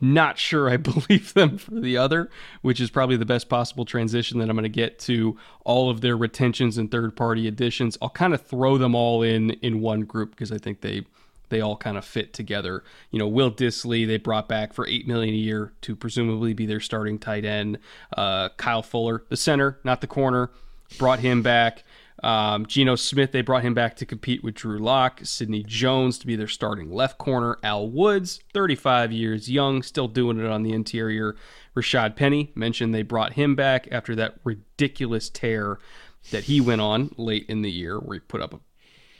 Not 0.00 0.38
sure 0.38 0.70
I 0.70 0.76
believe 0.78 1.34
them 1.34 1.58
for 1.58 1.80
the 1.80 1.96
other, 1.96 2.30
which 2.62 2.80
is 2.80 2.90
probably 2.90 3.16
the 3.16 3.26
best 3.26 3.48
possible 3.48 3.84
transition 3.84 4.38
that 4.38 4.48
I'm 4.48 4.56
going 4.56 4.62
to 4.62 4.68
get 4.68 4.98
to 5.00 5.36
all 5.64 5.90
of 5.90 6.00
their 6.00 6.16
retentions 6.16 6.78
and 6.78 6.90
third 6.90 7.16
party 7.16 7.46
additions. 7.46 7.98
I'll 8.00 8.10
kind 8.10 8.32
of 8.32 8.46
throw 8.46 8.78
them 8.78 8.94
all 8.94 9.22
in 9.22 9.50
in 9.50 9.80
one 9.80 10.00
group 10.02 10.30
because 10.30 10.50
I 10.52 10.58
think 10.58 10.80
they 10.80 11.04
they 11.48 11.60
all 11.60 11.76
kind 11.76 11.96
of 11.96 12.04
fit 12.04 12.32
together. 12.32 12.82
You 13.10 13.18
know, 13.18 13.28
Will 13.28 13.50
Dissly 13.50 14.06
they 14.06 14.16
brought 14.16 14.48
back 14.48 14.72
for 14.72 14.86
eight 14.86 15.06
million 15.06 15.34
a 15.34 15.38
year 15.38 15.72
to 15.82 15.96
presumably 15.96 16.52
be 16.52 16.66
their 16.66 16.80
starting 16.80 17.18
tight 17.18 17.44
end. 17.44 17.78
Uh, 18.16 18.50
Kyle 18.50 18.82
Fuller, 18.82 19.24
the 19.28 19.36
center, 19.36 19.78
not 19.84 20.00
the 20.00 20.06
corner, 20.06 20.50
brought 20.98 21.20
him 21.20 21.42
back. 21.42 21.84
Um, 22.22 22.64
Geno 22.64 22.94
Smith, 22.96 23.32
they 23.32 23.42
brought 23.42 23.64
him 23.64 23.74
back 23.74 23.96
to 23.96 24.06
compete 24.06 24.42
with 24.42 24.54
Drew 24.54 24.78
Lock. 24.78 25.20
Sidney 25.24 25.62
Jones 25.62 26.18
to 26.18 26.26
be 26.26 26.36
their 26.36 26.48
starting 26.48 26.90
left 26.90 27.18
corner. 27.18 27.58
Al 27.62 27.88
Woods, 27.88 28.40
35 28.54 29.12
years 29.12 29.50
young, 29.50 29.82
still 29.82 30.08
doing 30.08 30.38
it 30.38 30.46
on 30.46 30.62
the 30.62 30.72
interior. 30.72 31.36
Rashad 31.76 32.16
Penny, 32.16 32.52
mentioned 32.54 32.94
they 32.94 33.02
brought 33.02 33.34
him 33.34 33.54
back 33.54 33.88
after 33.90 34.14
that 34.14 34.36
ridiculous 34.44 35.28
tear 35.28 35.78
that 36.30 36.44
he 36.44 36.60
went 36.60 36.80
on 36.80 37.14
late 37.18 37.44
in 37.48 37.62
the 37.62 37.70
year 37.70 37.98
where 37.98 38.14
he 38.14 38.20
put 38.20 38.40
up 38.40 38.54
a 38.54 38.60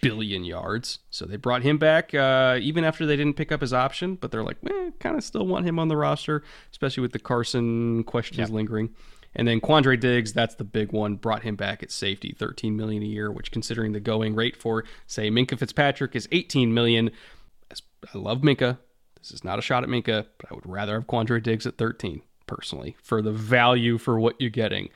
billion 0.04 0.44
yards. 0.44 0.98
So 1.10 1.24
they 1.24 1.36
brought 1.36 1.62
him 1.62 1.78
back 1.78 2.14
uh, 2.14 2.58
even 2.60 2.84
after 2.84 3.06
they 3.06 3.16
didn't 3.16 3.36
pick 3.36 3.50
up 3.50 3.60
his 3.60 3.72
option, 3.72 4.16
but 4.16 4.30
they're 4.30 4.42
like, 4.42 4.58
eh, 4.68 4.90
kind 5.00 5.16
of 5.16 5.24
still 5.24 5.46
want 5.46 5.66
him 5.66 5.78
on 5.78 5.88
the 5.88 5.96
roster, 5.96 6.42
especially 6.70 7.00
with 7.00 7.12
the 7.12 7.18
Carson 7.18 8.04
questions 8.04 8.50
lingering. 8.50 8.90
And 9.36 9.48
then 9.48 9.60
Quandre 9.60 9.98
Diggs, 9.98 10.32
that's 10.32 10.54
the 10.54 10.64
big 10.64 10.92
one, 10.92 11.16
brought 11.16 11.42
him 11.42 11.56
back 11.56 11.82
at 11.82 11.90
safety, 11.90 12.34
13 12.38 12.76
million 12.76 13.02
a 13.02 13.06
year, 13.06 13.32
which 13.32 13.50
considering 13.50 13.92
the 13.92 14.00
going 14.00 14.34
rate 14.34 14.56
for 14.56 14.84
say 15.06 15.30
Minkah 15.30 15.58
Fitzpatrick 15.58 16.14
is 16.14 16.28
18 16.30 16.72
million. 16.72 17.10
I 17.72 18.18
love 18.18 18.42
Minkah. 18.42 18.78
This 19.18 19.32
is 19.32 19.42
not 19.42 19.58
a 19.58 19.62
shot 19.62 19.82
at 19.82 19.88
Minkah, 19.88 20.26
but 20.38 20.50
I 20.50 20.54
would 20.54 20.66
rather 20.66 20.94
have 20.94 21.06
Quandre 21.06 21.42
Diggs 21.42 21.66
at 21.66 21.78
13 21.78 22.20
personally 22.46 22.96
for 23.02 23.22
the 23.22 23.32
value 23.32 23.98
for 23.98 24.20
what 24.20 24.40
you're 24.40 24.50
getting. 24.50 24.90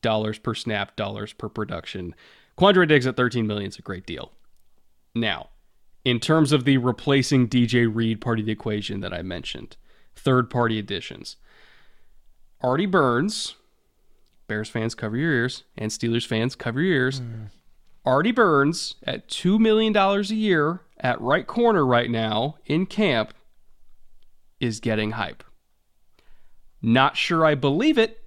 Dollars 0.00 0.38
per 0.38 0.54
snap, 0.54 0.96
dollars 0.96 1.32
per 1.32 1.48
production. 1.48 2.14
Quandre 2.58 2.88
Diggs 2.88 3.06
at 3.06 3.16
13 3.16 3.46
million 3.46 3.68
is 3.68 3.78
a 3.78 3.82
great 3.82 4.06
deal. 4.06 4.32
Now, 5.14 5.50
in 6.04 6.20
terms 6.20 6.52
of 6.52 6.64
the 6.64 6.76
replacing 6.78 7.48
DJ 7.48 7.88
Reed 7.92 8.20
part 8.20 8.38
of 8.38 8.46
the 8.46 8.52
equation 8.52 9.00
that 9.00 9.14
I 9.14 9.22
mentioned, 9.22 9.76
third 10.14 10.50
party 10.50 10.78
additions, 10.78 11.36
Artie 12.60 12.86
Burns, 12.86 13.54
Bears 14.46 14.68
fans 14.68 14.94
cover 14.94 15.16
your 15.16 15.32
ears, 15.32 15.64
and 15.76 15.90
Steelers 15.90 16.26
fans 16.26 16.54
cover 16.54 16.80
your 16.80 16.96
ears. 16.96 17.20
Mm. 17.20 17.48
Artie 18.04 18.32
Burns 18.32 18.96
at 19.04 19.28
$2 19.28 19.58
million 19.58 19.96
a 19.96 20.20
year 20.22 20.80
at 21.00 21.20
right 21.20 21.46
corner 21.46 21.84
right 21.84 22.10
now 22.10 22.56
in 22.66 22.84
camp 22.86 23.32
is 24.60 24.80
getting 24.80 25.12
hype. 25.12 25.42
Not 26.82 27.16
sure 27.16 27.46
I 27.46 27.54
believe 27.54 27.96
it, 27.96 28.22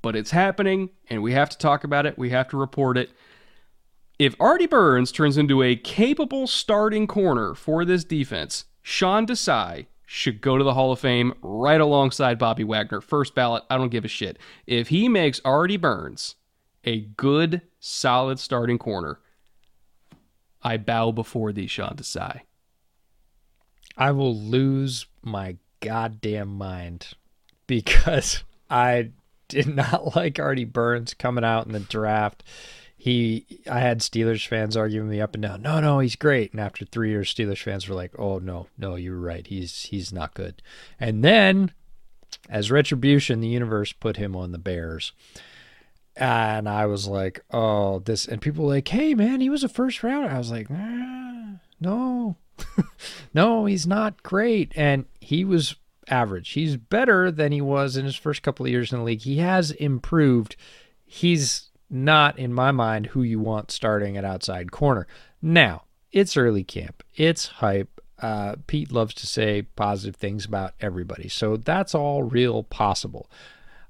but 0.00 0.16
it's 0.16 0.30
happening 0.30 0.90
and 1.10 1.22
we 1.22 1.32
have 1.32 1.50
to 1.50 1.58
talk 1.58 1.84
about 1.84 2.06
it. 2.06 2.18
We 2.18 2.30
have 2.30 2.48
to 2.48 2.56
report 2.56 2.96
it. 2.96 3.10
If 4.18 4.34
Artie 4.40 4.66
Burns 4.66 5.12
turns 5.12 5.36
into 5.36 5.62
a 5.62 5.76
capable 5.76 6.48
starting 6.48 7.06
corner 7.06 7.54
for 7.54 7.84
this 7.84 8.02
defense, 8.02 8.64
Sean 8.82 9.26
Desai 9.26 9.86
should 10.06 10.40
go 10.40 10.58
to 10.58 10.64
the 10.64 10.74
Hall 10.74 10.90
of 10.90 10.98
Fame 10.98 11.34
right 11.40 11.80
alongside 11.80 12.36
Bobby 12.36 12.64
Wagner. 12.64 13.00
First 13.00 13.36
ballot, 13.36 13.62
I 13.70 13.76
don't 13.76 13.90
give 13.90 14.04
a 14.04 14.08
shit. 14.08 14.38
If 14.66 14.88
he 14.88 15.08
makes 15.08 15.40
Artie 15.44 15.76
Burns 15.76 16.34
a 16.82 17.00
good, 17.00 17.62
solid 17.78 18.40
starting 18.40 18.78
corner, 18.78 19.20
I 20.62 20.78
bow 20.78 21.12
before 21.12 21.52
thee, 21.52 21.68
Sean 21.68 21.94
Desai. 21.94 22.40
I 23.96 24.10
will 24.10 24.36
lose 24.36 25.06
my 25.22 25.58
goddamn 25.78 26.58
mind 26.58 27.10
because 27.68 28.42
I 28.70 29.10
did 29.46 29.68
not 29.68 30.16
like 30.16 30.40
Artie 30.40 30.64
Burns 30.64 31.14
coming 31.14 31.44
out 31.44 31.66
in 31.66 31.72
the 31.72 31.80
draft. 31.80 32.42
He, 33.00 33.60
I 33.70 33.78
had 33.78 34.00
Steelers 34.00 34.44
fans 34.46 34.76
arguing 34.76 35.08
me 35.08 35.20
up 35.20 35.34
and 35.34 35.42
down. 35.42 35.62
No, 35.62 35.78
no, 35.78 36.00
he's 36.00 36.16
great. 36.16 36.50
And 36.50 36.60
after 36.60 36.84
three 36.84 37.10
years, 37.10 37.32
Steelers 37.32 37.62
fans 37.62 37.88
were 37.88 37.94
like, 37.94 38.12
"Oh 38.18 38.38
no, 38.38 38.66
no, 38.76 38.96
you're 38.96 39.16
right. 39.16 39.46
He's 39.46 39.84
he's 39.84 40.12
not 40.12 40.34
good." 40.34 40.60
And 40.98 41.22
then, 41.22 41.70
as 42.50 42.72
retribution, 42.72 43.40
the 43.40 43.46
universe 43.46 43.92
put 43.92 44.16
him 44.16 44.34
on 44.34 44.50
the 44.50 44.58
Bears. 44.58 45.12
And 46.16 46.68
I 46.68 46.86
was 46.86 47.06
like, 47.06 47.44
"Oh, 47.52 48.00
this." 48.00 48.26
And 48.26 48.42
people 48.42 48.64
were 48.64 48.74
like, 48.74 48.88
"Hey, 48.88 49.14
man, 49.14 49.40
he 49.40 49.48
was 49.48 49.62
a 49.62 49.68
first 49.68 50.02
rounder." 50.02 50.28
I 50.28 50.38
was 50.38 50.50
like, 50.50 50.66
ah, 50.68 51.60
"No, 51.80 52.36
no, 53.32 53.66
he's 53.66 53.86
not 53.86 54.24
great." 54.24 54.72
And 54.74 55.04
he 55.20 55.44
was 55.44 55.76
average. 56.08 56.50
He's 56.50 56.76
better 56.76 57.30
than 57.30 57.52
he 57.52 57.60
was 57.60 57.96
in 57.96 58.04
his 58.04 58.16
first 58.16 58.42
couple 58.42 58.66
of 58.66 58.72
years 58.72 58.92
in 58.92 58.98
the 58.98 59.04
league. 59.04 59.22
He 59.22 59.36
has 59.36 59.70
improved. 59.70 60.56
He's 61.06 61.67
not, 61.90 62.38
in 62.38 62.52
my 62.52 62.70
mind, 62.70 63.06
who 63.06 63.22
you 63.22 63.38
want 63.38 63.70
starting 63.70 64.16
at 64.16 64.24
outside 64.24 64.72
corner. 64.72 65.06
Now, 65.40 65.84
it's 66.12 66.36
early 66.36 66.64
camp, 66.64 67.02
it's 67.14 67.46
hype. 67.46 68.00
Uh, 68.20 68.56
Pete 68.66 68.90
loves 68.90 69.14
to 69.14 69.26
say 69.28 69.62
positive 69.62 70.16
things 70.16 70.44
about 70.44 70.74
everybody. 70.80 71.28
So 71.28 71.56
that's 71.56 71.94
all 71.94 72.24
real 72.24 72.64
possible. 72.64 73.30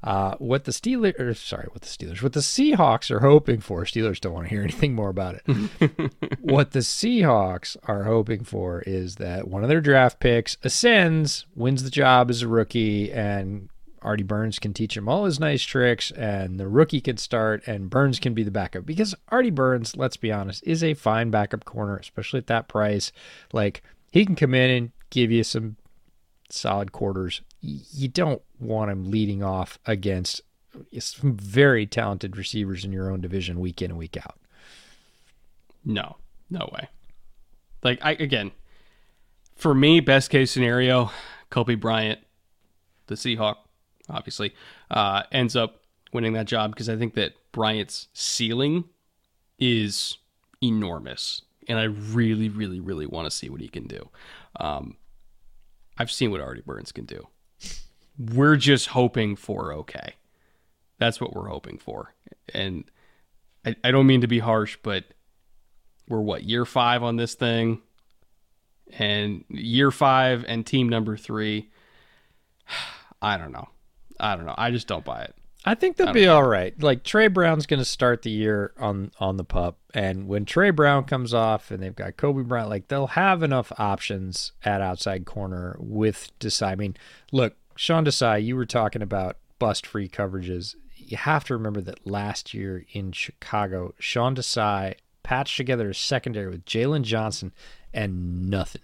Uh, 0.02 0.36
what 0.36 0.64
the 0.64 0.70
Steelers, 0.70 1.38
sorry, 1.38 1.66
what 1.72 1.82
the 1.82 1.88
Steelers, 1.88 2.22
what 2.22 2.32
the 2.32 2.40
Seahawks 2.40 3.10
are 3.10 3.20
hoping 3.20 3.60
for, 3.60 3.82
Steelers 3.84 4.20
don't 4.20 4.32
want 4.32 4.46
to 4.46 4.50
hear 4.50 4.62
anything 4.64 4.94
more 4.94 5.08
about 5.08 5.36
it. 5.36 6.40
what 6.40 6.70
the 6.70 6.80
Seahawks 6.80 7.76
are 7.84 8.04
hoping 8.04 8.44
for 8.44 8.82
is 8.82 9.16
that 9.16 9.48
one 9.48 9.62
of 9.64 9.68
their 9.68 9.80
draft 9.80 10.20
picks 10.20 10.56
ascends, 10.62 11.46
wins 11.56 11.82
the 11.82 11.90
job 11.90 12.30
as 12.30 12.42
a 12.42 12.48
rookie, 12.48 13.12
and 13.12 13.70
Artie 14.02 14.22
Burns 14.22 14.58
can 14.58 14.72
teach 14.72 14.96
him 14.96 15.08
all 15.08 15.24
his 15.24 15.40
nice 15.40 15.62
tricks, 15.62 16.10
and 16.12 16.58
the 16.58 16.68
rookie 16.68 17.00
can 17.00 17.16
start, 17.16 17.62
and 17.66 17.90
Burns 17.90 18.18
can 18.20 18.34
be 18.34 18.42
the 18.42 18.50
backup. 18.50 18.86
Because 18.86 19.14
Artie 19.28 19.50
Burns, 19.50 19.96
let's 19.96 20.16
be 20.16 20.32
honest, 20.32 20.62
is 20.66 20.82
a 20.82 20.94
fine 20.94 21.30
backup 21.30 21.64
corner, 21.64 21.96
especially 21.96 22.38
at 22.38 22.46
that 22.46 22.68
price. 22.68 23.12
Like, 23.52 23.82
he 24.10 24.24
can 24.24 24.36
come 24.36 24.54
in 24.54 24.70
and 24.70 24.92
give 25.10 25.30
you 25.30 25.44
some 25.44 25.76
solid 26.50 26.92
quarters. 26.92 27.42
You 27.60 28.08
don't 28.08 28.42
want 28.58 28.90
him 28.90 29.10
leading 29.10 29.42
off 29.42 29.78
against 29.86 30.42
some 30.98 31.36
very 31.36 31.86
talented 31.86 32.36
receivers 32.36 32.84
in 32.84 32.92
your 32.92 33.10
own 33.10 33.20
division 33.20 33.60
week 33.60 33.82
in 33.82 33.90
and 33.90 33.98
week 33.98 34.16
out. 34.16 34.38
No, 35.84 36.16
no 36.50 36.70
way. 36.72 36.88
Like 37.82 37.98
I 38.02 38.12
again, 38.12 38.52
for 39.56 39.74
me, 39.74 40.00
best 40.00 40.30
case 40.30 40.50
scenario, 40.50 41.10
Coby 41.50 41.78
Bryant, 41.78 42.20
the 43.06 43.14
Seahawk, 43.14 43.56
obviously, 44.08 44.54
uh, 44.90 45.22
ends 45.32 45.56
up 45.56 45.82
winning 46.12 46.32
that 46.34 46.46
job 46.46 46.72
because 46.72 46.88
I 46.88 46.96
think 46.96 47.14
that 47.14 47.32
Bryant's 47.52 48.08
ceiling 48.12 48.84
is 49.58 50.18
enormous, 50.62 51.42
and 51.68 51.78
I 51.78 51.84
really, 51.84 52.48
really, 52.48 52.80
really 52.80 53.06
want 53.06 53.26
to 53.26 53.36
see 53.36 53.48
what 53.48 53.60
he 53.60 53.68
can 53.68 53.86
do. 53.86 54.08
Um, 54.56 54.96
I've 55.98 56.10
seen 56.10 56.30
what 56.30 56.40
Artie 56.40 56.62
Burns 56.64 56.92
can 56.92 57.04
do. 57.04 57.26
We're 58.18 58.56
just 58.56 58.88
hoping 58.88 59.36
for 59.36 59.72
okay. 59.72 60.14
That's 60.98 61.20
what 61.20 61.34
we're 61.34 61.48
hoping 61.48 61.78
for. 61.78 62.14
And 62.52 62.84
I, 63.64 63.76
I 63.84 63.90
don't 63.90 64.06
mean 64.06 64.20
to 64.22 64.26
be 64.26 64.40
harsh, 64.40 64.76
but 64.82 65.04
we're 66.08 66.20
what, 66.20 66.44
year 66.44 66.64
five 66.64 67.02
on 67.02 67.16
this 67.16 67.34
thing? 67.34 67.82
And 68.98 69.44
year 69.48 69.90
five 69.90 70.44
and 70.48 70.66
team 70.66 70.88
number 70.88 71.16
three. 71.16 71.68
I 73.22 73.36
don't 73.36 73.52
know. 73.52 73.68
I 74.20 74.36
don't 74.36 74.46
know. 74.46 74.54
I 74.56 74.70
just 74.70 74.86
don't 74.86 75.04
buy 75.04 75.22
it. 75.22 75.34
I 75.64 75.74
think 75.74 75.96
they'll 75.96 76.08
I 76.08 76.12
be 76.12 76.26
know. 76.26 76.36
all 76.36 76.46
right. 76.46 76.80
Like 76.80 77.02
Tre 77.02 77.28
Brown's 77.28 77.66
going 77.66 77.78
to 77.80 77.84
start 77.84 78.22
the 78.22 78.30
year 78.30 78.72
on 78.78 79.10
on 79.18 79.36
the 79.36 79.44
pup, 79.44 79.78
and 79.92 80.28
when 80.28 80.44
Tre 80.44 80.70
Brown 80.70 81.04
comes 81.04 81.34
off, 81.34 81.70
and 81.70 81.82
they've 81.82 81.94
got 81.94 82.16
Coby 82.16 82.46
Bryant, 82.46 82.70
like 82.70 82.88
they'll 82.88 83.08
have 83.08 83.42
enough 83.42 83.72
options 83.78 84.52
at 84.64 84.80
outside 84.80 85.26
corner 85.26 85.76
with 85.78 86.30
Desai. 86.38 86.68
I 86.72 86.74
mean, 86.76 86.96
look, 87.32 87.56
Sean 87.76 88.04
Desai, 88.04 88.42
you 88.44 88.56
were 88.56 88.66
talking 88.66 89.02
about 89.02 89.36
bust 89.58 89.86
free 89.86 90.08
coverages. 90.08 90.74
You 90.96 91.16
have 91.16 91.44
to 91.44 91.54
remember 91.54 91.80
that 91.82 92.06
last 92.06 92.54
year 92.54 92.84
in 92.92 93.12
Chicago, 93.12 93.94
Sean 93.98 94.34
Desai 94.36 94.94
patched 95.22 95.56
together 95.56 95.90
a 95.90 95.94
secondary 95.94 96.48
with 96.48 96.64
Jaylon 96.64 97.02
Johnson 97.02 97.52
and 97.92 98.48
nothing 98.48 98.82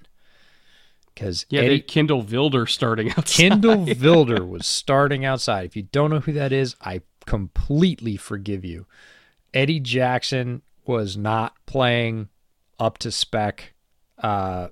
because 1.14 1.46
yeah, 1.48 1.62
Eddie, 1.62 1.80
Kindle 1.80 2.22
Vildor 2.22 2.68
starting 2.68 3.10
outside. 3.10 3.26
Kindle 3.26 3.76
Vildor 3.86 4.48
was 4.48 4.66
starting 4.66 5.24
outside. 5.24 5.66
If 5.66 5.76
you 5.76 5.82
don't 5.82 6.10
know 6.10 6.20
who 6.20 6.32
that 6.32 6.52
is, 6.52 6.76
I 6.80 7.02
completely 7.26 8.16
forgive 8.16 8.64
you. 8.64 8.86
Eddie 9.52 9.80
Jackson 9.80 10.62
was 10.86 11.16
not 11.16 11.54
playing 11.66 12.28
up 12.78 12.98
to 12.98 13.10
spec. 13.10 13.74
Uh, 14.18 14.68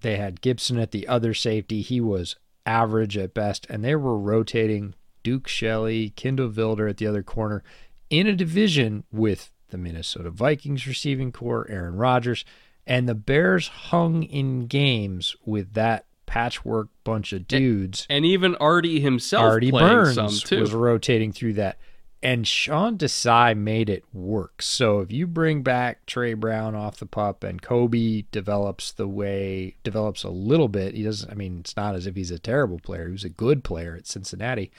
they 0.00 0.16
had 0.16 0.40
Gipson 0.40 0.80
at 0.80 0.92
the 0.92 1.08
other 1.08 1.34
safety. 1.34 1.82
He 1.82 2.00
was 2.00 2.36
average 2.66 3.16
at 3.16 3.34
best, 3.34 3.66
and 3.68 3.84
they 3.84 3.94
were 3.94 4.18
rotating 4.18 4.94
Duke 5.22 5.48
Shelley, 5.48 6.10
Kindle 6.10 6.50
Vildor 6.50 6.88
at 6.88 6.98
the 6.98 7.06
other 7.06 7.22
corner 7.22 7.62
in 8.10 8.26
a 8.26 8.36
division 8.36 9.04
with 9.10 9.50
the 9.70 9.78
Minnesota 9.78 10.30
Vikings 10.30 10.86
receiving 10.86 11.32
corps, 11.32 11.66
Aaron 11.68 11.96
Rodgers, 11.96 12.44
and 12.86 13.08
the 13.08 13.14
Bears 13.14 13.68
hung 13.68 14.22
in 14.22 14.66
games 14.66 15.36
with 15.44 15.74
that 15.74 16.06
patchwork 16.26 16.88
bunch 17.04 17.32
of 17.32 17.46
dudes. 17.46 18.06
And, 18.08 18.18
and 18.18 18.26
even 18.26 18.54
Artie 18.56 19.00
himself, 19.00 19.44
Artie 19.44 19.70
Burns 19.70 20.50
was 20.50 20.72
rotating 20.72 21.32
through 21.32 21.54
that. 21.54 21.78
And 22.22 22.48
Sean 22.48 22.96
Desai 22.96 23.54
made 23.54 23.90
it 23.90 24.02
work. 24.14 24.62
So 24.62 25.00
if 25.00 25.12
you 25.12 25.26
bring 25.26 25.62
back 25.62 26.06
Tre 26.06 26.32
Brown 26.32 26.74
off 26.74 26.96
the 26.96 27.04
pup 27.04 27.44
and 27.44 27.60
Coby 27.60 28.24
develops 28.32 28.92
the 28.92 29.06
way 29.06 29.76
develops 29.82 30.24
a 30.24 30.30
little 30.30 30.68
bit, 30.68 30.94
he 30.94 31.02
doesn't 31.02 31.30
I 31.30 31.34
mean, 31.34 31.58
it's 31.60 31.76
not 31.76 31.94
as 31.94 32.06
if 32.06 32.16
he's 32.16 32.30
a 32.30 32.38
terrible 32.38 32.78
player. 32.78 33.06
He 33.06 33.12
was 33.12 33.24
a 33.24 33.28
good 33.28 33.62
player 33.62 33.94
at 33.94 34.06
Cincinnati. 34.06 34.70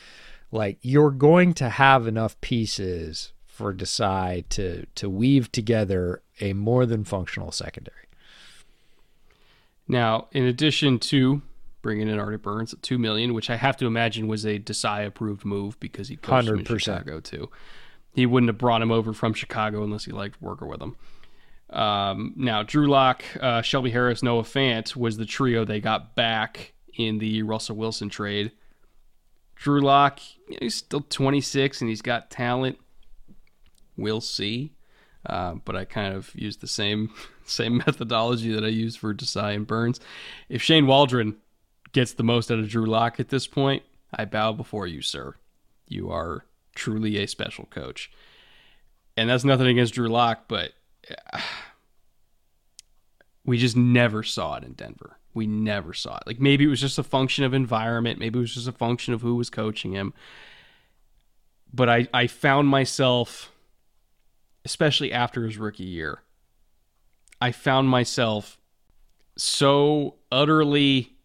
Like 0.51 0.79
you're 0.81 1.11
going 1.11 1.53
to 1.55 1.69
have 1.69 2.07
enough 2.07 2.39
pieces 2.41 3.31
for 3.45 3.73
Desai 3.73 4.49
to 4.49 4.87
to 4.95 5.09
weave 5.09 5.51
together 5.51 6.23
a 6.39 6.53
more 6.53 6.85
than 6.85 7.03
functional 7.03 7.51
secondary. 7.51 7.97
Now, 9.87 10.27
in 10.31 10.43
addition 10.43 10.99
to 10.99 11.41
bringing 11.81 12.09
in 12.09 12.17
Artie 12.17 12.37
Burns 12.37 12.73
at 12.73 12.81
two 12.81 12.97
million, 12.97 13.33
which 13.33 13.49
I 13.49 13.57
have 13.57 13.77
to 13.77 13.85
imagine 13.85 14.27
was 14.27 14.43
a 14.43 14.57
Desai 14.57 15.05
approved 15.05 15.45
move 15.45 15.79
because 15.79 16.07
he 16.07 16.15
coached 16.15 16.47
him 16.47 16.59
in 16.59 16.65
Chicago 16.65 17.19
too. 17.19 17.49
He 18.13 18.25
wouldn't 18.25 18.49
have 18.49 18.57
brought 18.57 18.81
him 18.81 18.91
over 18.91 19.13
from 19.13 19.33
Chicago 19.33 19.83
unless 19.83 20.05
he 20.05 20.11
liked 20.11 20.41
working 20.41 20.67
with 20.67 20.81
him. 20.81 20.95
Um, 21.69 22.33
now, 22.35 22.63
Drew 22.63 22.87
Lock, 22.87 23.23
uh, 23.39 23.61
Shelby 23.61 23.91
Harris, 23.91 24.23
Noah 24.23 24.43
Fant 24.43 24.95
was 24.95 25.17
the 25.17 25.25
trio 25.25 25.65
they 25.65 25.79
got 25.79 26.15
back 26.15 26.73
in 26.95 27.19
the 27.19 27.43
Russell 27.43 27.75
Wilson 27.75 28.09
trade. 28.09 28.51
Drew 29.55 29.81
Lock, 29.81 30.19
you 30.47 30.53
know, 30.53 30.59
he's 30.61 30.75
still 30.75 31.01
26 31.01 31.81
and 31.81 31.89
he's 31.89 32.01
got 32.01 32.29
talent. 32.29 32.79
We'll 33.97 34.21
see. 34.21 34.73
Uh, 35.25 35.55
but 35.65 35.75
I 35.75 35.85
kind 35.85 36.13
of 36.13 36.33
use 36.35 36.57
the 36.57 36.67
same 36.67 37.11
same 37.45 37.77
methodology 37.77 38.53
that 38.53 38.63
I 38.63 38.69
use 38.69 38.95
for 38.95 39.13
Desai 39.13 39.55
and 39.55 39.67
Burns. 39.67 39.99
If 40.49 40.61
Shane 40.61 40.87
Waldron 40.87 41.37
gets 41.91 42.13
the 42.13 42.23
most 42.23 42.51
out 42.51 42.59
of 42.59 42.69
Drew 42.69 42.85
Lock 42.85 43.19
at 43.19 43.29
this 43.29 43.47
point, 43.47 43.83
I 44.13 44.25
bow 44.25 44.51
before 44.53 44.87
you, 44.87 45.01
sir. 45.01 45.35
You 45.87 46.09
are 46.11 46.45
truly 46.75 47.17
a 47.17 47.27
special 47.27 47.65
coach. 47.65 48.11
and 49.17 49.29
that's 49.29 49.45
nothing 49.45 49.67
against 49.67 49.93
Drew 49.93 50.09
Lock, 50.09 50.45
but 50.47 50.73
uh, 51.31 51.39
we 53.45 53.57
just 53.57 53.77
never 53.77 54.23
saw 54.23 54.55
it 54.55 54.63
in 54.63 54.73
Denver. 54.73 55.17
We 55.33 55.47
never 55.47 55.93
saw 55.93 56.17
it. 56.17 56.23
Like 56.27 56.39
maybe 56.39 56.65
it 56.65 56.69
was 56.69 56.81
just 56.81 56.97
a 56.97 57.03
function 57.03 57.43
of 57.45 57.53
environment, 57.53 58.19
maybe 58.19 58.39
it 58.39 58.41
was 58.41 58.53
just 58.53 58.67
a 58.67 58.73
function 58.73 59.13
of 59.13 59.21
who 59.21 59.35
was 59.35 59.49
coaching 59.49 59.93
him. 59.93 60.13
But 61.73 61.89
I, 61.89 62.07
I 62.13 62.27
found 62.27 62.67
myself, 62.69 63.51
especially 64.65 65.13
after 65.13 65.45
his 65.45 65.57
rookie 65.57 65.83
year, 65.83 66.23
I 67.39 67.51
found 67.51 67.87
myself 67.87 68.59
so 69.37 70.15
utterly 70.31 71.15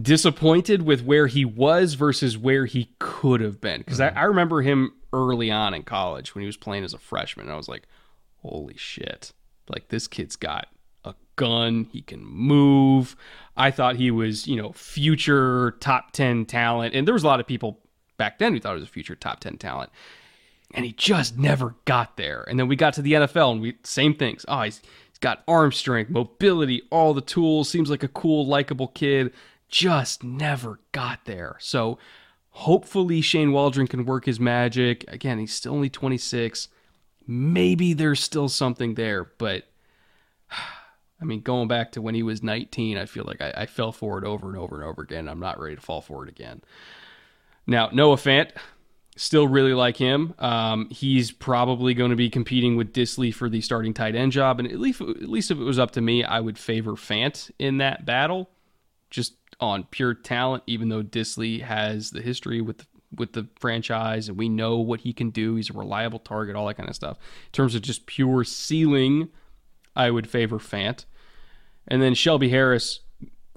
disappointed 0.00 0.82
with 0.82 1.04
where 1.04 1.26
he 1.26 1.44
was 1.44 1.94
versus 1.94 2.36
where 2.36 2.66
he 2.66 2.94
could 2.98 3.40
have 3.40 3.60
been. 3.60 3.80
Because 3.80 4.00
mm-hmm. 4.00 4.16
I, 4.16 4.22
I 4.22 4.24
remember 4.24 4.62
him 4.62 4.92
early 5.12 5.50
on 5.50 5.74
in 5.74 5.82
college 5.82 6.34
when 6.34 6.42
he 6.42 6.46
was 6.46 6.56
playing 6.56 6.84
as 6.84 6.94
a 6.94 6.98
freshman. 6.98 7.46
And 7.46 7.52
I 7.52 7.56
was 7.56 7.68
like, 7.68 7.86
holy 8.38 8.76
shit. 8.76 9.32
Like, 9.68 9.88
this 9.88 10.08
kid's 10.08 10.36
got 10.36 10.68
a 11.04 11.14
gun. 11.36 11.88
He 11.92 12.02
can 12.02 12.24
move. 12.24 13.14
I 13.56 13.70
thought 13.70 13.96
he 13.96 14.10
was, 14.10 14.48
you 14.48 14.56
know, 14.56 14.72
future 14.72 15.76
top 15.80 16.12
10 16.12 16.46
talent. 16.46 16.94
And 16.94 17.06
there 17.06 17.14
was 17.14 17.22
a 17.22 17.28
lot 17.28 17.40
of 17.40 17.46
people 17.46 17.80
back 18.16 18.38
then 18.38 18.54
who 18.54 18.60
thought 18.60 18.74
he 18.74 18.80
was 18.80 18.88
a 18.88 18.92
future 18.92 19.14
top 19.14 19.40
10 19.40 19.58
talent. 19.58 19.90
And 20.72 20.84
he 20.84 20.92
just 20.92 21.36
never 21.36 21.74
got 21.84 22.16
there. 22.16 22.44
And 22.48 22.58
then 22.58 22.66
we 22.66 22.76
got 22.76 22.94
to 22.94 23.02
the 23.02 23.12
NFL 23.12 23.52
and 23.52 23.60
we, 23.60 23.76
same 23.84 24.14
things. 24.14 24.44
Oh, 24.48 24.62
he's, 24.62 24.80
he's 25.10 25.18
got 25.20 25.44
arm 25.46 25.70
strength, 25.72 26.10
mobility, 26.10 26.82
all 26.90 27.12
the 27.12 27.20
tools. 27.20 27.68
Seems 27.68 27.90
like 27.90 28.02
a 28.02 28.08
cool, 28.08 28.46
likable 28.46 28.88
kid 28.88 29.32
just 29.72 30.22
never 30.22 30.78
got 30.92 31.24
there. 31.24 31.56
So 31.58 31.98
hopefully 32.50 33.22
Shane 33.22 33.50
Waldron 33.50 33.88
can 33.88 34.04
work 34.04 34.26
his 34.26 34.38
magic. 34.38 35.04
Again, 35.08 35.38
he's 35.38 35.54
still 35.54 35.72
only 35.72 35.90
26. 35.90 36.68
Maybe 37.26 37.94
there's 37.94 38.20
still 38.20 38.48
something 38.48 38.94
there, 38.94 39.24
but 39.38 39.64
I 41.20 41.24
mean, 41.24 41.40
going 41.40 41.68
back 41.68 41.92
to 41.92 42.02
when 42.02 42.16
he 42.16 42.24
was 42.24 42.42
19, 42.42 42.98
I 42.98 43.06
feel 43.06 43.24
like 43.24 43.40
I, 43.40 43.52
I 43.56 43.66
fell 43.66 43.92
for 43.92 44.18
it 44.18 44.24
over 44.24 44.48
and 44.48 44.58
over 44.58 44.80
and 44.80 44.84
over 44.84 45.02
again. 45.02 45.28
I'm 45.28 45.38
not 45.38 45.60
ready 45.60 45.76
to 45.76 45.80
fall 45.80 46.00
for 46.00 46.24
it 46.24 46.28
again. 46.28 46.62
Now, 47.64 47.90
Noah 47.92 48.16
Fant, 48.16 48.50
still 49.16 49.46
really 49.46 49.74
like 49.74 49.96
him. 49.96 50.34
Um, 50.38 50.88
he's 50.90 51.30
probably 51.30 51.94
going 51.94 52.10
to 52.10 52.16
be 52.16 52.30
competing 52.30 52.76
with 52.76 52.92
Dissly 52.92 53.34
for 53.34 53.48
the 53.48 53.60
starting 53.60 53.94
tight 53.94 54.14
end 54.14 54.32
job, 54.32 54.58
and 54.58 54.70
at 54.70 54.80
least 54.80 55.00
at 55.00 55.28
least 55.28 55.50
if 55.50 55.58
it 55.58 55.64
was 55.64 55.78
up 55.78 55.92
to 55.92 56.00
me, 56.00 56.24
I 56.24 56.40
would 56.40 56.58
favor 56.58 56.92
Fant 56.92 57.50
in 57.58 57.78
that 57.78 58.04
battle. 58.04 58.50
Just 59.10 59.34
on 59.60 59.84
pure 59.84 60.14
talent, 60.14 60.64
even 60.66 60.88
though 60.88 61.02
Dissly 61.02 61.62
has 61.62 62.10
the 62.10 62.22
history 62.22 62.60
with 62.60 62.78
the, 62.78 62.86
with 63.14 63.32
the 63.32 63.46
franchise 63.60 64.28
and 64.28 64.36
we 64.36 64.48
know 64.48 64.78
what 64.78 65.00
he 65.00 65.12
can 65.12 65.30
do. 65.30 65.54
He's 65.54 65.70
a 65.70 65.74
reliable 65.74 66.18
target, 66.18 66.56
all 66.56 66.66
that 66.66 66.74
kind 66.74 66.88
of 66.88 66.96
stuff. 66.96 67.18
In 67.18 67.52
terms 67.52 67.74
of 67.74 67.82
just 67.82 68.06
pure 68.06 68.42
ceiling, 68.42 69.28
I 69.94 70.10
would 70.10 70.28
favor 70.28 70.58
Fant. 70.58 71.04
And 71.86 72.00
then 72.00 72.14
Shelby 72.14 72.48
Harris, 72.48 73.00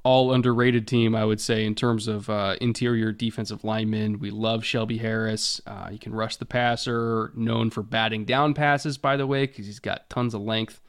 all 0.06 0.34
underrated 0.34 0.88
team, 0.88 1.16
I 1.16 1.26
would 1.26 1.41
say, 1.41 1.66
in 1.66 1.74
terms 1.74 2.08
of 2.08 2.30
uh, 2.30 2.56
interior 2.62 3.12
defensive 3.12 3.64
linemen. 3.64 4.20
We 4.20 4.30
love 4.30 4.64
Shelby 4.64 4.99
Harris. 4.99 5.60
Uh, 5.66 5.89
he 5.89 5.97
can 5.97 6.14
rush 6.14 6.36
the 6.36 6.45
passer, 6.45 7.32
known 7.34 7.72
for 7.72 7.82
batting 7.82 8.24
down 8.24 8.53
passes, 8.53 8.99
by 8.99 9.18
the 9.18 9.26
way, 9.26 9.47
because 9.47 9.66
he's 9.66 9.80
got 9.80 10.08
tons 10.12 10.36
of 10.36 10.41
length. 10.41 10.80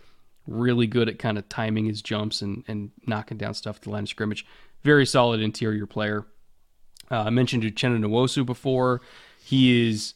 Really 0.47 0.87
good 0.87 1.09
at 1.09 1.19
kind 1.19 1.39
of 1.39 1.49
timing 1.49 1.87
his 1.87 2.03
jumps 2.03 2.43
and, 2.43 2.63
and 2.69 2.91
knocking 3.07 3.39
down 3.39 3.55
stuff 3.55 3.77
at 3.77 3.83
the 3.83 3.91
line 3.91 4.03
of 4.03 4.11
scrimmage. 4.11 4.45
Very 4.85 5.07
solid 5.07 5.41
interior 5.41 5.87
player. 5.87 6.27
Uh, 7.11 7.23
I 7.23 7.31
mentioned 7.31 7.63
Uchenna 7.63 7.99
Nwosu 7.99 8.45
before. 8.45 9.01
He 9.43 9.89
is 9.89 10.13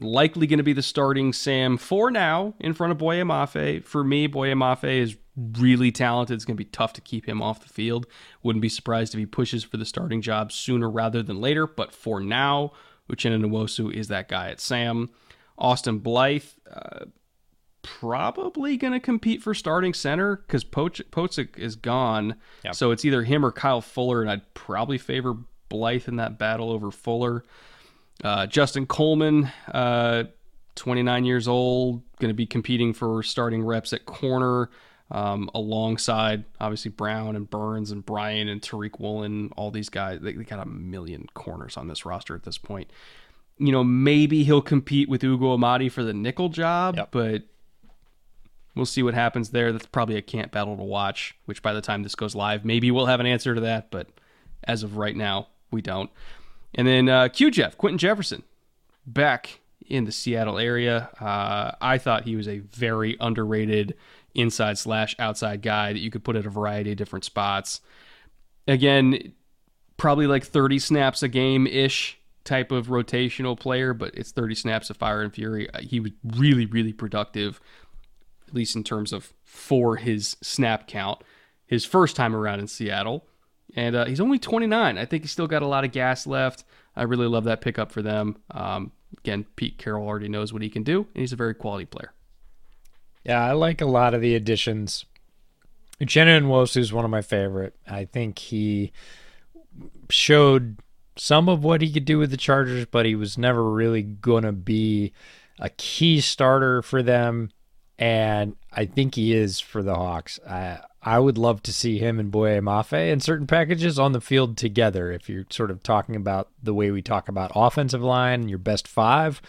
likely 0.00 0.46
going 0.46 0.58
to 0.58 0.64
be 0.64 0.72
the 0.72 0.82
starting 0.82 1.34
Sam 1.34 1.76
for 1.76 2.10
now 2.10 2.54
in 2.58 2.72
front 2.72 2.92
of 2.92 2.96
Boye 2.96 3.16
Mafe. 3.16 3.84
For 3.84 4.02
me, 4.02 4.26
Boye 4.26 4.54
Mafe 4.54 5.02
is 5.02 5.16
really 5.36 5.92
talented. 5.92 6.34
It's 6.34 6.44
going 6.44 6.56
to 6.56 6.64
be 6.64 6.70
tough 6.70 6.92
to 6.94 7.00
keep 7.00 7.26
him 7.26 7.40
off 7.42 7.60
the 7.60 7.68
field. 7.68 8.06
Wouldn't 8.42 8.62
be 8.62 8.68
surprised 8.68 9.14
if 9.14 9.18
he 9.18 9.26
pushes 9.26 9.64
for 9.64 9.76
the 9.76 9.84
starting 9.84 10.22
job 10.22 10.52
sooner 10.52 10.90
rather 10.90 11.22
than 11.22 11.40
later. 11.40 11.66
But 11.66 11.92
for 11.92 12.20
now, 12.20 12.72
Uchenna 13.10 13.44
Nwosu 13.44 13.92
is 13.92 14.08
that 14.08 14.28
guy 14.28 14.50
at 14.50 14.60
Sam. 14.60 15.10
Austin 15.58 15.98
Blythe, 15.98 16.44
uh, 16.70 17.06
probably 17.82 18.76
going 18.76 18.92
to 18.92 19.00
compete 19.00 19.42
for 19.42 19.54
starting 19.54 19.94
center 19.94 20.36
because 20.36 20.64
Pocic 20.64 21.58
is 21.58 21.76
gone. 21.76 22.36
Yep. 22.64 22.74
So 22.74 22.90
it's 22.90 23.04
either 23.04 23.22
him 23.22 23.44
or 23.44 23.52
Kyle 23.52 23.80
Fuller, 23.80 24.22
and 24.22 24.30
I'd 24.30 24.54
probably 24.54 24.98
favor 24.98 25.36
Blythe 25.68 26.08
in 26.08 26.16
that 26.16 26.38
battle 26.38 26.70
over 26.70 26.90
Fuller. 26.90 27.44
Uh, 28.22 28.46
Justin 28.46 28.86
Coleman, 28.86 29.50
uh, 29.72 30.24
29 30.74 31.24
years 31.24 31.48
old, 31.48 32.02
going 32.18 32.28
to 32.28 32.34
be 32.34 32.46
competing 32.46 32.92
for 32.92 33.22
starting 33.22 33.62
reps 33.62 33.92
at 33.92 34.06
corner 34.06 34.70
um, 35.10 35.50
alongside 35.54 36.44
obviously 36.60 36.90
Brown 36.90 37.36
and 37.36 37.48
Burns 37.48 37.90
and 37.90 38.04
Bryan 38.04 38.48
and 38.48 38.60
Tariq 38.60 38.98
Woolen, 39.00 39.50
all 39.56 39.70
these 39.70 39.88
guys. 39.88 40.20
They, 40.20 40.32
they 40.32 40.44
got 40.44 40.64
a 40.64 40.68
million 40.68 41.26
corners 41.34 41.76
on 41.76 41.88
this 41.88 42.04
roster 42.04 42.34
at 42.34 42.44
this 42.44 42.58
point. 42.58 42.90
You 43.58 43.72
know, 43.72 43.84
maybe 43.84 44.44
he'll 44.44 44.62
compete 44.62 45.08
with 45.08 45.22
Ugo 45.22 45.52
Amadi 45.52 45.90
for 45.90 46.02
the 46.02 46.14
nickel 46.14 46.48
job, 46.48 46.96
yep. 46.96 47.08
but 47.10 47.42
We'll 48.74 48.86
see 48.86 49.02
what 49.02 49.14
happens 49.14 49.50
there. 49.50 49.72
That's 49.72 49.86
probably 49.86 50.16
a 50.16 50.22
camp 50.22 50.52
battle 50.52 50.76
to 50.76 50.82
watch, 50.82 51.36
which 51.44 51.62
by 51.62 51.72
the 51.72 51.80
time 51.80 52.02
this 52.02 52.14
goes 52.14 52.34
live, 52.34 52.64
maybe 52.64 52.90
we'll 52.90 53.06
have 53.06 53.20
an 53.20 53.26
answer 53.26 53.54
to 53.54 53.60
that, 53.62 53.90
but 53.90 54.08
as 54.64 54.82
of 54.82 54.96
right 54.96 55.16
now, 55.16 55.48
we 55.70 55.82
don't. 55.82 56.10
And 56.74 56.86
then 56.86 57.08
uh, 57.08 57.28
Q 57.28 57.50
Jeff, 57.50 57.76
Quinton 57.76 57.98
Jefferson, 57.98 58.44
back 59.04 59.60
in 59.86 60.04
the 60.04 60.12
Seattle 60.12 60.58
area. 60.58 61.10
Uh, 61.20 61.72
I 61.80 61.98
thought 61.98 62.24
he 62.24 62.36
was 62.36 62.46
a 62.46 62.58
very 62.58 63.16
underrated 63.18 63.96
inside 64.34 64.78
slash 64.78 65.14
outside 65.18 65.62
guy 65.62 65.92
that 65.92 66.00
you 66.00 66.10
could 66.10 66.24
put 66.24 66.36
at 66.36 66.46
a 66.46 66.50
variety 66.50 66.92
of 66.92 66.98
different 66.98 67.24
spots. 67.24 67.80
Again, 68.68 69.32
probably 69.96 70.26
like 70.26 70.44
30 70.44 70.78
snaps 70.78 71.22
a 71.22 71.28
game 71.28 71.66
ish 71.66 72.18
type 72.44 72.72
of 72.72 72.88
rotational 72.88 73.58
player, 73.58 73.92
but 73.92 74.14
it's 74.14 74.32
30 74.32 74.54
snaps 74.54 74.90
of 74.90 74.96
fire 74.96 75.22
and 75.22 75.32
fury. 75.34 75.68
He 75.80 76.00
was 76.00 76.12
really, 76.24 76.66
really 76.66 76.92
productive 76.92 77.60
at 78.50 78.54
least 78.54 78.74
in 78.76 78.84
terms 78.84 79.12
of 79.12 79.32
for 79.44 79.96
his 79.96 80.36
snap 80.42 80.88
count, 80.88 81.22
his 81.66 81.84
first 81.84 82.16
time 82.16 82.34
around 82.34 82.58
in 82.58 82.66
Seattle. 82.66 83.24
And 83.76 83.94
uh, 83.94 84.04
he's 84.06 84.20
only 84.20 84.40
29. 84.40 84.98
I 84.98 85.04
think 85.04 85.22
he's 85.22 85.30
still 85.30 85.46
got 85.46 85.62
a 85.62 85.66
lot 85.66 85.84
of 85.84 85.92
gas 85.92 86.26
left. 86.26 86.64
I 86.96 87.04
really 87.04 87.28
love 87.28 87.44
that 87.44 87.60
pickup 87.60 87.92
for 87.92 88.02
them. 88.02 88.36
Um, 88.50 88.90
again, 89.18 89.46
Pete 89.54 89.78
Carroll 89.78 90.06
already 90.06 90.28
knows 90.28 90.52
what 90.52 90.62
he 90.62 90.68
can 90.68 90.82
do, 90.82 91.06
and 91.14 91.20
he's 91.20 91.32
a 91.32 91.36
very 91.36 91.54
quality 91.54 91.84
player. 91.84 92.12
Yeah, 93.24 93.44
I 93.44 93.52
like 93.52 93.80
a 93.80 93.86
lot 93.86 94.14
of 94.14 94.20
the 94.20 94.34
additions. 94.34 95.04
Uchenna 96.00 96.40
Nwosu 96.40 96.78
is 96.78 96.92
one 96.92 97.04
of 97.04 97.10
my 97.10 97.22
favorite. 97.22 97.74
I 97.86 98.06
think 98.06 98.38
he 98.38 98.92
showed 100.08 100.78
some 101.16 101.48
of 101.48 101.62
what 101.62 101.82
he 101.82 101.92
could 101.92 102.06
do 102.06 102.18
with 102.18 102.30
the 102.30 102.36
Chargers, 102.36 102.86
but 102.86 103.04
he 103.04 103.14
was 103.14 103.36
never 103.36 103.70
really 103.70 104.02
going 104.02 104.44
to 104.44 104.52
be 104.52 105.12
a 105.58 105.68
key 105.68 106.20
starter 106.20 106.80
for 106.80 107.02
them 107.02 107.50
and 108.00 108.56
I 108.72 108.86
think 108.86 109.14
he 109.14 109.34
is 109.34 109.60
for 109.60 109.82
the 109.82 109.94
Hawks. 109.94 110.40
I 110.48 110.80
I 111.02 111.18
would 111.18 111.38
love 111.38 111.62
to 111.64 111.72
see 111.72 111.98
him 111.98 112.18
and 112.18 112.30
Boye 112.30 112.60
Mafe 112.60 113.10
in 113.12 113.20
certain 113.20 113.46
packages 113.46 113.98
on 113.98 114.12
the 114.12 114.20
field 114.20 114.56
together. 114.56 115.12
If 115.12 115.28
you're 115.28 115.46
sort 115.50 115.70
of 115.70 115.82
talking 115.82 116.16
about 116.16 116.48
the 116.62 116.74
way 116.74 116.90
we 116.90 117.02
talk 117.02 117.28
about 117.28 117.52
offensive 117.54 118.02
line, 118.02 118.40
and 118.40 118.50
your 118.50 118.58
best 118.58 118.88
five, 118.88 119.40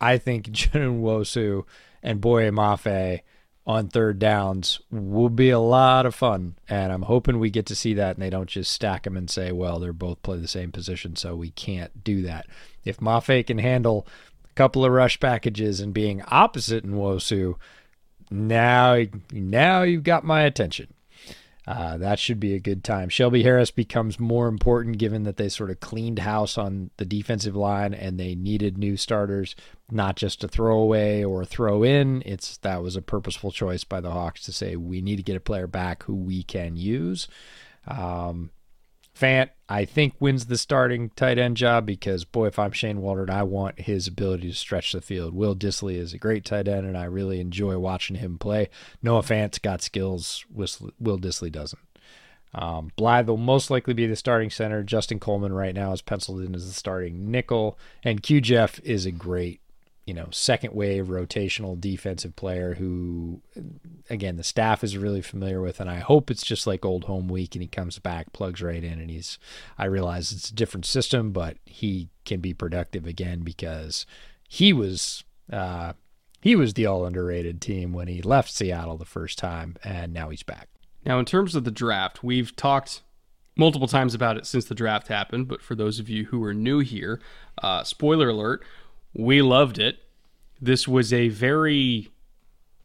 I 0.00 0.18
think 0.18 0.50
Jun 0.50 1.02
Wosu 1.02 1.64
and 2.02 2.20
Boye 2.20 2.50
Mafe 2.50 3.20
on 3.64 3.88
third 3.88 4.18
downs 4.18 4.80
will 4.90 5.28
be 5.28 5.50
a 5.50 5.58
lot 5.58 6.04
of 6.04 6.14
fun. 6.14 6.56
And 6.68 6.92
I'm 6.92 7.02
hoping 7.02 7.38
we 7.38 7.50
get 7.50 7.66
to 7.66 7.76
see 7.76 7.94
that 7.94 8.16
and 8.16 8.22
they 8.22 8.30
don't 8.30 8.48
just 8.48 8.72
stack 8.72 9.04
them 9.04 9.16
and 9.16 9.30
say, 9.30 9.52
well, 9.52 9.78
they're 9.78 9.92
both 9.92 10.22
play 10.22 10.38
the 10.38 10.48
same 10.48 10.72
position, 10.72 11.14
so 11.14 11.36
we 11.36 11.50
can't 11.50 12.02
do 12.02 12.22
that. 12.22 12.46
If 12.84 12.98
Mafe 12.98 13.46
can 13.46 13.58
handle 13.58 14.06
a 14.50 14.54
couple 14.54 14.84
of 14.84 14.90
rush 14.90 15.20
packages 15.20 15.80
and 15.80 15.94
being 15.94 16.22
opposite 16.26 16.84
Nwosu, 16.84 17.54
now, 18.30 19.04
now 19.30 19.82
you've 19.82 20.02
got 20.02 20.24
my 20.24 20.42
attention. 20.42 20.92
Uh, 21.66 21.96
that 21.96 22.18
should 22.18 22.40
be 22.40 22.54
a 22.54 22.60
good 22.60 22.82
time. 22.82 23.08
Shelby 23.08 23.44
Harris 23.44 23.70
becomes 23.70 24.18
more 24.18 24.48
important 24.48 24.98
given 24.98 25.22
that 25.22 25.36
they 25.36 25.48
sort 25.48 25.70
of 25.70 25.78
cleaned 25.78 26.20
house 26.20 26.58
on 26.58 26.90
the 26.96 27.04
defensive 27.04 27.54
line 27.54 27.94
and 27.94 28.18
they 28.18 28.34
needed 28.34 28.76
new 28.76 28.96
starters, 28.96 29.54
not 29.90 30.16
just 30.16 30.42
a 30.42 30.48
throwaway 30.48 31.22
or 31.22 31.42
a 31.42 31.46
throw 31.46 31.84
in. 31.84 32.22
It's 32.26 32.56
that 32.58 32.82
was 32.82 32.96
a 32.96 33.02
purposeful 33.02 33.52
choice 33.52 33.84
by 33.84 34.00
the 34.00 34.10
Hawks 34.10 34.42
to 34.44 34.52
say 34.52 34.74
we 34.74 35.00
need 35.00 35.16
to 35.16 35.22
get 35.22 35.36
a 35.36 35.40
player 35.40 35.68
back 35.68 36.02
who 36.02 36.16
we 36.16 36.42
can 36.42 36.76
use. 36.76 37.28
Um, 37.86 38.50
Fant, 39.18 39.50
I 39.68 39.84
think, 39.84 40.14
wins 40.20 40.46
the 40.46 40.56
starting 40.56 41.10
tight 41.10 41.38
end 41.38 41.56
job 41.56 41.86
because, 41.86 42.24
boy, 42.24 42.46
if 42.46 42.58
I'm 42.58 42.72
Shane 42.72 43.02
Waldron, 43.02 43.30
I 43.30 43.42
want 43.42 43.80
his 43.80 44.06
ability 44.06 44.48
to 44.48 44.56
stretch 44.56 44.92
the 44.92 45.00
field. 45.00 45.34
Will 45.34 45.54
Dissly 45.54 45.96
is 45.96 46.12
a 46.12 46.18
great 46.18 46.44
tight 46.44 46.68
end, 46.68 46.86
and 46.86 46.96
I 46.96 47.04
really 47.04 47.40
enjoy 47.40 47.78
watching 47.78 48.16
him 48.16 48.38
play. 48.38 48.70
Noah 49.02 49.22
Fant's 49.22 49.58
got 49.58 49.82
skills, 49.82 50.44
Will 50.52 51.18
Dissly 51.18 51.50
doesn't. 51.50 51.82
Um, 52.54 52.90
Blythe 52.96 53.28
will 53.28 53.38
most 53.38 53.70
likely 53.70 53.94
be 53.94 54.06
the 54.06 54.14
starting 54.14 54.50
center. 54.50 54.82
Justin 54.82 55.18
Coleman 55.18 55.54
right 55.54 55.74
now 55.74 55.92
is 55.92 56.02
penciled 56.02 56.42
in 56.42 56.54
as 56.54 56.66
the 56.66 56.74
starting 56.74 57.30
nickel, 57.30 57.78
and 58.04 58.22
Q 58.22 58.42
Jeff 58.42 58.78
is 58.80 59.06
a 59.06 59.10
great 59.10 59.61
you 60.06 60.14
know, 60.14 60.26
second 60.32 60.74
wave 60.74 61.06
rotational 61.06 61.80
defensive 61.80 62.34
player 62.34 62.74
who, 62.74 63.40
again, 64.10 64.36
the 64.36 64.42
staff 64.42 64.82
is 64.82 64.96
really 64.96 65.22
familiar 65.22 65.60
with. 65.60 65.78
And 65.78 65.88
I 65.88 66.00
hope 66.00 66.30
it's 66.30 66.44
just 66.44 66.66
like 66.66 66.84
old 66.84 67.04
home 67.04 67.28
week 67.28 67.54
and 67.54 67.62
he 67.62 67.68
comes 67.68 67.98
back, 67.98 68.32
plugs 68.32 68.60
right 68.60 68.82
in, 68.82 68.98
and 68.98 69.10
he's, 69.10 69.38
I 69.78 69.84
realize 69.84 70.32
it's 70.32 70.50
a 70.50 70.54
different 70.54 70.86
system, 70.86 71.30
but 71.30 71.56
he 71.64 72.08
can 72.24 72.40
be 72.40 72.52
productive 72.52 73.06
again 73.06 73.40
because 73.40 74.04
he 74.48 74.72
was, 74.72 75.22
uh, 75.52 75.92
he 76.40 76.56
was 76.56 76.74
the 76.74 76.86
all 76.86 77.06
underrated 77.06 77.60
team 77.60 77.92
when 77.92 78.08
he 78.08 78.20
left 78.22 78.50
Seattle 78.50 78.96
the 78.96 79.04
first 79.04 79.38
time, 79.38 79.76
and 79.84 80.12
now 80.12 80.30
he's 80.30 80.42
back. 80.42 80.68
Now, 81.04 81.20
in 81.20 81.24
terms 81.24 81.54
of 81.54 81.62
the 81.62 81.70
draft, 81.70 82.24
we've 82.24 82.54
talked 82.56 83.02
multiple 83.56 83.88
times 83.88 84.14
about 84.14 84.36
it 84.36 84.46
since 84.46 84.64
the 84.64 84.74
draft 84.74 85.08
happened, 85.08 85.46
but 85.46 85.62
for 85.62 85.74
those 85.74 85.98
of 85.98 86.08
you 86.08 86.24
who 86.26 86.42
are 86.42 86.54
new 86.54 86.80
here, 86.80 87.20
uh, 87.62 87.84
spoiler 87.84 88.30
alert, 88.30 88.64
we 89.14 89.42
loved 89.42 89.78
it. 89.78 89.98
This 90.60 90.86
was 90.86 91.12
a 91.12 91.28
very 91.28 92.08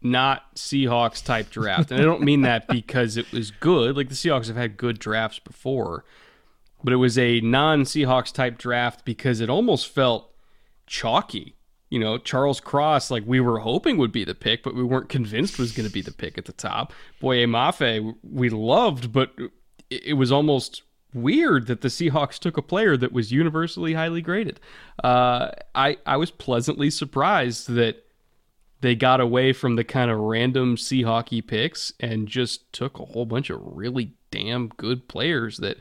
not 0.02 0.56
Seahawks 0.56 1.24
type 1.24 1.50
draft. 1.50 1.92
And 1.92 2.00
I 2.00 2.04
don't 2.04 2.22
mean 2.22 2.42
that 2.42 2.68
because 2.68 3.18
it 3.18 3.32
was 3.32 3.52
good. 3.52 3.96
Like 3.96 4.10
the 4.10 4.16
Seahawks 4.16 4.48
have 4.48 4.56
had 4.56 4.78
good 4.78 5.00
drafts 5.00 5.40
before, 5.40 6.06
but 6.84 6.94
it 6.94 6.98
was 6.98 7.18
a 7.18 7.40
non 7.42 7.84
Seahawks 7.84 8.32
type 8.32 8.58
draft 8.58 9.06
because 9.06 9.40
it 9.40 9.50
almost 9.50 9.88
felt 9.88 10.32
chalky. 10.86 11.56
You 11.90 12.00
know, 12.00 12.18
Charles 12.18 12.60
Cross, 12.60 13.12
like 13.12 13.24
we 13.26 13.40
were 13.40 13.60
hoping 13.60 13.98
would 13.98 14.12
be 14.12 14.26
the 14.26 14.36
pick, 14.36 14.62
but 14.62 14.76
we 14.76 14.84
weren't 14.84 15.08
convinced 15.08 15.58
was 15.58 15.72
going 15.72 15.88
to 15.88 15.94
be 15.94 16.02
the 16.02 16.12
pick 16.12 16.38
at 16.38 16.46
the 16.46 16.54
top. 16.54 16.92
Boye 17.22 17.46
Mafe, 17.46 18.14
we 18.24 18.50
loved, 18.50 19.14
but 19.14 19.32
it 19.90 20.18
was 20.18 20.32
almost 20.32 20.84
weird 21.18 21.68
that 21.68 21.82
the 21.82 21.88
Seahawks 21.88 22.40
took 22.40 22.58
a 22.58 22.62
player 22.62 22.98
that 22.98 23.12
was 23.12 23.32
universally 23.32 23.94
highly 23.94 24.22
graded. 24.22 24.60
Uh, 25.04 25.52
I 25.76 25.98
I 26.06 26.18
was 26.18 26.32
pleasantly 26.32 26.90
surprised 26.90 27.70
that 27.70 28.04
they 28.82 28.96
got 28.96 29.20
away 29.20 29.54
from 29.54 29.76
the 29.76 29.84
kind 29.84 30.12
of 30.12 30.20
random 30.20 30.76
Seahawky 30.76 31.46
picks 31.46 31.92
and 32.00 32.28
just 32.28 32.72
took 32.72 33.00
a 33.00 33.06
whole 33.06 33.26
bunch 33.26 33.50
of 33.50 33.60
really 33.62 34.14
damn 34.32 34.68
good 34.70 35.08
players 35.08 35.58
that, 35.58 35.78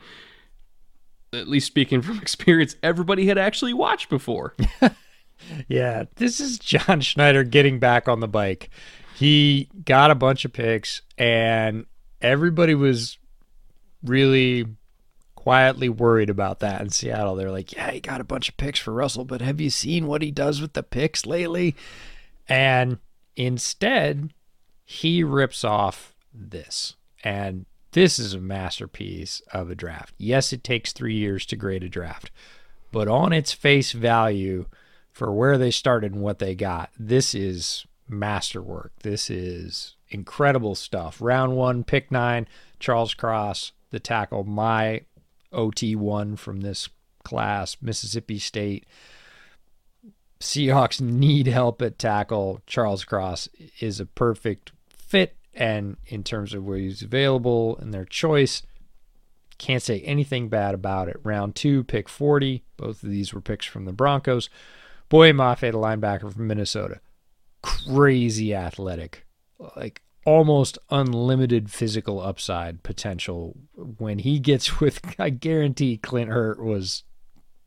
at 1.33 1.47
least 1.47 1.67
speaking 1.67 2.01
from 2.01 2.17
experience, 2.21 2.75
everybody 2.81 3.27
had 3.27 3.37
actually 3.37 3.73
watched 3.73 4.09
before. 4.09 4.55
yeah, 5.67 6.05
this 6.15 6.39
is 6.39 6.57
John 6.57 7.01
Schneider 7.01 7.43
getting 7.43 7.79
back 7.79 8.07
on 8.07 8.19
the 8.19 8.27
bike. 8.27 8.69
He 9.15 9.69
got 9.85 10.11
a 10.11 10.15
bunch 10.15 10.45
of 10.45 10.53
picks, 10.53 11.01
and 11.17 11.85
everybody 12.21 12.75
was 12.75 13.17
really 14.03 14.65
quietly 15.47 15.87
worried 15.87 16.29
about 16.29 16.59
that 16.59 16.81
in 16.81 16.89
Seattle. 16.89 17.37
They're 17.37 17.49
like, 17.49 17.71
yeah, 17.71 17.91
he 17.91 18.01
got 18.01 18.19
a 18.19 18.25
bunch 18.25 18.49
of 18.49 18.57
picks 18.57 18.79
for 18.79 18.91
Russell, 18.91 19.23
but 19.23 19.39
have 19.39 19.61
you 19.61 19.69
seen 19.69 20.05
what 20.05 20.21
he 20.21 20.29
does 20.29 20.59
with 20.59 20.73
the 20.73 20.83
picks 20.83 21.25
lately? 21.25 21.73
And 22.49 22.97
instead, 23.37 24.33
he 24.83 25.23
rips 25.23 25.63
off 25.63 26.13
this. 26.33 26.97
And 27.23 27.65
this 27.93 28.19
is 28.19 28.33
a 28.33 28.41
masterpiece 28.41 29.41
of 29.53 29.71
a 29.71 29.75
draft. 29.75 30.13
Yes, 30.17 30.51
it 30.51 30.65
takes 30.65 30.91
three 30.91 31.15
years 31.15 31.45
to 31.45 31.55
grade 31.55 31.85
a 31.85 31.87
draft, 31.87 32.29
but 32.91 33.07
on 33.07 33.31
its 33.31 33.53
face 33.53 33.93
value 33.93 34.65
for 35.13 35.31
where 35.31 35.57
they 35.57 35.71
started 35.71 36.11
and 36.11 36.21
what 36.21 36.39
they 36.39 36.55
got, 36.55 36.89
this 36.99 37.33
is 37.33 37.85
masterwork. 38.09 38.91
This 39.01 39.29
is 39.29 39.95
incredible 40.09 40.75
stuff. 40.75 41.21
Round 41.21 41.55
one, 41.55 41.85
pick 41.85 42.11
nine, 42.11 42.49
Charles 42.79 43.13
Cross, 43.13 43.71
the 43.91 43.99
tackle, 44.01 44.43
my 44.43 45.03
OT1 45.53 46.37
from 46.37 46.61
this 46.61 46.89
class, 47.23 47.77
Mississippi 47.81 48.39
State. 48.39 48.85
Seahawks 50.39 51.01
need 51.01 51.47
help 51.47 51.81
at 51.81 51.97
tackle. 51.97 52.61
Charles 52.67 53.03
Cross 53.03 53.49
is 53.79 53.99
a 53.99 54.05
perfect 54.05 54.71
fit, 54.95 55.35
and 55.53 55.97
in 56.05 56.23
terms 56.23 56.53
of 56.53 56.63
where 56.63 56.77
he's 56.77 57.01
available 57.01 57.77
and 57.77 57.93
their 57.93 58.05
choice, 58.05 58.63
can't 59.57 59.81
say 59.81 60.01
anything 60.01 60.49
bad 60.49 60.75
about 60.75 61.09
it. 61.09 61.19
Round 61.23 61.55
two, 61.55 61.83
pick 61.83 62.07
40. 62.07 62.63
Both 62.77 63.03
of 63.03 63.09
these 63.09 63.33
were 63.33 63.41
picks 63.41 63.65
from 63.65 63.85
the 63.85 63.93
Broncos. 63.93 64.49
Boye 65.09 65.31
Mafe, 65.31 65.71
the 65.71 65.77
linebacker 65.77 66.31
from 66.31 66.47
Minnesota. 66.47 66.99
Crazy 67.63 68.53
athletic. 68.53 69.25
Like 69.75 70.03
almost 70.27 70.77
unlimited 70.89 71.71
physical 71.71 72.19
upside 72.19 72.83
potential 72.83 73.55
when 73.97 74.19
he 74.19 74.39
gets 74.39 74.79
with 74.81 74.99
I 75.17 75.29
guarantee 75.29 75.95
Clint 75.95 76.29
Hurtt 76.29 76.61
was 76.61 77.03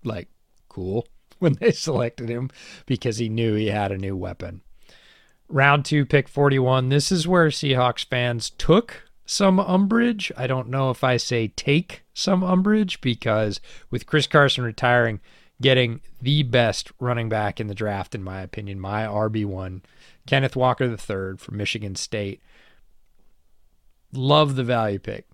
like 0.05 0.29
cool 0.69 1.09
when 1.39 1.55
they 1.55 1.73
selected 1.73 2.29
him 2.29 2.51
because 2.85 3.17
he 3.17 3.31
knew 3.31 3.55
he 3.55 3.69
had 3.69 3.91
a 3.91 3.99
new 3.99 4.15
weapon. 4.15 4.61
Round 5.49 5.87
2 5.87 6.05
pick 6.05 6.29
41. 6.29 6.91
This 6.91 7.11
is 7.11 7.27
where 7.27 7.49
Seahawks 7.49 8.05
fans 8.05 8.51
took 8.51 9.05
some 9.25 9.59
umbrage. 9.59 10.31
I 10.37 10.47
don't 10.47 10.69
know 10.69 10.91
if 10.91 11.03
I 11.03 11.17
say 11.17 11.49
take 11.49 12.05
some 12.13 12.45
umbrage 12.45 13.01
because 13.01 13.61
with 13.91 14.07
Chris 14.07 14.27
Carson 14.27 14.65
retiring, 14.65 15.21
getting 15.63 16.03
the 16.21 16.43
best 16.43 16.93
running 17.01 17.31
back 17.31 17.59
in 17.59 17.69
the 17.69 17.75
draft 17.75 18.15
in 18.15 18.23
my 18.23 18.43
opinion, 18.43 18.79
my 18.79 19.05
RB1, 19.05 19.81
Kenneth 20.27 20.57
Walker 20.57 20.85
III 20.85 21.39
from 21.39 21.57
Michigan 21.57 21.97
State 21.97 22.43
Love 24.13 24.57
the 24.57 24.65
value 24.65 24.99
pick. 24.99 25.27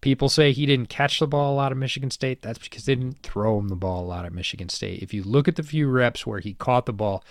People 0.00 0.28
say 0.28 0.52
he 0.52 0.66
didn't 0.66 0.88
catch 0.88 1.18
the 1.18 1.26
ball 1.26 1.54
a 1.54 1.56
lot 1.56 1.72
at 1.72 1.78
Michigan 1.78 2.10
State. 2.10 2.42
That's 2.42 2.58
because 2.58 2.84
they 2.84 2.94
didn't 2.94 3.22
throw 3.22 3.58
him 3.58 3.68
the 3.68 3.76
ball 3.76 4.04
a 4.04 4.06
lot 4.06 4.24
at 4.24 4.32
Michigan 4.32 4.68
State. 4.68 5.02
If 5.02 5.12
you 5.12 5.24
look 5.24 5.48
at 5.48 5.56
the 5.56 5.62
few 5.62 5.88
reps 5.88 6.26
where 6.26 6.38
he 6.38 6.54
caught 6.54 6.86
the 6.86 6.92
ball, 6.92 7.24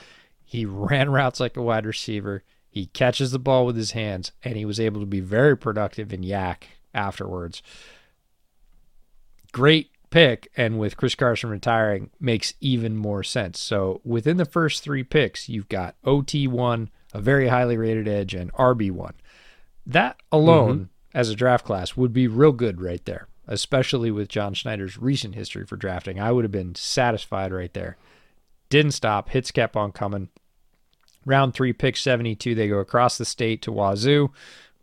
he 0.44 0.66
ran 0.66 1.10
routes 1.10 1.40
like 1.40 1.56
a 1.56 1.62
wide 1.62 1.86
receiver. 1.86 2.44
He 2.70 2.88
catches 2.88 3.32
the 3.32 3.40
ball 3.40 3.66
with 3.66 3.78
his 3.78 3.92
hands, 3.92 4.34
and 4.44 4.58
he 4.58 4.66
was 4.66 4.80
able 4.80 5.00
to 5.00 5.08
be 5.08 5.22
very 5.22 5.58
productive 5.58 6.12
in 6.12 6.22
YAC 6.22 6.64
afterwards. 6.94 7.64
Great 9.52 9.90
pick, 10.10 10.50
and 10.58 10.78
with 10.78 10.98
Chris 10.98 11.16
Carson 11.16 11.50
retiring, 11.50 12.10
makes 12.20 12.54
even 12.60 12.96
more 12.96 13.24
sense. 13.24 13.60
So 13.60 14.02
within 14.04 14.38
the 14.38 14.46
first 14.46 14.84
three 14.84 15.04
picks, 15.04 15.50
you've 15.50 15.70
got 15.70 15.96
OT1, 16.06 16.90
a 17.14 17.22
very 17.22 17.48
highly 17.48 17.78
rated 17.78 18.08
edge, 18.08 18.34
and 18.34 18.52
RB1. 18.54 19.14
That 19.88 20.18
alone, 20.34 20.76
mm-hmm. 20.76 21.18
as 21.18 21.30
a 21.30 21.36
draft 21.36 21.66
class, 21.66 21.96
would 21.96 22.12
be 22.12 22.28
real 22.28 22.52
good 22.52 22.82
right 22.82 23.04
there, 23.06 23.30
especially 23.48 24.12
with 24.12 24.28
John 24.28 24.54
Schneider's 24.54 24.98
recent 24.98 25.34
history 25.34 25.66
for 25.66 25.78
drafting. 25.78 26.20
I 26.20 26.34
would 26.34 26.44
have 26.44 26.52
been 26.52 26.76
satisfied 26.76 27.54
right 27.54 27.74
there. 27.74 27.96
Didn't 28.70 28.92
stop. 28.92 29.30
Hits 29.30 29.50
kept 29.50 29.78
on 29.78 29.94
coming. 29.94 30.28
Round 31.26 31.54
three, 31.54 31.72
pick 31.72 31.96
72. 31.96 32.54
They 32.54 32.68
go 32.68 32.80
across 32.80 33.18
the 33.18 33.24
state 33.24 33.62
to 33.62 33.72
Wazoo, 33.72 34.32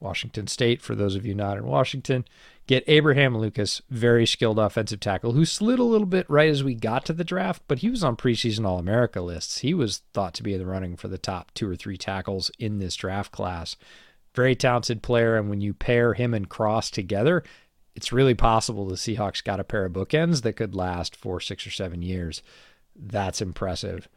Washington 0.01 0.47
State, 0.47 0.81
for 0.81 0.95
those 0.95 1.17
of 1.17 1.27
you 1.27 1.35
not 1.35 1.59
in 1.59 1.67
Washington. 1.67 2.25
Get 2.67 2.85
Abraham 2.87 3.37
Lucas, 3.37 3.83
very 3.91 4.25
skilled 4.25 4.59
offensive 4.59 5.01
tackle, 5.01 5.33
who 5.33 5.45
slid 5.45 5.79
a 5.79 5.85
little 5.85 6.07
bit 6.07 6.29
right 6.31 6.49
as 6.49 6.65
we 6.65 6.75
got 6.75 7.05
to 7.05 7.13
the 7.13 7.25
draft, 7.25 7.63
but 7.69 7.81
he 7.81 7.91
was 7.91 8.03
on 8.03 8.17
preseason 8.17 8.67
All 8.67 8.79
America 8.79 9.21
lists. 9.21 9.59
He 9.59 9.75
was 9.75 9.99
thought 10.15 10.33
to 10.35 10.43
be 10.43 10.55
in 10.55 10.61
the 10.61 10.67
running 10.67 10.97
for 10.97 11.09
the 11.09 11.19
top 11.19 11.53
two 11.53 11.69
or 11.69 11.77
three 11.77 11.99
tackles 11.99 12.51
in 12.59 12.79
this 12.79 12.97
draft 12.97 13.33
class 13.33 13.77
very 14.35 14.55
talented 14.55 15.03
player. 15.03 15.37
And 15.37 15.49
when 15.49 15.61
you 15.61 15.75
pair 15.75 16.15
him 16.15 16.35
and 16.35 16.49
Cross 16.49 16.91
together, 16.91 17.43
it's 17.95 18.13
really 18.13 18.35
possible 18.35 18.87
the 18.87 18.97
Seahawks 18.97 19.43
got 19.43 19.61
a 19.61 19.65
pair 19.65 19.85
of 19.85 19.93
bookends 19.93 20.43
that 20.43 20.55
could 20.55 20.75
last 20.75 21.15
for 21.15 21.41
six 21.41 21.67
or 21.67 21.71
seven 21.71 22.03
years. 22.03 22.43
That's 22.97 23.41
impressive. 23.41 24.09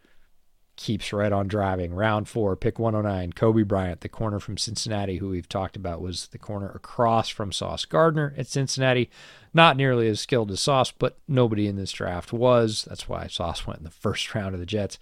Keeps 0.76 1.12
right 1.12 1.32
on 1.32 1.48
driving. 1.48 1.94
Round 1.94 2.28
four, 2.28 2.56
pick 2.56 2.78
109. 2.78 3.34
Coby 3.34 3.68
Bryant, 3.68 4.02
the 4.02 4.10
corner 4.10 4.40
from 4.40 4.58
Cincinnati, 4.58 5.18
who 5.18 5.30
we've 5.30 5.50
talked 5.50 5.76
about, 5.76 6.02
was 6.02 6.28
the 6.28 6.38
corner 6.38 6.70
across 6.70 7.30
from 7.30 7.52
Sauce 7.52 7.86
Gardner 7.86 8.34
at 8.38 8.48
Cincinnati. 8.48 9.10
Not 9.54 9.78
nearly 9.78 10.08
as 10.08 10.20
skilled 10.20 10.52
as 10.52 10.60
Sauce, 10.60 10.92
but 10.92 11.18
nobody 11.28 11.68
in 11.68 11.78
this 11.78 11.92
draft 11.92 12.32
was. 12.32 12.86
That's 12.88 13.10
why 13.10 13.26
Sauce 13.28 13.66
went 13.66 13.80
in 13.80 13.86
the 13.86 13.92
first 13.92 14.34
round 14.36 14.54
of 14.54 14.60
the 14.60 14.68
Jets. 14.68 15.00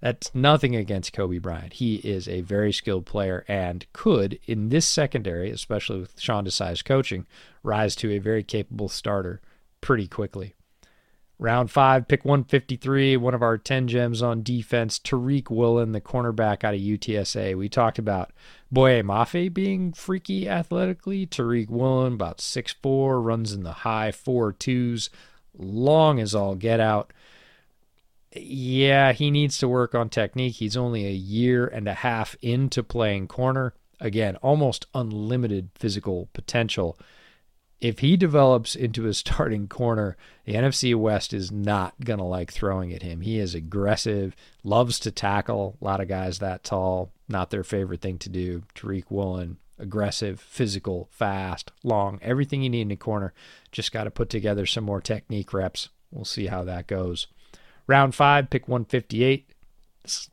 That's 0.00 0.32
nothing 0.34 0.76
against 0.76 1.12
Coby 1.12 1.42
Bryant. 1.42 1.74
He 1.74 1.96
is 1.96 2.28
a 2.28 2.42
very 2.42 2.72
skilled 2.72 3.04
player 3.04 3.44
and 3.48 3.84
could, 3.92 4.38
in 4.46 4.68
this 4.68 4.86
secondary, 4.86 5.50
especially 5.50 6.00
with 6.00 6.20
Sean 6.20 6.44
Desai's 6.44 6.82
coaching, 6.82 7.26
rise 7.62 7.96
to 7.96 8.12
a 8.12 8.18
very 8.18 8.44
capable 8.44 8.88
starter 8.88 9.40
pretty 9.80 10.06
quickly. 10.06 10.54
Round 11.40 11.70
five, 11.70 12.08
pick 12.08 12.24
153, 12.24 13.16
one 13.16 13.34
of 13.34 13.42
our 13.42 13.56
10 13.56 13.86
gems 13.86 14.22
on 14.22 14.42
defense, 14.42 14.98
Tariq 14.98 15.50
Woolen, 15.50 15.92
the 15.92 16.00
cornerback 16.00 16.64
out 16.64 16.74
of 16.74 16.80
UTSA. 16.80 17.56
We 17.56 17.68
talked 17.68 17.98
about 17.98 18.32
Boye 18.72 19.02
Mafe 19.02 19.54
being 19.54 19.92
freaky 19.92 20.48
athletically. 20.48 21.28
Tariq 21.28 21.68
Woolen, 21.68 22.14
about 22.14 22.38
6'4, 22.38 23.24
runs 23.24 23.52
in 23.52 23.62
the 23.62 23.72
high 23.72 24.10
four 24.10 24.52
twos, 24.52 25.10
long 25.56 26.18
as 26.18 26.34
all 26.34 26.56
get 26.56 26.80
out 26.80 27.12
yeah, 28.32 29.12
he 29.12 29.30
needs 29.30 29.58
to 29.58 29.68
work 29.68 29.94
on 29.94 30.08
technique. 30.08 30.56
He's 30.56 30.76
only 30.76 31.06
a 31.06 31.10
year 31.10 31.66
and 31.66 31.88
a 31.88 31.94
half 31.94 32.36
into 32.42 32.82
playing 32.82 33.28
corner. 33.28 33.74
Again, 34.00 34.36
almost 34.36 34.86
unlimited 34.94 35.70
physical 35.74 36.28
potential. 36.32 36.98
if 37.80 38.00
he 38.00 38.16
develops 38.16 38.74
into 38.74 39.06
a 39.06 39.14
starting 39.14 39.68
corner, 39.68 40.16
the 40.44 40.54
NFC 40.54 40.94
West 40.94 41.32
is 41.32 41.50
not 41.52 41.94
going 42.04 42.18
to 42.18 42.24
like 42.24 42.52
throwing 42.52 42.92
at 42.92 43.02
him. 43.02 43.20
He 43.20 43.38
is 43.38 43.54
aggressive, 43.54 44.34
loves 44.64 44.98
to 45.00 45.10
tackle. 45.10 45.76
A 45.80 45.84
lot 45.84 46.00
of 46.00 46.08
guys 46.08 46.38
that 46.38 46.64
tall, 46.64 47.12
not 47.28 47.50
their 47.50 47.64
favorite 47.64 48.00
thing 48.00 48.18
to 48.18 48.28
do. 48.28 48.62
Tariq 48.74 49.04
Woolen, 49.10 49.58
aggressive, 49.78 50.40
physical, 50.40 51.08
fast, 51.12 51.70
long, 51.84 52.18
everything 52.20 52.62
you 52.62 52.70
need 52.70 52.82
in 52.82 52.90
a 52.90 52.96
corner. 52.96 53.32
Just 53.72 53.92
got 53.92 54.04
to 54.04 54.10
put 54.10 54.28
together 54.28 54.66
some 54.66 54.84
more 54.84 55.00
technique 55.00 55.52
reps. 55.52 55.88
We'll 56.10 56.24
see 56.24 56.46
how 56.46 56.64
that 56.64 56.86
goes. 56.86 57.28
Round 57.88 58.14
five, 58.14 58.50
pick 58.50 58.68
158. 58.68 59.50
It's 60.04 60.30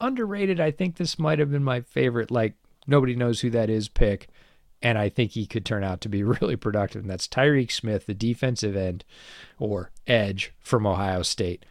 underrated. 0.00 0.60
I 0.60 0.70
think 0.70 0.96
this 0.96 1.18
might 1.18 1.38
have 1.40 1.50
been 1.50 1.64
my 1.64 1.80
favorite. 1.82 2.30
Like, 2.30 2.54
nobody 2.86 3.14
knows 3.14 3.40
who 3.40 3.50
that 3.50 3.68
is 3.68 3.88
pick. 3.88 4.28
And 4.80 4.96
I 4.96 5.08
think 5.08 5.32
he 5.32 5.46
could 5.46 5.66
turn 5.66 5.84
out 5.84 6.00
to 6.02 6.08
be 6.08 6.22
really 6.22 6.56
productive. 6.56 7.02
And 7.02 7.10
that's 7.10 7.28
Tyreke 7.28 7.72
Smith, 7.72 8.06
the 8.06 8.14
defensive 8.14 8.76
end 8.76 9.04
or 9.58 9.90
edge 10.06 10.54
from 10.60 10.86
Ohio 10.86 11.22
State. 11.22 11.66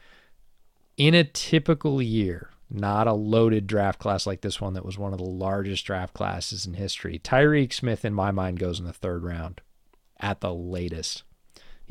In 0.98 1.16
a 1.16 1.24
typical 1.24 2.02
year, 2.02 2.52
not 2.70 3.08
a 3.08 3.14
loaded 3.14 3.68
draft 3.68 4.00
class 4.00 4.28
like 4.28 4.42
this 4.42 4.62
one 4.62 4.74
that 4.74 4.86
was 4.86 4.98
one 4.98 5.14
of 5.14 5.20
the 5.20 5.26
largest 5.26 5.86
draft 5.86 6.14
classes 6.14 6.66
in 6.66 6.74
history. 6.74 7.20
Tyreke 7.20 7.74
Smith, 7.74 8.06
in 8.06 8.14
my 8.14 8.32
mind, 8.32 8.60
goes 8.60 8.80
in 8.80 8.86
the 8.86 8.94
third 8.94 9.24
round 9.24 9.62
at 10.20 10.42
the 10.42 10.54
latest. 10.54 11.24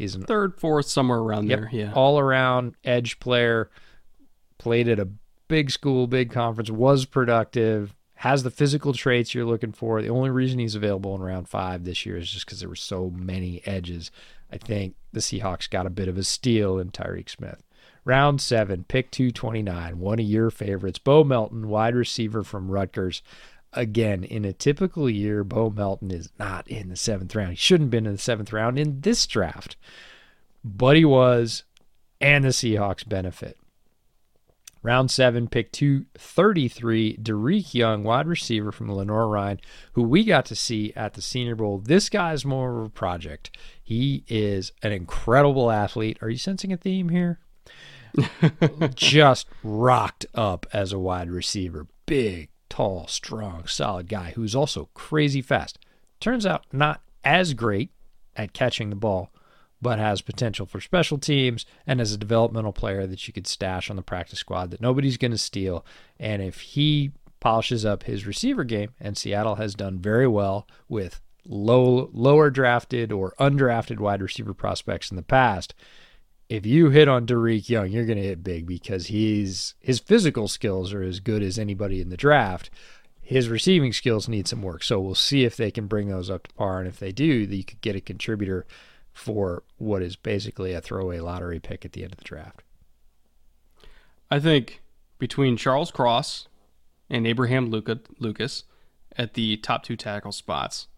He's 0.01 0.14
an 0.14 0.22
Third, 0.22 0.59
fourth, 0.59 0.86
somewhere 0.86 1.18
around 1.18 1.48
Yep. 1.51 1.59
there. 1.59 1.68
Yeah. 1.72 1.92
all 1.92 2.18
around 2.18 2.74
edge 2.84 3.18
player, 3.20 3.70
played 4.59 4.88
at 4.88 4.98
a 4.98 5.09
big 5.48 5.70
school, 5.70 6.07
big 6.07 6.30
conference, 6.30 6.70
was 6.70 7.05
productive, 7.05 7.94
has 8.14 8.42
the 8.42 8.51
physical 8.51 8.92
traits 8.92 9.34
you're 9.34 9.44
looking 9.44 9.72
for. 9.72 10.01
The 10.01 10.09
only 10.11 10.30
reason 10.30 10.59
he's 10.59 10.74
available 10.74 11.14
in 11.14 11.20
round 11.22 11.48
five 11.48 11.84
this 11.84 12.05
year 12.07 12.16
is 12.16 12.30
just 12.30 12.46
because 12.46 12.61
there 12.61 12.68
were 12.68 12.74
so 12.76 13.11
many 13.11 13.62
edges. 13.66 14.11
I 14.53 14.57
think 14.59 14.94
the 15.12 15.20
Seahawks 15.20 15.68
got 15.68 15.86
a 15.86 15.90
bit 15.90 16.09
of 16.09 16.16
a 16.18 16.24
steal 16.24 16.78
in 16.78 16.90
Tyreke 16.90 17.28
Smith. 17.30 17.62
Round 18.05 18.40
seven, 18.40 18.84
pick 18.88 19.11
229, 19.11 19.98
one 19.98 20.18
of 20.18 20.24
your 20.24 20.51
favorites, 20.51 20.98
Bo 20.98 21.22
Melton, 21.24 21.68
wide 21.68 21.94
receiver 21.94 22.42
from 22.42 22.70
Rutgers. 22.70 23.22
Again, 23.72 24.24
in 24.24 24.44
a 24.44 24.52
typical 24.52 25.08
year, 25.08 25.44
Bo 25.44 25.70
Melton 25.70 26.10
is 26.10 26.30
not 26.38 26.66
in 26.68 26.88
the 26.88 26.96
seventh 26.96 27.34
round. 27.34 27.50
He 27.50 27.56
shouldn't 27.56 27.86
have 27.86 27.90
been 27.90 28.06
in 28.06 28.12
the 28.12 28.18
seventh 28.18 28.52
round 28.52 28.78
in 28.78 29.00
this 29.02 29.26
draft 29.26 29.76
but 30.64 30.96
he 30.96 31.04
was, 31.04 31.64
and 32.20 32.44
the 32.44 32.48
Seahawks 32.48 33.08
benefit. 33.08 33.56
Round 34.82 35.10
seven, 35.10 35.46
pick 35.46 35.72
233, 35.72 37.18
Dareke 37.18 37.74
Young, 37.74 38.02
wide 38.02 38.26
receiver 38.26 38.72
from 38.72 38.90
Lenoir-Rhyne, 38.90 39.60
who 39.92 40.02
we 40.02 40.24
got 40.24 40.46
to 40.46 40.56
see 40.56 40.92
at 40.96 41.14
the 41.14 41.20
Senior 41.20 41.54
Bowl. 41.54 41.78
This 41.78 42.08
guy 42.08 42.32
is 42.32 42.46
more 42.46 42.80
of 42.80 42.86
a 42.86 42.90
project. 42.90 43.56
He 43.82 44.24
is 44.26 44.72
an 44.82 44.92
incredible 44.92 45.70
athlete. 45.70 46.18
Are 46.22 46.30
you 46.30 46.38
sensing 46.38 46.72
a 46.72 46.78
theme 46.78 47.10
here? 47.10 47.40
Just 48.94 49.46
rocked 49.62 50.24
up 50.34 50.66
as 50.72 50.94
a 50.94 50.98
wide 50.98 51.30
receiver. 51.30 51.86
Big, 52.06 52.48
tall, 52.70 53.06
strong, 53.06 53.66
solid 53.66 54.08
guy 54.08 54.32
who's 54.34 54.54
also 54.54 54.88
crazy 54.94 55.42
fast. 55.42 55.78
Turns 56.20 56.46
out 56.46 56.64
not 56.72 57.02
as 57.22 57.52
great 57.52 57.90
at 58.34 58.54
catching 58.54 58.88
the 58.88 58.96
ball, 58.96 59.30
but 59.82 59.98
has 59.98 60.22
potential 60.22 60.64
for 60.64 60.80
special 60.80 61.18
teams 61.18 61.66
and 61.86 62.00
as 62.00 62.12
a 62.12 62.18
developmental 62.18 62.72
player 62.72 63.06
that 63.06 63.26
you 63.26 63.34
could 63.34 63.46
stash 63.46 63.90
on 63.90 63.96
the 63.96 64.02
practice 64.02 64.38
squad 64.38 64.70
that 64.70 64.80
nobody's 64.80 65.18
going 65.18 65.30
to 65.30 65.38
steal. 65.38 65.84
And 66.18 66.40
if 66.40 66.60
he 66.60 67.12
polishes 67.40 67.84
up 67.84 68.04
his 68.04 68.26
receiver 68.26 68.64
game, 68.64 68.90
and 69.00 69.16
Seattle 69.16 69.56
has 69.56 69.74
done 69.74 69.98
very 69.98 70.28
well 70.28 70.66
with 70.88 71.20
low, 71.46 72.10
lower 72.12 72.50
drafted 72.50 73.10
or 73.10 73.34
undrafted 73.40 73.98
wide 73.98 74.22
receiver 74.22 74.54
prospects 74.54 75.10
in 75.10 75.16
the 75.16 75.22
past. 75.22 75.74
If 76.51 76.66
you 76.66 76.90
hit 76.90 77.07
on 77.07 77.28
Dareke 77.28 77.68
Young, 77.68 77.90
you're 77.90 78.05
going 78.05 78.18
to 78.18 78.24
hit 78.24 78.42
big 78.42 78.66
because 78.66 79.07
he's 79.07 79.74
his 79.78 80.01
physical 80.01 80.48
skills 80.48 80.92
are 80.92 81.01
as 81.01 81.20
good 81.20 81.44
as 81.44 81.61
anybody 81.61 82.01
in 82.01 82.09
the 82.09 82.16
draft. 82.16 82.70
His 83.22 83.48
receiving 83.48 83.92
skills 83.92 84.28
need 84.28 84.48
some 84.48 84.61
work, 84.61 84.82
so 84.82 84.98
we'll 84.98 85.14
see 85.14 85.44
if 85.44 85.57
they 85.57 85.70
can 85.70 85.86
bring 85.86 86.09
those 86.09 86.28
up 86.28 86.48
to 86.48 86.55
par. 86.55 86.80
And 86.80 86.88
if 86.88 86.98
they 86.98 87.12
do, 87.12 87.24
you 87.24 87.62
could 87.62 87.80
get 87.80 87.94
a 87.94 88.01
contributor 88.01 88.66
for 89.12 89.62
what 89.76 90.03
is 90.03 90.16
basically 90.16 90.72
a 90.72 90.80
throwaway 90.80 91.20
lottery 91.20 91.61
pick 91.61 91.84
at 91.84 91.92
the 91.92 92.03
end 92.03 92.14
of 92.14 92.18
the 92.18 92.24
draft. 92.24 92.64
I 94.28 94.40
think 94.40 94.82
between 95.20 95.57
Charles 95.57 95.92
Cross 95.92 96.48
and 97.09 97.28
Abraham 97.28 97.70
Luca, 97.70 98.01
Lucas 98.18 98.64
at 99.16 99.34
the 99.34 99.57
top 99.59 99.84
two 99.84 99.96
tackle 99.96 100.32
spots, 100.32 100.88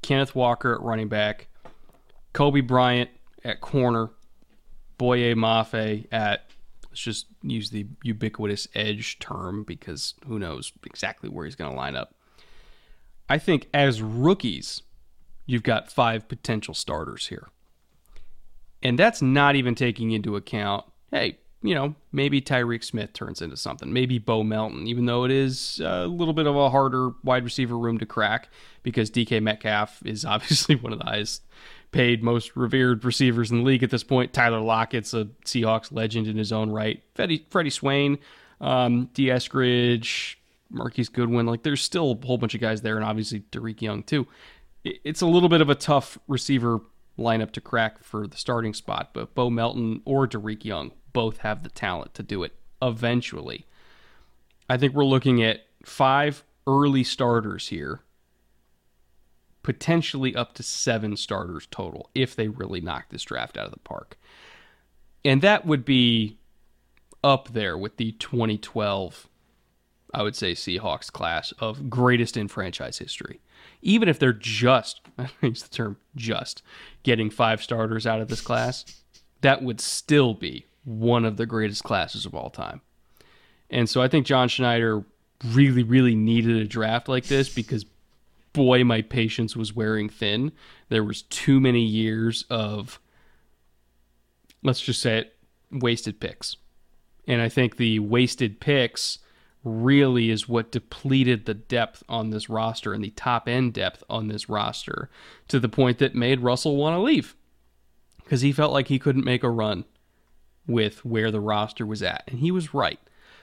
Kenneth 0.00 0.34
Walker 0.34 0.74
at 0.74 0.80
running 0.80 1.08
back, 1.08 1.48
Coby 2.32 2.66
Bryant 2.66 3.10
at 3.44 3.60
corner, 3.60 4.08
Boye 4.98 5.34
Mafe 5.34 6.06
at 6.12 6.50
let's 6.88 7.00
just 7.00 7.26
use 7.42 7.70
the 7.70 7.86
ubiquitous 8.02 8.68
edge 8.74 9.18
term 9.18 9.64
because 9.64 10.14
who 10.26 10.38
knows 10.38 10.72
exactly 10.86 11.28
where 11.28 11.44
he's 11.44 11.56
going 11.56 11.70
to 11.70 11.76
line 11.76 11.96
up. 11.96 12.14
I 13.28 13.38
think 13.38 13.68
as 13.74 14.00
rookies, 14.00 14.82
you've 15.46 15.62
got 15.62 15.90
five 15.90 16.28
potential 16.28 16.74
starters 16.74 17.28
here. 17.28 17.48
And 18.82 18.98
that's 18.98 19.22
not 19.22 19.56
even 19.56 19.74
taking 19.74 20.12
into 20.12 20.36
account, 20.36 20.84
hey, 21.10 21.38
you 21.62 21.74
know, 21.74 21.94
maybe 22.12 22.42
Tyreke 22.42 22.84
Smith 22.84 23.14
turns 23.14 23.40
into 23.40 23.56
something. 23.56 23.90
Maybe 23.90 24.18
Bo 24.18 24.42
Melton, 24.44 24.86
even 24.86 25.06
though 25.06 25.24
it 25.24 25.30
is 25.30 25.80
a 25.82 26.06
little 26.06 26.34
bit 26.34 26.46
of 26.46 26.54
a 26.54 26.68
harder 26.68 27.12
wide 27.24 27.42
receiver 27.42 27.78
room 27.78 27.98
to 27.98 28.06
crack 28.06 28.50
because 28.82 29.10
DK 29.10 29.42
Metcalf 29.42 30.02
is 30.04 30.24
obviously 30.26 30.76
one 30.76 30.92
of 30.92 30.98
the 30.98 31.06
highest 31.06 31.42
paid, 31.94 32.22
most 32.22 32.56
revered 32.56 33.04
receivers 33.04 33.50
in 33.50 33.58
the 33.58 33.64
league 33.64 33.84
at 33.84 33.90
this 33.90 34.02
point. 34.02 34.32
Tyler 34.32 34.60
Lockett's 34.60 35.14
a 35.14 35.26
Seahawks 35.44 35.92
legend 35.92 36.26
in 36.26 36.36
his 36.36 36.52
own 36.52 36.70
right. 36.70 37.02
Freddie, 37.14 37.46
Freddie 37.48 37.70
Swain, 37.70 38.18
um, 38.60 39.08
Dee 39.14 39.26
Eskridge, 39.26 40.34
Marquise 40.70 41.08
Goodwin. 41.08 41.46
Like, 41.46 41.62
there's 41.62 41.80
still 41.80 42.18
a 42.20 42.26
whole 42.26 42.36
bunch 42.36 42.54
of 42.54 42.60
guys 42.60 42.82
there, 42.82 42.96
and 42.96 43.04
obviously 43.04 43.44
Dareke 43.52 43.80
Young, 43.80 44.02
too. 44.02 44.26
It's 44.84 45.22
a 45.22 45.26
little 45.26 45.48
bit 45.48 45.60
of 45.60 45.70
a 45.70 45.74
tough 45.74 46.18
receiver 46.28 46.80
lineup 47.16 47.52
to 47.52 47.60
crack 47.60 48.02
for 48.02 48.26
the 48.26 48.36
starting 48.36 48.74
spot, 48.74 49.10
but 49.14 49.34
Bo 49.34 49.48
Melton 49.48 50.02
or 50.04 50.26
Dareke 50.26 50.64
Young 50.64 50.90
both 51.12 51.38
have 51.38 51.62
the 51.62 51.70
talent 51.70 52.12
to 52.14 52.24
do 52.24 52.42
it 52.42 52.52
eventually. 52.82 53.66
I 54.68 54.76
think 54.76 54.94
we're 54.94 55.04
looking 55.04 55.42
at 55.44 55.60
five 55.84 56.42
early 56.66 57.04
starters 57.04 57.68
here, 57.68 58.00
potentially 59.64 60.36
up 60.36 60.54
to 60.54 60.62
seven 60.62 61.16
starters 61.16 61.66
total 61.70 62.10
if 62.14 62.36
they 62.36 62.46
really 62.46 62.80
knock 62.80 63.06
this 63.08 63.24
draft 63.24 63.56
out 63.56 63.66
of 63.66 63.72
the 63.72 63.78
park. 63.80 64.16
And 65.24 65.42
that 65.42 65.66
would 65.66 65.84
be 65.84 66.38
up 67.24 67.48
there 67.52 67.76
with 67.76 67.96
the 67.96 68.12
2012, 68.12 69.28
I 70.12 70.22
would 70.22 70.36
say, 70.36 70.52
Seahawks 70.52 71.10
class 71.10 71.52
of 71.58 71.88
greatest 71.90 72.36
in 72.36 72.46
franchise 72.46 72.98
history. 72.98 73.40
Even 73.80 74.08
if 74.08 74.18
they're 74.18 74.34
just, 74.34 75.00
I 75.18 75.28
use 75.40 75.62
the 75.62 75.74
term 75.74 75.96
just, 76.14 76.62
getting 77.02 77.30
five 77.30 77.62
starters 77.62 78.06
out 78.06 78.20
of 78.20 78.28
this 78.28 78.42
class, 78.42 78.84
that 79.40 79.62
would 79.62 79.80
still 79.80 80.34
be 80.34 80.66
one 80.84 81.24
of 81.24 81.38
the 81.38 81.46
greatest 81.46 81.82
classes 81.84 82.26
of 82.26 82.34
all 82.34 82.50
time. 82.50 82.82
And 83.70 83.88
so 83.88 84.02
I 84.02 84.08
think 84.08 84.26
John 84.26 84.48
Schneider 84.48 85.04
really, 85.46 85.82
really 85.82 86.14
needed 86.14 86.56
a 86.56 86.66
draft 86.66 87.08
like 87.08 87.24
this 87.24 87.48
because 87.48 87.86
boy, 88.54 88.84
my 88.84 89.02
patience 89.02 89.54
was 89.54 89.76
wearing 89.76 90.08
thin. 90.08 90.52
There 90.88 91.04
was 91.04 91.22
too 91.22 91.60
many 91.60 91.82
years 91.82 92.46
of, 92.48 92.98
let's 94.62 94.80
just 94.80 95.02
say 95.02 95.18
it, 95.18 95.36
wasted 95.70 96.20
picks. 96.20 96.56
And 97.26 97.42
I 97.42 97.50
think 97.50 97.76
the 97.76 97.98
wasted 97.98 98.60
picks 98.60 99.18
really 99.64 100.30
is 100.30 100.48
what 100.48 100.72
depleted 100.72 101.44
the 101.44 101.54
depth 101.54 102.02
on 102.08 102.30
this 102.30 102.48
roster 102.48 102.92
and 102.92 103.02
the 103.02 103.10
top 103.10 103.48
end 103.48 103.72
depth 103.72 104.04
on 104.08 104.28
this 104.28 104.48
roster 104.48 105.10
to 105.48 105.58
the 105.58 105.68
point 105.68 105.98
that 105.98 106.14
made 106.14 106.40
Russell 106.40 106.76
want 106.76 106.94
to 106.94 107.00
leave 107.00 107.34
because 108.22 108.42
he 108.42 108.52
felt 108.52 108.72
like 108.72 108.88
he 108.88 108.98
couldn't 108.98 109.24
make 109.24 109.42
a 109.42 109.50
run 109.50 109.84
with 110.66 111.04
where 111.04 111.30
the 111.30 111.40
roster 111.40 111.86
was 111.86 112.02
at. 112.02 112.24
And 112.26 112.40
he 112.40 112.50
was 112.50 112.74
right. 112.74 113.00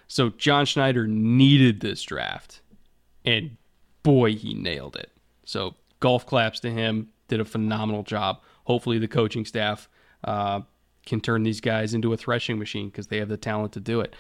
So 0.07 0.30
John 0.30 0.66
Schneider 0.66 1.07
needed 1.07 1.80
this 1.80 2.01
draft. 2.03 2.62
And 3.26 3.57
boy, 4.04 4.36
he 4.36 4.54
nailed 4.54 4.95
it. 4.95 5.12
So 5.45 5.76
golf 5.99 6.26
claps 6.26 6.60
to 6.62 6.72
him. 6.72 7.10
Did 7.28 7.39
a 7.39 7.45
phenomenal 7.45 8.04
job. 8.04 8.41
Hopefully, 8.66 8.99
the 8.99 9.08
coaching 9.08 9.45
staff 9.45 9.88
uh, 10.24 10.62
can 11.06 11.22
turn 11.22 11.43
these 11.43 11.62
guys 11.62 11.93
into 11.93 12.14
a 12.14 12.18
threshing 12.18 12.60
machine 12.60 12.89
because 12.89 13.08
they 13.08 13.18
have 13.18 13.30
the 13.30 13.38
talent 13.38 13.74
to 13.74 13.80
do 13.80 14.02
it. 14.02 14.16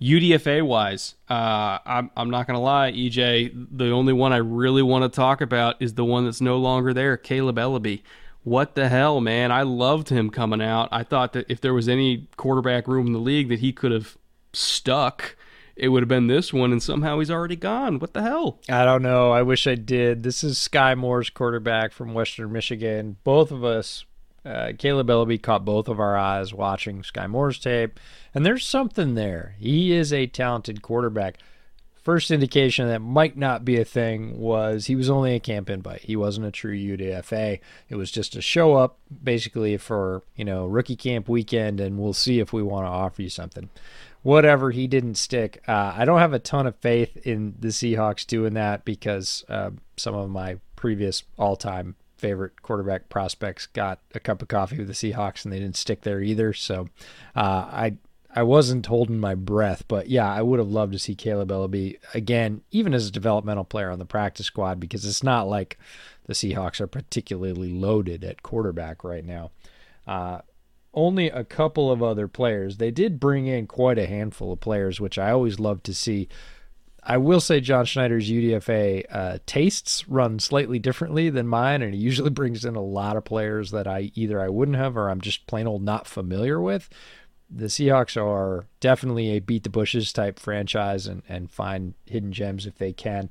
UDFA 0.00 0.66
wise, 0.66 1.14
uh, 1.30 1.78
I'm, 1.86 2.10
I'm 2.16 2.28
not 2.28 2.46
going 2.46 2.56
to 2.56 2.60
lie, 2.60 2.92
EJ, 2.92 3.68
the 3.70 3.90
only 3.90 4.12
one 4.12 4.32
I 4.32 4.38
really 4.38 4.82
want 4.82 5.10
to 5.10 5.14
talk 5.14 5.40
about 5.40 5.80
is 5.80 5.94
the 5.94 6.04
one 6.04 6.24
that's 6.24 6.40
no 6.40 6.58
longer 6.58 6.92
there, 6.92 7.16
Kaleb 7.16 7.54
Eleby. 7.54 8.02
What 8.42 8.74
the 8.74 8.88
hell, 8.88 9.20
man? 9.20 9.50
I 9.50 9.62
loved 9.62 10.10
him 10.10 10.28
coming 10.28 10.60
out. 10.60 10.88
I 10.92 11.04
thought 11.04 11.32
that 11.32 11.46
if 11.48 11.60
there 11.60 11.72
was 11.72 11.88
any 11.88 12.28
quarterback 12.36 12.86
room 12.86 13.06
in 13.06 13.12
the 13.12 13.18
league 13.18 13.48
that 13.48 13.60
he 13.60 13.72
could 13.72 13.92
have 13.92 14.18
stuck 14.52 15.36
it 15.76 15.88
would 15.88 16.02
have 16.02 16.08
been 16.08 16.28
this 16.28 16.52
one, 16.52 16.72
and 16.72 16.82
somehow 16.82 17.18
he's 17.18 17.30
already 17.30 17.56
gone. 17.56 17.98
What 17.98 18.14
the 18.14 18.22
hell? 18.22 18.60
I 18.68 18.84
don't 18.84 19.02
know. 19.02 19.32
I 19.32 19.42
wish 19.42 19.66
I 19.66 19.74
did. 19.74 20.22
This 20.22 20.44
is 20.44 20.56
Skyy 20.56 20.96
Moore's 20.96 21.30
quarterback 21.30 21.92
from 21.92 22.14
Western 22.14 22.52
Michigan. 22.52 23.16
Both 23.24 23.50
of 23.50 23.64
us, 23.64 24.04
uh, 24.44 24.72
Kaleb 24.78 25.08
Eleby 25.08 25.42
caught 25.42 25.64
both 25.64 25.88
of 25.88 25.98
our 25.98 26.16
eyes 26.16 26.54
watching 26.54 27.02
Skyy 27.02 27.28
Moore's 27.28 27.58
tape, 27.58 27.98
and 28.34 28.46
there's 28.46 28.64
something 28.64 29.14
there. 29.14 29.56
He 29.58 29.92
is 29.92 30.12
a 30.12 30.26
talented 30.26 30.80
quarterback. 30.80 31.38
First 31.94 32.30
indication 32.30 32.86
that 32.88 33.00
might 33.00 33.34
not 33.34 33.64
be 33.64 33.80
a 33.80 33.84
thing 33.84 34.38
was 34.38 34.86
he 34.86 34.94
was 34.94 35.08
only 35.08 35.34
a 35.34 35.40
camp 35.40 35.70
invite. 35.70 36.02
He 36.02 36.16
wasn't 36.16 36.46
a 36.46 36.50
true 36.50 36.76
UDFA. 36.76 37.60
It 37.88 37.96
was 37.96 38.10
just 38.10 38.36
a 38.36 38.42
show 38.42 38.74
up 38.74 38.98
basically 39.22 39.78
for, 39.78 40.22
you 40.36 40.44
know, 40.44 40.66
rookie 40.66 40.96
camp 40.96 41.30
weekend 41.30 41.80
and 41.80 41.98
we'll 41.98 42.12
see 42.12 42.40
if 42.40 42.52
we 42.52 42.62
want 42.62 42.84
to 42.84 42.90
offer 42.90 43.22
you 43.22 43.30
something 43.30 43.70
whatever 44.24 44.72
he 44.72 44.88
didn't 44.88 45.14
stick. 45.14 45.62
Uh, 45.68 45.94
I 45.96 46.04
don't 46.04 46.18
have 46.18 46.32
a 46.32 46.38
ton 46.40 46.66
of 46.66 46.74
faith 46.76 47.16
in 47.18 47.54
the 47.60 47.68
Seahawks 47.68 48.26
doing 48.26 48.54
that 48.54 48.84
because 48.84 49.44
uh, 49.48 49.70
some 49.96 50.14
of 50.14 50.30
my 50.30 50.56
previous 50.74 51.22
all-time 51.38 51.94
favorite 52.16 52.62
quarterback 52.62 53.10
prospects 53.10 53.66
got 53.66 54.00
a 54.14 54.20
cup 54.20 54.40
of 54.40 54.48
coffee 54.48 54.78
with 54.78 54.88
the 54.88 54.94
Seahawks 54.94 55.44
and 55.44 55.52
they 55.52 55.58
didn't 55.58 55.76
stick 55.76 56.00
there 56.00 56.22
either. 56.22 56.54
So 56.54 56.88
uh, 57.36 57.68
I 57.70 57.96
I 58.36 58.42
wasn't 58.42 58.86
holding 58.86 59.20
my 59.20 59.36
breath, 59.36 59.84
but 59.86 60.08
yeah, 60.08 60.28
I 60.28 60.42
would 60.42 60.58
have 60.58 60.68
loved 60.68 60.92
to 60.94 60.98
see 60.98 61.14
Kaleb 61.14 61.48
Eleby 61.48 61.98
again, 62.14 62.62
even 62.72 62.92
as 62.92 63.06
a 63.06 63.12
developmental 63.12 63.62
player 63.62 63.90
on 63.90 64.00
the 64.00 64.04
practice 64.04 64.46
squad, 64.46 64.80
because 64.80 65.04
it's 65.04 65.22
not 65.22 65.46
like 65.46 65.78
the 66.26 66.34
Seahawks 66.34 66.80
are 66.80 66.88
particularly 66.88 67.72
loaded 67.72 68.24
at 68.24 68.42
quarterback 68.42 69.04
right 69.04 69.24
now. 69.24 69.52
Uh, 70.06 70.40
only 70.94 71.28
a 71.28 71.44
couple 71.44 71.90
of 71.90 72.02
other 72.02 72.28
players. 72.28 72.78
They 72.78 72.90
did 72.90 73.20
bring 73.20 73.46
in 73.46 73.66
quite 73.66 73.98
a 73.98 74.06
handful 74.06 74.52
of 74.52 74.60
players, 74.60 75.00
which 75.00 75.18
I 75.18 75.30
always 75.30 75.60
love 75.60 75.82
to 75.84 75.94
see. 75.94 76.28
I 77.02 77.18
will 77.18 77.40
say 77.40 77.60
John 77.60 77.84
Schneider's 77.84 78.30
UDFA 78.30 79.04
uh, 79.10 79.38
tastes 79.44 80.08
run 80.08 80.38
slightly 80.38 80.78
differently 80.78 81.28
than 81.28 81.46
mine, 81.46 81.82
and 81.82 81.92
he 81.92 82.00
usually 82.00 82.30
brings 82.40 82.64
in 82.64 82.76
a 82.76 82.82
lot 82.82 83.16
of 83.16 83.24
players 83.24 83.70
that 83.72 83.86
I 83.86 84.10
either 84.14 84.40
I 84.40 84.48
wouldn't 84.48 84.78
have 84.78 84.96
or 84.96 85.10
I'm 85.10 85.20
just 85.20 85.46
plain 85.46 85.66
old 85.66 85.82
not 85.82 86.06
familiar 86.06 86.60
with. 86.60 86.88
The 87.50 87.66
Seahawks 87.66 88.20
are 88.20 88.66
definitely 88.80 89.30
a 89.30 89.40
beat 89.40 89.64
the 89.64 89.70
bushes 89.70 90.12
type 90.12 90.38
franchise 90.38 91.06
and, 91.06 91.22
and 91.28 91.50
find 91.50 91.94
hidden 92.06 92.32
gems 92.32 92.66
if 92.66 92.78
they 92.78 92.92
can. 92.92 93.30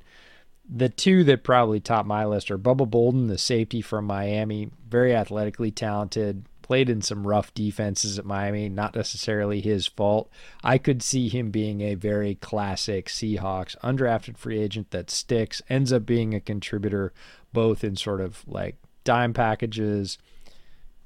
The 0.66 0.88
two 0.88 1.24
that 1.24 1.44
probably 1.44 1.80
top 1.80 2.06
my 2.06 2.24
list 2.24 2.50
are 2.50 2.56
Bubba 2.56 2.88
Bolden, 2.88 3.26
the 3.26 3.36
safety 3.36 3.82
from 3.82 4.06
Miami, 4.06 4.70
very 4.88 5.14
athletically 5.14 5.70
talented, 5.70 6.46
played 6.64 6.88
in 6.88 7.02
some 7.02 7.26
rough 7.26 7.52
defenses 7.52 8.18
at 8.18 8.24
Miami, 8.24 8.70
not 8.70 8.96
necessarily 8.96 9.60
his 9.60 9.86
fault. 9.86 10.30
I 10.64 10.78
could 10.78 11.02
see 11.02 11.28
him 11.28 11.50
being 11.50 11.82
a 11.82 11.94
very 11.94 12.36
classic 12.36 13.06
Seahawks 13.06 13.76
undrafted 13.84 14.38
free 14.38 14.58
agent 14.58 14.90
that 14.90 15.10
sticks, 15.10 15.60
ends 15.68 15.92
up 15.92 16.06
being 16.06 16.32
a 16.32 16.40
contributor 16.40 17.12
both 17.52 17.84
in 17.84 17.96
sort 17.96 18.22
of 18.22 18.48
like 18.48 18.76
dime 19.04 19.34
packages 19.34 20.16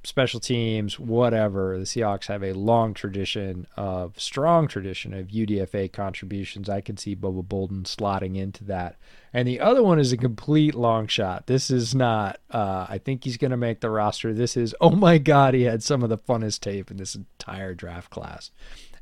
special 0.08 0.40
teams, 0.40 0.98
whatever. 0.98 1.78
The 1.78 1.84
Seahawks 1.84 2.26
have 2.26 2.42
a 2.42 2.54
long 2.54 2.94
tradition 2.94 3.66
of 3.76 4.18
strong 4.18 4.66
tradition 4.66 5.12
of 5.12 5.28
UDFA 5.28 5.92
contributions. 5.92 6.68
I 6.68 6.80
can 6.80 6.96
see 6.96 7.14
Bubba 7.14 7.46
Bolden 7.46 7.84
slotting 7.84 8.36
into 8.36 8.64
that. 8.64 8.96
And 9.32 9.46
the 9.46 9.60
other 9.60 9.82
one 9.82 9.98
is 9.98 10.10
a 10.10 10.16
complete 10.16 10.74
long 10.74 11.06
shot. 11.06 11.46
This 11.46 11.70
is 11.70 11.94
not. 11.94 12.40
Uh, 12.50 12.86
I 12.88 12.98
think 12.98 13.22
he's 13.22 13.36
going 13.36 13.50
to 13.50 13.56
make 13.56 13.80
the 13.80 13.90
roster. 13.90 14.32
This 14.32 14.56
is. 14.56 14.74
Oh 14.80 14.90
my 14.90 15.18
God, 15.18 15.54
he 15.54 15.62
had 15.62 15.82
some 15.82 16.02
of 16.02 16.08
the 16.08 16.18
funnest 16.18 16.60
tape 16.60 16.90
in 16.90 16.96
this 16.96 17.14
entire 17.14 17.74
draft 17.74 18.10
class, 18.10 18.50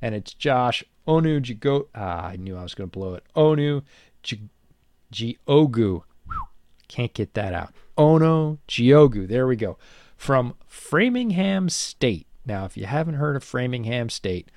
and 0.02 0.14
it's 0.14 0.34
Josh 0.34 0.84
Onu 1.06 1.40
Jigo. 1.40 1.86
Ah, 1.94 2.26
I 2.26 2.36
knew 2.36 2.56
I 2.56 2.62
was 2.62 2.74
going 2.74 2.90
to 2.90 2.98
blow 2.98 3.14
it. 3.14 3.24
Onu 3.36 3.82
Giogu. 5.12 6.02
Can't 6.88 7.14
get 7.14 7.34
that 7.34 7.54
out. 7.54 7.72
Ono 7.96 8.58
Giogu. 8.68 9.28
There 9.28 9.46
we 9.46 9.56
go 9.56 9.78
from 10.16 10.54
Framingham 10.66 11.68
State. 11.68 12.26
Now, 12.44 12.64
if 12.64 12.76
you 12.76 12.86
haven't 12.86 13.14
heard 13.14 13.36
of 13.36 13.44
Framingham 13.44 14.08
State, 14.08 14.50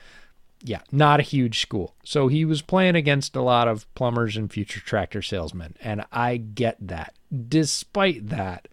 yeah, 0.63 0.81
not 0.91 1.19
a 1.19 1.23
huge 1.23 1.61
school. 1.61 1.95
So 2.03 2.27
he 2.27 2.45
was 2.45 2.61
playing 2.61 2.95
against 2.95 3.35
a 3.35 3.41
lot 3.41 3.67
of 3.67 3.93
plumbers 3.95 4.35
and 4.35 4.51
future 4.51 4.81
tractor 4.81 5.21
salesmen, 5.21 5.75
and 5.81 6.05
I 6.11 6.37
get 6.37 6.77
that. 6.79 7.15
Despite 7.47 8.29
that, 8.29 8.67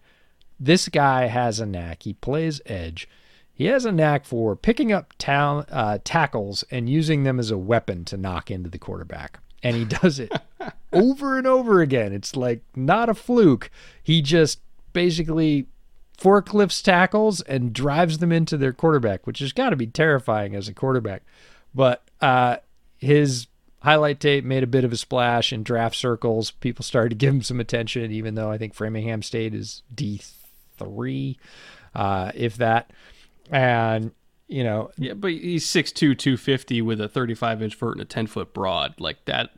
this 0.59 0.89
guy 0.89 1.27
has 1.27 1.59
a 1.59 1.65
knack. 1.65 2.03
He 2.03 2.13
plays 2.13 2.61
edge. 2.65 3.07
He 3.53 3.65
has 3.65 3.85
a 3.85 3.91
knack 3.91 4.25
for 4.25 4.55
picking 4.55 4.91
up 4.91 5.13
ta- 5.17 5.65
uh, 5.71 5.99
tackles 6.03 6.63
and 6.69 6.89
using 6.89 7.23
them 7.23 7.39
as 7.39 7.51
a 7.51 7.57
weapon 7.57 8.05
to 8.05 8.17
knock 8.17 8.51
into 8.51 8.69
the 8.69 8.77
quarterback. 8.77 9.39
And 9.63 9.75
he 9.75 9.85
does 9.85 10.19
it 10.19 10.31
over 10.93 11.37
and 11.37 11.47
over 11.47 11.81
again. 11.81 12.13
It's 12.13 12.35
like 12.35 12.61
not 12.75 13.09
a 13.09 13.15
fluke. 13.15 13.71
He 14.03 14.21
just 14.21 14.59
basically 14.93 15.67
forklifts 16.19 16.81
tackles 16.81 17.41
and 17.41 17.73
drives 17.73 18.17
them 18.17 18.31
into 18.31 18.57
their 18.57 18.73
quarterback, 18.73 19.27
which 19.27 19.39
has 19.39 19.53
got 19.53 19.69
to 19.69 19.75
be 19.75 19.87
terrifying 19.87 20.55
as 20.55 20.67
a 20.67 20.73
quarterback. 20.73 21.23
But 21.73 22.03
uh, 22.21 22.57
his 22.97 23.47
highlight 23.81 24.19
tape 24.19 24.43
made 24.43 24.63
a 24.63 24.67
bit 24.67 24.83
of 24.83 24.91
a 24.91 24.97
splash 24.97 25.53
in 25.53 25.63
draft 25.63 25.95
circles. 25.95 26.51
People 26.51 26.83
started 26.83 27.09
to 27.09 27.15
give 27.15 27.33
him 27.33 27.43
some 27.43 27.59
attention, 27.59 28.11
even 28.11 28.35
though 28.35 28.51
I 28.51 28.57
think 28.57 28.73
Framingham 28.73 29.21
State 29.21 29.53
is 29.53 29.83
D 29.93 30.21
three, 30.77 31.37
uh, 31.93 32.31
if 32.35 32.57
that. 32.57 32.91
And 33.51 34.11
you 34.47 34.63
know, 34.63 34.91
yeah, 34.97 35.13
but 35.13 35.31
he's 35.31 35.65
6'2", 35.65 36.17
250 36.17 36.81
with 36.81 37.01
a 37.01 37.07
thirty 37.07 37.33
five 37.33 37.61
inch 37.61 37.75
vert 37.75 37.93
and 37.93 38.01
a 38.01 38.05
ten 38.05 38.27
foot 38.27 38.53
broad. 38.53 38.99
Like 38.99 39.23
that, 39.25 39.51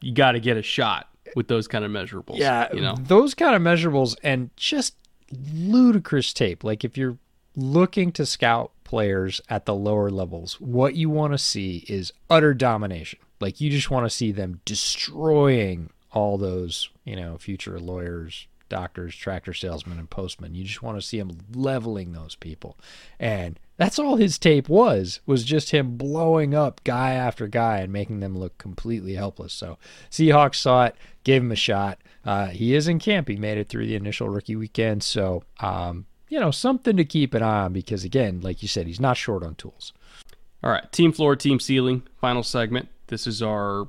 you 0.00 0.12
got 0.12 0.32
to 0.32 0.40
get 0.40 0.56
a 0.56 0.62
shot 0.62 1.08
with 1.36 1.48
those 1.48 1.68
kind 1.68 1.84
of 1.84 1.90
measurables. 1.90 2.38
Yeah, 2.38 2.68
you 2.72 2.80
know 2.80 2.96
those 2.98 3.34
kind 3.34 3.54
of 3.54 3.62
measurables, 3.62 4.16
and 4.22 4.50
just 4.56 4.94
ludicrous 5.32 6.32
tape. 6.32 6.64
Like 6.64 6.84
if 6.84 6.96
you're 6.96 7.18
looking 7.56 8.12
to 8.12 8.24
scout 8.24 8.72
players 8.84 9.40
at 9.48 9.66
the 9.66 9.74
lower 9.74 10.10
levels, 10.10 10.60
what 10.60 10.94
you 10.94 11.10
want 11.10 11.32
to 11.32 11.38
see 11.38 11.84
is 11.88 12.12
utter 12.30 12.54
domination. 12.54 13.18
Like 13.40 13.60
you 13.60 13.70
just 13.70 13.90
want 13.90 14.06
to 14.06 14.10
see 14.10 14.32
them 14.32 14.60
destroying 14.64 15.90
all 16.12 16.38
those, 16.38 16.88
you 17.04 17.16
know, 17.16 17.36
future 17.38 17.78
lawyers, 17.78 18.46
doctors, 18.68 19.14
tractor 19.14 19.54
salesmen, 19.54 19.98
and 19.98 20.10
postmen. 20.10 20.54
You 20.54 20.64
just 20.64 20.82
want 20.82 20.98
to 20.98 21.06
see 21.06 21.18
him 21.18 21.38
leveling 21.54 22.12
those 22.12 22.34
people. 22.34 22.76
And 23.18 23.58
that's 23.76 23.98
all 23.98 24.16
his 24.16 24.38
tape 24.38 24.68
was, 24.68 25.20
was 25.26 25.44
just 25.44 25.70
him 25.70 25.96
blowing 25.96 26.54
up 26.54 26.82
guy 26.84 27.12
after 27.12 27.46
guy 27.46 27.78
and 27.78 27.92
making 27.92 28.20
them 28.20 28.36
look 28.36 28.58
completely 28.58 29.14
helpless. 29.14 29.52
So 29.52 29.78
Seahawks 30.10 30.56
saw 30.56 30.86
it, 30.86 30.96
gave 31.24 31.42
him 31.42 31.52
a 31.52 31.56
shot. 31.56 31.98
Uh, 32.24 32.46
he 32.46 32.74
is 32.74 32.88
in 32.88 32.98
camp. 32.98 33.28
He 33.28 33.36
made 33.36 33.58
it 33.58 33.68
through 33.68 33.86
the 33.86 33.96
initial 33.96 34.28
rookie 34.28 34.56
weekend. 34.56 35.02
So, 35.02 35.44
um, 35.60 36.06
you 36.28 36.38
know, 36.38 36.50
something 36.50 36.96
to 36.96 37.04
keep 37.04 37.34
an 37.34 37.42
eye 37.42 37.60
on 37.60 37.72
because, 37.72 38.04
again, 38.04 38.40
like 38.40 38.62
you 38.62 38.68
said, 38.68 38.86
he's 38.86 39.00
not 39.00 39.16
short 39.16 39.42
on 39.42 39.54
tools. 39.54 39.92
All 40.62 40.70
right. 40.70 40.90
Team 40.92 41.12
floor, 41.12 41.36
team 41.36 41.60
ceiling, 41.60 42.02
final 42.20 42.42
segment. 42.42 42.88
This 43.06 43.26
is 43.26 43.42
our 43.42 43.88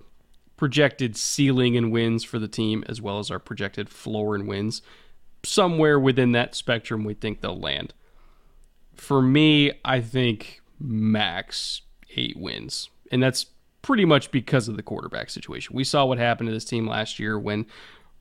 projected 0.55 1.17
ceiling 1.17 1.75
and 1.77 1.91
wins 1.91 2.23
for 2.23 2.37
the 2.39 2.47
team, 2.47 2.83
as 2.87 3.01
well 3.01 3.19
as 3.19 3.31
our 3.31 3.39
projected 3.39 3.89
floor 3.89 4.35
and 4.35 4.47
wins. 4.47 4.81
Somewhere 5.43 5.99
within 5.99 6.33
that 6.33 6.53
spectrum, 6.53 7.03
we 7.03 7.13
think 7.13 7.41
they'll 7.41 7.59
land. 7.59 7.93
For 8.93 9.21
me, 9.21 9.71
I 9.83 10.01
think 10.01 10.61
max 10.79 11.81
eight 12.15 12.37
wins. 12.37 12.89
And 13.11 13.23
that's 13.23 13.47
pretty 13.81 14.05
much 14.05 14.31
because 14.31 14.67
of 14.67 14.75
the 14.75 14.83
quarterback 14.83 15.29
situation. 15.29 15.75
We 15.75 15.83
saw 15.83 16.05
what 16.05 16.17
happened 16.17 16.47
to 16.47 16.53
this 16.53 16.65
team 16.65 16.87
last 16.87 17.19
year 17.19 17.39
when 17.39 17.65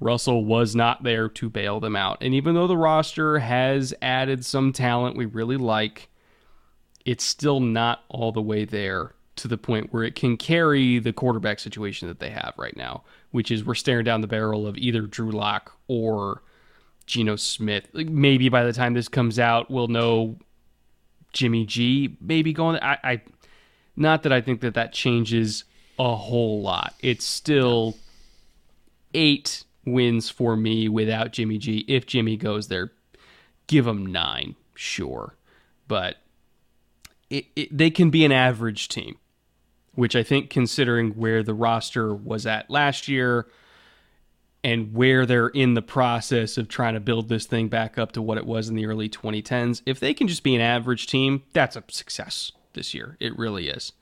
Russell 0.00 0.44
was 0.44 0.76
not 0.76 1.02
there 1.02 1.28
to 1.28 1.50
bail 1.50 1.80
them 1.80 1.96
out. 1.96 2.18
And 2.20 2.34
even 2.34 2.54
though 2.54 2.66
the 2.66 2.76
roster 2.76 3.38
has 3.40 3.92
added 4.00 4.44
some 4.44 4.72
talent 4.72 5.16
we 5.16 5.26
really 5.26 5.56
like, 5.56 6.08
it's 7.04 7.24
still 7.24 7.60
not 7.60 8.04
all 8.08 8.32
the 8.32 8.42
way 8.42 8.64
there 8.64 9.14
to 9.36 9.48
the 9.48 9.58
point 9.58 9.92
where 9.92 10.04
it 10.04 10.14
can 10.14 10.36
carry 10.36 10.98
the 10.98 11.12
quarterback 11.12 11.58
situation 11.58 12.08
that 12.08 12.20
they 12.20 12.30
have 12.30 12.54
right 12.56 12.76
now, 12.76 13.02
which 13.30 13.50
is 13.50 13.64
we're 13.64 13.74
staring 13.74 14.04
down 14.04 14.20
the 14.20 14.26
barrel 14.26 14.66
of 14.66 14.76
either 14.76 15.02
Drew 15.02 15.30
Lock 15.30 15.76
or 15.86 16.42
Geno 17.06 17.36
Smith. 17.36 17.88
Maybe 17.94 18.48
by 18.48 18.64
the 18.64 18.72
time 18.72 18.94
this 18.94 19.08
comes 19.08 19.38
out, 19.38 19.70
we'll 19.70 19.88
know 19.88 20.36
Jimmy 21.32 21.64
G 21.64 22.16
maybe 22.20 22.52
going. 22.52 22.78
I, 22.82 22.98
I 23.02 23.22
not 23.96 24.22
that 24.24 24.32
I 24.32 24.40
think 24.40 24.60
that 24.60 24.74
that 24.74 24.92
changes 24.92 25.64
a 25.98 26.14
whole 26.14 26.62
lot. 26.62 26.94
It's 27.00 27.24
still 27.24 27.96
eight 29.14 29.64
wins 29.92 30.30
for 30.30 30.56
me 30.56 30.88
without 30.88 31.32
Jimmy 31.32 31.58
G. 31.58 31.84
If 31.88 32.06
Jimmy 32.06 32.36
goes 32.36 32.68
there, 32.68 32.92
give 33.66 33.86
him 33.86 34.06
nine, 34.06 34.56
sure. 34.74 35.36
But 35.86 36.16
it, 37.30 37.46
it, 37.56 37.76
they 37.76 37.90
can 37.90 38.10
be 38.10 38.24
an 38.24 38.32
average 38.32 38.88
team, 38.88 39.18
which 39.94 40.16
I 40.16 40.22
think, 40.22 40.50
considering 40.50 41.10
where 41.12 41.42
the 41.42 41.54
roster 41.54 42.14
was 42.14 42.46
at 42.46 42.70
last 42.70 43.08
year 43.08 43.46
and 44.64 44.94
where 44.94 45.24
they're 45.24 45.48
in 45.48 45.74
the 45.74 45.82
process 45.82 46.58
of 46.58 46.68
trying 46.68 46.94
to 46.94 47.00
build 47.00 47.28
this 47.28 47.46
thing 47.46 47.68
back 47.68 47.96
up 47.96 48.12
to 48.12 48.22
what 48.22 48.38
it 48.38 48.46
was 48.46 48.68
in 48.68 48.74
the 48.74 48.86
early 48.86 49.08
2010s, 49.08 49.82
if 49.86 50.00
they 50.00 50.12
can 50.12 50.26
just 50.26 50.42
be 50.42 50.54
an 50.54 50.60
average 50.60 51.06
team, 51.06 51.42
that's 51.52 51.76
a 51.76 51.84
success 51.88 52.52
this 52.74 52.92
year. 52.92 53.16
It 53.20 53.38
really 53.38 53.68
is. 53.68 53.92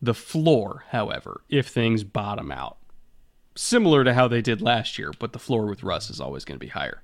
The 0.00 0.14
floor, 0.14 0.84
however, 0.90 1.40
if 1.48 1.68
things 1.68 2.04
bottom 2.04 2.52
out, 2.52 2.77
similar 3.58 4.04
to 4.04 4.14
how 4.14 4.28
they 4.28 4.40
did 4.40 4.62
last 4.62 4.98
year, 4.98 5.12
but 5.18 5.32
the 5.32 5.38
floor 5.38 5.66
with 5.66 5.82
Russ 5.82 6.10
is 6.10 6.20
always 6.20 6.44
going 6.44 6.54
to 6.54 6.64
be 6.64 6.70
higher. 6.70 7.02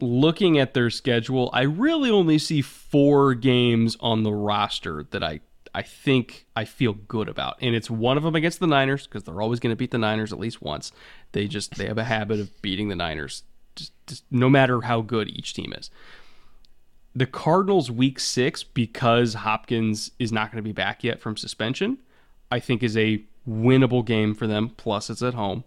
Looking 0.00 0.58
at 0.58 0.74
their 0.74 0.90
schedule, 0.90 1.48
I 1.52 1.62
really 1.62 2.10
only 2.10 2.38
see 2.38 2.60
four 2.60 3.34
games 3.34 3.96
on 4.00 4.24
the 4.24 4.32
roster 4.32 5.04
that 5.10 5.22
I 5.22 5.40
I 5.74 5.82
think 5.82 6.46
I 6.56 6.64
feel 6.64 6.94
good 6.94 7.28
about, 7.28 7.58
and 7.60 7.74
it's 7.74 7.90
one 7.90 8.16
of 8.16 8.22
them 8.22 8.34
against 8.34 8.58
the 8.58 8.66
Niners 8.66 9.06
because 9.06 9.24
they're 9.24 9.40
always 9.40 9.60
going 9.60 9.70
to 9.70 9.76
beat 9.76 9.90
the 9.90 9.98
Niners 9.98 10.32
at 10.32 10.40
least 10.40 10.62
once. 10.62 10.92
They 11.32 11.46
just 11.46 11.74
they 11.76 11.86
have 11.86 11.98
a 11.98 12.04
habit 12.04 12.40
of 12.40 12.60
beating 12.62 12.88
the 12.88 12.96
Niners, 12.96 13.44
just, 13.76 13.92
just 14.06 14.24
no 14.30 14.48
matter 14.48 14.80
how 14.80 15.02
good 15.02 15.28
each 15.28 15.54
team 15.54 15.72
is. 15.76 15.90
The 17.14 17.26
Cardinals 17.26 17.90
week 17.90 18.18
six 18.18 18.64
because 18.64 19.34
Hopkins 19.34 20.10
is 20.18 20.32
not 20.32 20.50
going 20.50 20.62
to 20.62 20.68
be 20.68 20.72
back 20.72 21.04
yet 21.04 21.20
from 21.20 21.36
suspension, 21.36 21.98
I 22.50 22.60
think 22.60 22.82
is 22.82 22.96
a 22.96 23.22
winnable 23.48 24.04
game 24.04 24.34
for 24.34 24.46
them. 24.46 24.70
Plus, 24.76 25.10
it's 25.10 25.22
at 25.22 25.34
home. 25.34 25.64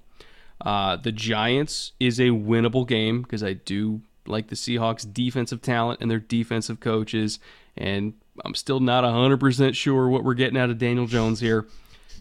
Uh, 0.59 0.95
the 0.95 1.11
Giants 1.11 1.93
is 1.99 2.19
a 2.19 2.29
winnable 2.29 2.87
game 2.87 3.23
because 3.23 3.43
I 3.43 3.53
do 3.53 4.01
like 4.27 4.47
the 4.47 4.55
Seahawks' 4.55 5.11
defensive 5.11 5.61
talent 5.61 5.99
and 6.01 6.11
their 6.11 6.19
defensive 6.19 6.79
coaches, 6.79 7.39
and 7.75 8.13
I'm 8.45 8.55
still 8.55 8.79
not 8.79 9.03
100% 9.03 9.75
sure 9.75 10.07
what 10.07 10.23
we're 10.23 10.35
getting 10.35 10.57
out 10.57 10.69
of 10.69 10.77
Daniel 10.77 11.07
Jones 11.07 11.39
here. 11.39 11.67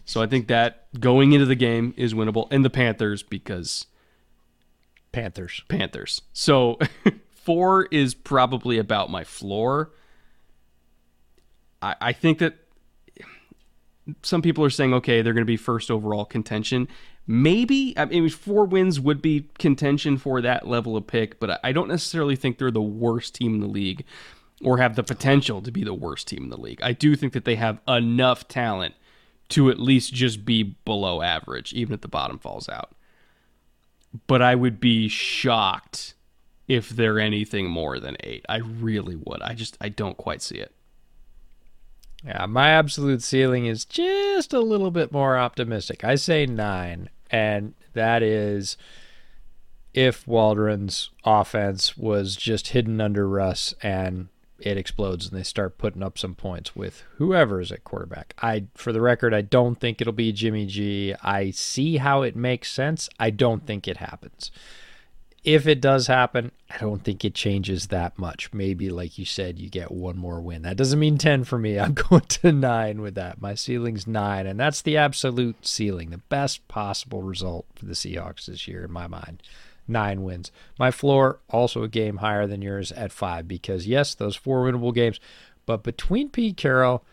So 0.05 0.21
I 0.21 0.27
think 0.27 0.47
that 0.47 0.87
going 0.99 1.33
into 1.33 1.45
the 1.45 1.55
game 1.55 1.93
is 1.95 2.13
winnable. 2.13 2.47
And 2.51 2.65
the 2.65 2.69
Panthers 2.69 3.23
because 3.23 3.85
Panthers. 5.11 5.61
Panthers. 5.67 6.21
So 6.33 6.79
four 7.31 7.85
is 7.91 8.13
probably 8.13 8.77
about 8.77 9.09
my 9.09 9.23
floor. 9.23 9.91
I, 11.81 11.95
I 12.01 12.13
think 12.13 12.39
that 12.39 12.55
some 14.21 14.41
people 14.41 14.63
are 14.63 14.69
saying, 14.69 14.93
okay, 14.93 15.21
they're 15.21 15.33
going 15.33 15.41
to 15.41 15.45
be 15.45 15.57
first 15.57 15.91
overall 15.91 16.25
contention. 16.25 16.87
Maybe 17.27 17.93
I 17.97 18.05
mean 18.05 18.27
four 18.29 18.65
wins 18.65 18.99
would 18.99 19.21
be 19.21 19.47
contention 19.59 20.17
for 20.17 20.41
that 20.41 20.67
level 20.67 20.97
of 20.97 21.07
pick, 21.07 21.39
but 21.39 21.59
I 21.63 21.71
don't 21.71 21.87
necessarily 21.87 22.35
think 22.35 22.57
they're 22.57 22.71
the 22.71 22.81
worst 22.81 23.35
team 23.35 23.55
in 23.55 23.61
the 23.61 23.67
league 23.67 24.03
or 24.63 24.77
have 24.77 24.95
the 24.95 25.03
potential 25.03 25.61
to 25.61 25.71
be 25.71 25.83
the 25.83 25.93
worst 25.93 26.27
team 26.27 26.43
in 26.43 26.49
the 26.49 26.59
league. 26.59 26.81
I 26.81 26.93
do 26.93 27.15
think 27.15 27.33
that 27.33 27.45
they 27.45 27.55
have 27.55 27.79
enough 27.87 28.47
talent 28.47 28.95
to 29.49 29.69
at 29.69 29.79
least 29.79 30.13
just 30.13 30.45
be 30.45 30.63
below 30.63 31.21
average, 31.21 31.73
even 31.73 31.93
if 31.93 32.01
the 32.01 32.07
bottom 32.07 32.39
falls 32.39 32.69
out. 32.69 32.95
But 34.27 34.41
I 34.41 34.55
would 34.55 34.79
be 34.79 35.07
shocked 35.07 36.15
if 36.67 36.89
they're 36.89 37.19
anything 37.19 37.69
more 37.69 37.99
than 37.99 38.17
eight. 38.21 38.45
I 38.47 38.57
really 38.57 39.15
would. 39.15 39.41
I 39.41 39.53
just 39.53 39.77
I 39.81 39.89
don't 39.89 40.17
quite 40.17 40.41
see 40.41 40.57
it. 40.57 40.73
Yeah, 42.25 42.45
my 42.45 42.69
absolute 42.69 43.23
ceiling 43.23 43.65
is 43.65 43.83
just 43.83 44.53
a 44.53 44.59
little 44.59 44.91
bit 44.91 45.11
more 45.11 45.37
optimistic. 45.37 46.03
I 46.03 46.15
say 46.15 46.45
nine, 46.45 47.09
and 47.31 47.73
that 47.93 48.21
is 48.21 48.77
if 49.93 50.27
Waldron's 50.27 51.09
offense 51.25 51.97
was 51.97 52.35
just 52.35 52.69
hidden 52.69 53.01
under 53.01 53.27
Russ 53.27 53.73
and 53.81 54.29
it 54.59 54.77
explodes 54.77 55.27
and 55.27 55.37
they 55.37 55.43
start 55.43 55.79
putting 55.79 56.03
up 56.03 56.19
some 56.19 56.35
points 56.35 56.75
with 56.75 57.03
whoever 57.15 57.59
is 57.59 57.71
at 57.71 57.83
quarterback. 57.83 58.35
I 58.41 58.65
for 58.75 58.93
the 58.93 59.01
record, 59.01 59.33
I 59.33 59.41
don't 59.41 59.79
think 59.79 59.99
it'll 59.99 60.13
be 60.13 60.31
Jimmy 60.31 60.67
G. 60.67 61.15
I 61.23 61.49
see 61.49 61.97
how 61.97 62.21
it 62.21 62.35
makes 62.35 62.71
sense. 62.71 63.09
I 63.19 63.31
don't 63.31 63.65
think 63.65 63.87
it 63.87 63.97
happens 63.97 64.51
if 65.43 65.65
it 65.65 65.81
does 65.81 66.07
happen, 66.07 66.51
I 66.69 66.77
don't 66.77 67.03
think 67.03 67.25
it 67.25 67.33
changes 67.33 67.87
that 67.87 68.17
much. 68.19 68.53
Maybe, 68.53 68.89
like 68.89 69.17
you 69.17 69.25
said, 69.25 69.57
you 69.57 69.69
get 69.69 69.91
one 69.91 70.17
more 70.17 70.39
win. 70.39 70.61
That 70.61 70.77
doesn't 70.77 70.99
mean 70.99 71.17
10 71.17 71.45
for 71.45 71.57
me. 71.57 71.79
I'm 71.79 71.93
going 71.93 72.21
to 72.21 72.51
nine 72.51 73.01
with 73.01 73.15
that. 73.15 73.41
My 73.41 73.55
ceiling's 73.55 74.05
nine, 74.05 74.45
and 74.45 74.59
that's 74.59 74.81
the 74.81 74.97
absolute 74.97 75.65
ceiling, 75.65 76.11
the 76.11 76.17
best 76.17 76.67
possible 76.67 77.23
result 77.23 77.65
for 77.75 77.85
the 77.85 77.93
Seahawks 77.93 78.45
this 78.45 78.67
year, 78.67 78.85
in 78.85 78.91
my 78.91 79.07
mind. 79.07 79.41
Nine 79.87 80.23
wins. 80.23 80.51
My 80.77 80.91
floor, 80.91 81.39
also 81.49 81.83
a 81.83 81.89
game 81.89 82.17
higher 82.17 82.45
than 82.45 82.61
yours 82.61 82.91
at 82.91 83.11
five, 83.11 83.47
because 83.47 83.87
yes, 83.87 84.13
those 84.13 84.35
four 84.35 84.63
winnable 84.63 84.93
games, 84.93 85.19
but 85.65 85.83
between 85.83 86.29
Pete 86.29 86.57
Carroll 86.57 87.03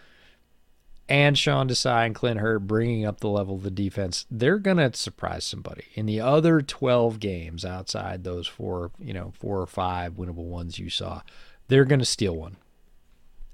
and 1.08 1.38
Sean 1.38 1.68
Desai 1.68 2.06
and 2.06 2.14
Clint 2.14 2.40
Hurtt 2.40 2.66
bringing 2.66 3.06
up 3.06 3.20
the 3.20 3.28
level 3.28 3.54
of 3.54 3.62
the 3.62 3.70
defense, 3.70 4.26
they're 4.30 4.58
going 4.58 4.76
to 4.76 4.92
surprise 4.94 5.44
somebody. 5.44 5.84
In 5.94 6.06
the 6.06 6.20
other 6.20 6.60
12 6.60 7.18
games 7.18 7.64
outside 7.64 8.24
those 8.24 8.46
four, 8.46 8.90
you 8.98 9.14
know, 9.14 9.32
four 9.38 9.60
or 9.60 9.66
five 9.66 10.14
winnable 10.14 10.44
ones 10.44 10.78
you 10.78 10.90
saw, 10.90 11.22
they're 11.68 11.86
going 11.86 12.00
to 12.00 12.04
steal 12.04 12.36
one. 12.36 12.56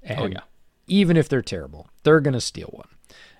Oh, 0.03 0.07
and 0.07 0.21
oh, 0.21 0.27
yeah. 0.27 0.41
Even 0.87 1.17
if 1.17 1.29
they're 1.29 1.41
terrible, 1.41 1.89
they're 2.03 2.19
going 2.19 2.33
to 2.33 2.41
steal 2.41 2.69
one. 2.71 2.89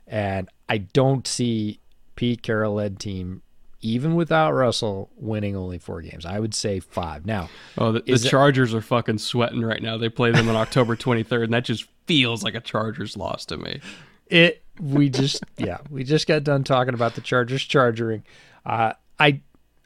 And 0.08 0.50
I 0.70 0.80
don't 0.80 1.28
see 1.28 1.80
Pete 2.16 2.42
Carroll 2.42 2.76
led 2.76 3.00
team, 3.00 3.42
even 3.82 4.16
without 4.16 4.54
Russell, 4.54 5.10
winning 5.18 5.56
only 5.56 5.78
four 5.78 6.02
games. 6.02 6.26
I 6.26 6.40
would 6.40 6.54
say 6.54 6.80
five. 6.80 7.26
Now, 7.26 7.50
oh, 7.78 7.92
the, 7.92 8.02
the 8.02 8.18
Chargers 8.18 8.74
are 8.74 8.82
fucking 8.82 9.18
sweating 9.18 9.62
right 9.62 9.82
now. 9.82 9.98
They 9.98 10.10
play 10.10 10.32
them 10.32 10.50
on 10.50 10.56
October 10.56 10.96
23rd, 10.96 11.44
and 11.46 11.54
that 11.54 11.66
just 11.66 11.86
feels 12.06 12.44
like 12.44 12.56
a 12.56 12.62
Chargers 12.62 13.18
loss 13.18 13.46
to 13.46 13.58
me. 13.58 13.82
It 14.28 14.64
we 14.80 15.10
just 15.10 15.44
yeah 15.58 15.80
we 15.90 16.04
just 16.04 16.28
got 16.28 16.44
done 16.44 16.64
talking 16.64 16.94
about 16.94 17.16
the 17.16 17.22
Chargers 17.22 17.64
chargering. 17.64 18.24
Uh, 18.66 18.94
I 19.20 19.42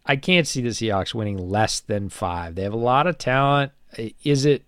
I 0.05 0.15
can't 0.15 0.47
see 0.47 0.61
the 0.61 0.69
Seahawks 0.69 1.13
winning 1.13 1.37
less 1.37 1.79
than 1.79 2.09
five. 2.09 2.55
They 2.55 2.63
have 2.63 2.73
a 2.73 2.77
lot 2.77 3.07
of 3.07 3.17
talent. 3.17 3.71
Is 4.23 4.45
it 4.45 4.63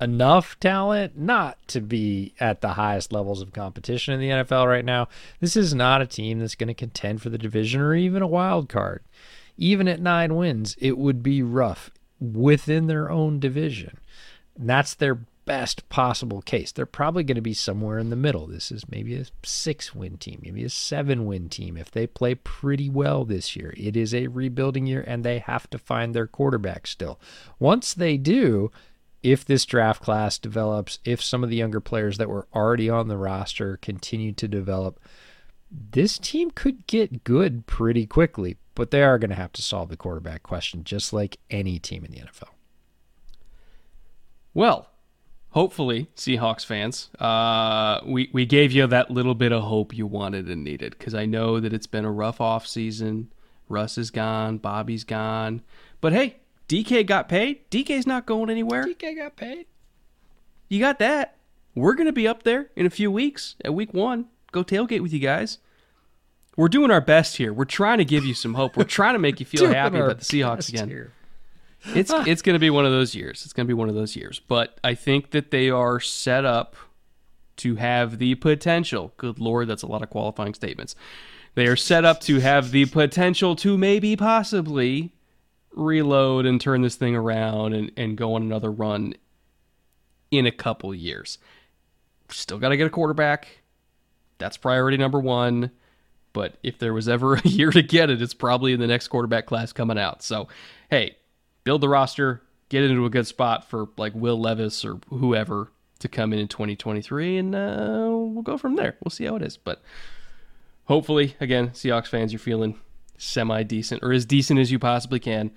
enough 0.00 0.58
talent 0.58 1.16
not 1.16 1.56
to 1.68 1.80
be 1.80 2.34
at 2.40 2.60
the 2.60 2.74
highest 2.74 3.12
levels 3.12 3.40
of 3.40 3.52
competition 3.52 4.12
in 4.12 4.20
the 4.20 4.28
NFL 4.28 4.66
right 4.66 4.84
now? 4.84 5.08
This 5.40 5.56
is 5.56 5.72
not 5.72 6.02
a 6.02 6.06
team 6.06 6.40
that's 6.40 6.56
going 6.56 6.68
to 6.68 6.74
contend 6.74 7.22
for 7.22 7.30
the 7.30 7.38
division 7.38 7.80
or 7.80 7.94
even 7.94 8.20
a 8.20 8.26
wild 8.26 8.68
card. 8.68 9.02
Even 9.56 9.86
at 9.88 10.00
nine 10.00 10.34
wins, 10.34 10.76
it 10.78 10.98
would 10.98 11.22
be 11.22 11.42
rough 11.42 11.90
within 12.20 12.86
their 12.86 13.10
own 13.10 13.38
division. 13.38 13.98
And 14.58 14.68
that's 14.68 14.94
their 14.94 15.20
best 15.44 15.88
possible 15.88 16.42
case. 16.42 16.72
They're 16.72 16.86
probably 16.86 17.24
going 17.24 17.36
to 17.36 17.42
be 17.42 17.54
somewhere 17.54 17.98
in 17.98 18.10
the 18.10 18.16
middle. 18.16 18.46
This 18.46 18.70
is 18.70 18.88
maybe 18.88 19.16
a 19.16 19.26
six 19.44 19.94
win 19.94 20.18
team, 20.18 20.40
maybe 20.42 20.64
a 20.64 20.68
seven 20.68 21.26
win 21.26 21.48
team 21.48 21.76
if 21.76 21.90
they 21.90 22.06
play 22.06 22.34
pretty 22.34 22.88
well 22.88 23.24
this 23.24 23.56
year. 23.56 23.74
It 23.76 23.96
is 23.96 24.14
a 24.14 24.28
rebuilding 24.28 24.86
year 24.86 25.04
and 25.06 25.24
they 25.24 25.38
have 25.40 25.68
to 25.70 25.78
find 25.78 26.14
their 26.14 26.26
quarterback 26.26 26.86
still. 26.86 27.20
Once 27.58 27.94
they 27.94 28.16
do, 28.16 28.70
if 29.22 29.44
this 29.44 29.64
draft 29.64 30.02
class 30.02 30.38
develops, 30.38 30.98
if 31.04 31.22
some 31.22 31.44
of 31.44 31.50
the 31.50 31.56
younger 31.56 31.80
players 31.80 32.18
that 32.18 32.28
were 32.28 32.48
already 32.54 32.90
on 32.90 33.08
the 33.08 33.16
roster 33.16 33.76
continue 33.76 34.32
to 34.32 34.48
develop, 34.48 34.98
this 35.70 36.18
team 36.18 36.50
could 36.50 36.86
get 36.86 37.24
good 37.24 37.66
pretty 37.66 38.06
quickly, 38.06 38.56
but 38.74 38.90
they 38.90 39.02
are 39.02 39.18
going 39.18 39.30
to 39.30 39.36
have 39.36 39.52
to 39.52 39.62
solve 39.62 39.88
the 39.88 39.96
quarterback 39.96 40.42
question 40.42 40.84
just 40.84 41.12
like 41.12 41.38
any 41.50 41.78
team 41.78 42.04
in 42.04 42.10
the 42.10 42.18
NFL. 42.18 42.50
Well, 44.54 44.91
hopefully, 45.52 46.08
Seahawks 46.16 46.66
fans, 46.66 47.08
uh, 47.18 48.00
we 48.04 48.28
we 48.32 48.44
gave 48.44 48.72
you 48.72 48.86
that 48.86 49.10
little 49.10 49.34
bit 49.34 49.52
of 49.52 49.62
hope 49.62 49.96
you 49.96 50.06
wanted 50.06 50.48
and 50.48 50.64
needed 50.64 50.96
because 50.98 51.14
I 51.14 51.24
know 51.24 51.60
that 51.60 51.72
it's 51.72 51.86
been 51.86 52.04
a 52.04 52.12
rough 52.12 52.40
off 52.40 52.66
season. 52.66 53.32
Russ 53.68 53.96
is 53.96 54.10
gone, 54.10 54.58
Bobby's 54.58 55.04
gone, 55.04 55.62
but 56.00 56.12
hey, 56.12 56.36
DK 56.68 57.06
got 57.06 57.28
paid. 57.28 57.70
DK's 57.70 58.06
not 58.06 58.26
going 58.26 58.50
anywhere. 58.50 58.84
DK 58.84 59.16
got 59.16 59.36
paid. 59.36 59.66
You 60.68 60.80
got 60.80 60.98
that. 60.98 61.36
We're 61.74 61.94
gonna 61.94 62.12
be 62.12 62.28
up 62.28 62.42
there 62.42 62.70
in 62.76 62.84
a 62.84 62.90
few 62.90 63.10
weeks 63.10 63.54
at 63.64 63.72
week 63.72 63.94
one. 63.94 64.26
Go 64.50 64.62
tailgate 64.62 65.00
with 65.00 65.12
you 65.12 65.20
guys. 65.20 65.58
We're 66.56 66.68
doing 66.68 66.90
our 66.90 67.00
best 67.00 67.38
here. 67.38 67.52
We're 67.52 67.64
trying 67.64 67.96
to 67.98 68.04
give 68.04 68.26
you 68.26 68.34
some 68.34 68.54
hope. 68.54 68.76
We're 68.76 68.84
trying 68.84 69.14
to 69.14 69.18
make 69.18 69.40
you 69.40 69.46
feel 69.46 69.66
happy 69.72 69.98
about 69.98 70.18
the 70.18 70.24
Seahawks 70.24 70.68
again. 70.68 70.88
Here. 70.88 71.12
It's 71.86 72.12
it's 72.12 72.42
going 72.42 72.54
to 72.54 72.60
be 72.60 72.70
one 72.70 72.86
of 72.86 72.92
those 72.92 73.14
years. 73.14 73.44
It's 73.44 73.52
going 73.52 73.66
to 73.66 73.68
be 73.68 73.74
one 73.74 73.88
of 73.88 73.94
those 73.94 74.14
years. 74.16 74.40
But 74.46 74.78
I 74.84 74.94
think 74.94 75.30
that 75.30 75.50
they 75.50 75.70
are 75.70 76.00
set 76.00 76.44
up 76.44 76.76
to 77.56 77.76
have 77.76 78.18
the 78.18 78.34
potential. 78.36 79.12
Good 79.16 79.38
lord, 79.38 79.68
that's 79.68 79.82
a 79.82 79.86
lot 79.86 80.02
of 80.02 80.10
qualifying 80.10 80.54
statements. 80.54 80.94
They 81.54 81.66
are 81.66 81.76
set 81.76 82.04
up 82.04 82.20
to 82.22 82.40
have 82.40 82.70
the 82.70 82.86
potential 82.86 83.56
to 83.56 83.76
maybe 83.76 84.16
possibly 84.16 85.12
reload 85.74 86.46
and 86.46 86.60
turn 86.60 86.82
this 86.82 86.96
thing 86.96 87.14
around 87.14 87.74
and, 87.74 87.92
and 87.96 88.16
go 88.16 88.34
on 88.34 88.42
another 88.42 88.70
run 88.70 89.14
in 90.30 90.46
a 90.46 90.50
couple 90.50 90.94
years. 90.94 91.38
Still 92.30 92.58
got 92.58 92.70
to 92.70 92.76
get 92.76 92.86
a 92.86 92.90
quarterback. 92.90 93.48
That's 94.38 94.56
priority 94.56 94.96
number 94.96 95.20
one. 95.20 95.70
But 96.32 96.56
if 96.62 96.78
there 96.78 96.94
was 96.94 97.08
ever 97.08 97.34
a 97.44 97.48
year 97.48 97.70
to 97.70 97.82
get 97.82 98.10
it, 98.10 98.22
it's 98.22 98.34
probably 98.34 98.72
in 98.72 98.80
the 98.80 98.86
next 98.86 99.08
quarterback 99.08 99.46
class 99.46 99.72
coming 99.72 99.98
out. 99.98 100.22
So, 100.22 100.48
hey, 100.90 101.16
build 101.64 101.80
the 101.80 101.88
roster, 101.88 102.42
get 102.68 102.84
into 102.84 103.04
a 103.04 103.10
good 103.10 103.26
spot 103.26 103.68
for 103.68 103.88
like 103.96 104.14
Will 104.14 104.40
Levis 104.40 104.84
or 104.84 104.98
whoever 105.08 105.70
to 106.00 106.08
come 106.08 106.32
in 106.32 106.38
in 106.38 106.48
2023, 106.48 107.38
and 107.38 107.54
uh, 107.54 108.08
we'll 108.10 108.42
go 108.42 108.58
from 108.58 108.76
there. 108.76 108.96
We'll 109.02 109.10
see 109.10 109.24
how 109.24 109.36
it 109.36 109.42
is. 109.42 109.56
But 109.56 109.82
hopefully, 110.84 111.36
again, 111.40 111.70
Seahawks 111.70 112.08
fans, 112.08 112.32
you're 112.32 112.40
feeling 112.40 112.78
semi 113.18 113.62
decent 113.62 114.02
or 114.02 114.12
as 114.12 114.26
decent 114.26 114.58
as 114.58 114.70
you 114.70 114.78
possibly 114.78 115.20
can. 115.20 115.52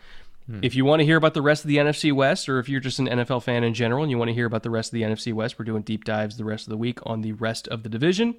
Hmm. 0.45 0.59
If 0.61 0.75
you 0.75 0.85
want 0.85 0.99
to 0.99 1.05
hear 1.05 1.17
about 1.17 1.33
the 1.33 1.41
rest 1.41 1.63
of 1.63 1.67
the 1.67 1.77
NFC 1.77 2.13
West, 2.13 2.47
or 2.47 2.59
if 2.59 2.69
you're 2.69 2.79
just 2.79 2.99
an 2.99 3.07
NFL 3.07 3.43
fan 3.43 3.63
in 3.63 3.73
general 3.73 4.03
and 4.03 4.11
you 4.11 4.17
want 4.17 4.29
to 4.29 4.35
hear 4.35 4.45
about 4.45 4.63
the 4.63 4.69
rest 4.69 4.89
of 4.89 4.93
the 4.93 5.01
NFC 5.01 5.33
West, 5.33 5.57
we're 5.57 5.65
doing 5.65 5.81
deep 5.81 6.03
dives 6.03 6.37
the 6.37 6.45
rest 6.45 6.67
of 6.67 6.69
the 6.69 6.77
week 6.77 6.99
on 7.03 7.21
the 7.21 7.31
rest 7.33 7.67
of 7.69 7.83
the 7.83 7.89
division. 7.89 8.35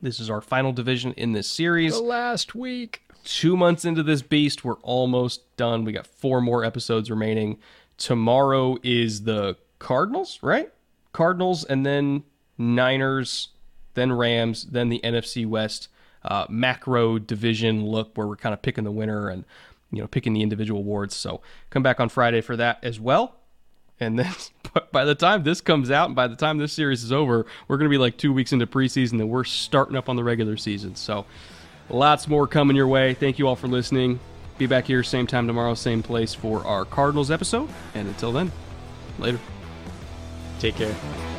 This 0.00 0.20
is 0.20 0.30
our 0.30 0.40
final 0.40 0.72
division 0.72 1.12
in 1.14 1.32
this 1.32 1.48
series. 1.48 1.94
The 1.94 2.02
last 2.02 2.54
week. 2.54 3.02
Two 3.26 3.56
months 3.56 3.84
into 3.84 4.04
this 4.04 4.22
beast, 4.22 4.64
we're 4.64 4.74
almost 4.82 5.56
done. 5.56 5.84
We 5.84 5.90
got 5.90 6.06
four 6.06 6.40
more 6.40 6.64
episodes 6.64 7.10
remaining. 7.10 7.58
Tomorrow 7.98 8.78
is 8.84 9.24
the 9.24 9.56
Cardinals, 9.80 10.38
right? 10.42 10.72
Cardinals, 11.12 11.64
and 11.64 11.84
then 11.84 12.22
Niners, 12.56 13.48
then 13.94 14.12
Rams, 14.12 14.66
then 14.66 14.90
the 14.90 15.00
NFC 15.02 15.44
West 15.44 15.88
uh, 16.24 16.46
macro 16.48 17.18
division 17.18 17.84
look 17.84 18.16
where 18.16 18.28
we're 18.28 18.36
kind 18.36 18.52
of 18.52 18.62
picking 18.62 18.84
the 18.84 18.92
winner 18.92 19.28
and 19.28 19.44
you 19.90 20.00
know 20.00 20.06
picking 20.06 20.32
the 20.32 20.42
individual 20.42 20.80
awards. 20.80 21.16
So 21.16 21.40
come 21.70 21.82
back 21.82 21.98
on 21.98 22.08
Friday 22.08 22.42
for 22.42 22.56
that 22.56 22.78
as 22.84 23.00
well. 23.00 23.40
And 23.98 24.20
then 24.20 24.32
by 24.92 25.04
the 25.04 25.16
time 25.16 25.42
this 25.42 25.60
comes 25.60 25.90
out 25.90 26.06
and 26.06 26.14
by 26.14 26.28
the 26.28 26.36
time 26.36 26.58
this 26.58 26.72
series 26.72 27.02
is 27.02 27.10
over, 27.10 27.44
we're 27.66 27.76
going 27.76 27.90
to 27.90 27.94
be 27.94 27.98
like 27.98 28.18
two 28.18 28.32
weeks 28.32 28.52
into 28.52 28.68
preseason 28.68 29.14
and 29.14 29.30
we're 29.30 29.42
starting 29.42 29.96
up 29.96 30.08
on 30.08 30.14
the 30.14 30.22
regular 30.22 30.56
season. 30.56 30.94
So 30.94 31.26
lots 31.90 32.28
more 32.28 32.46
coming 32.46 32.76
your 32.76 32.88
way. 32.88 33.14
Thank 33.14 33.38
you 33.38 33.48
all 33.48 33.56
for 33.56 33.68
listening. 33.68 34.20
Be 34.58 34.66
back 34.66 34.86
here 34.86 35.02
same 35.02 35.26
time 35.26 35.46
tomorrow, 35.46 35.74
same 35.74 36.02
place 36.02 36.34
for 36.34 36.66
our 36.66 36.84
Cardinals 36.84 37.30
episode. 37.30 37.68
And 37.94 38.08
until 38.08 38.32
then, 38.32 38.50
later. 39.18 39.38
Take 40.58 40.76
care. 40.76 41.35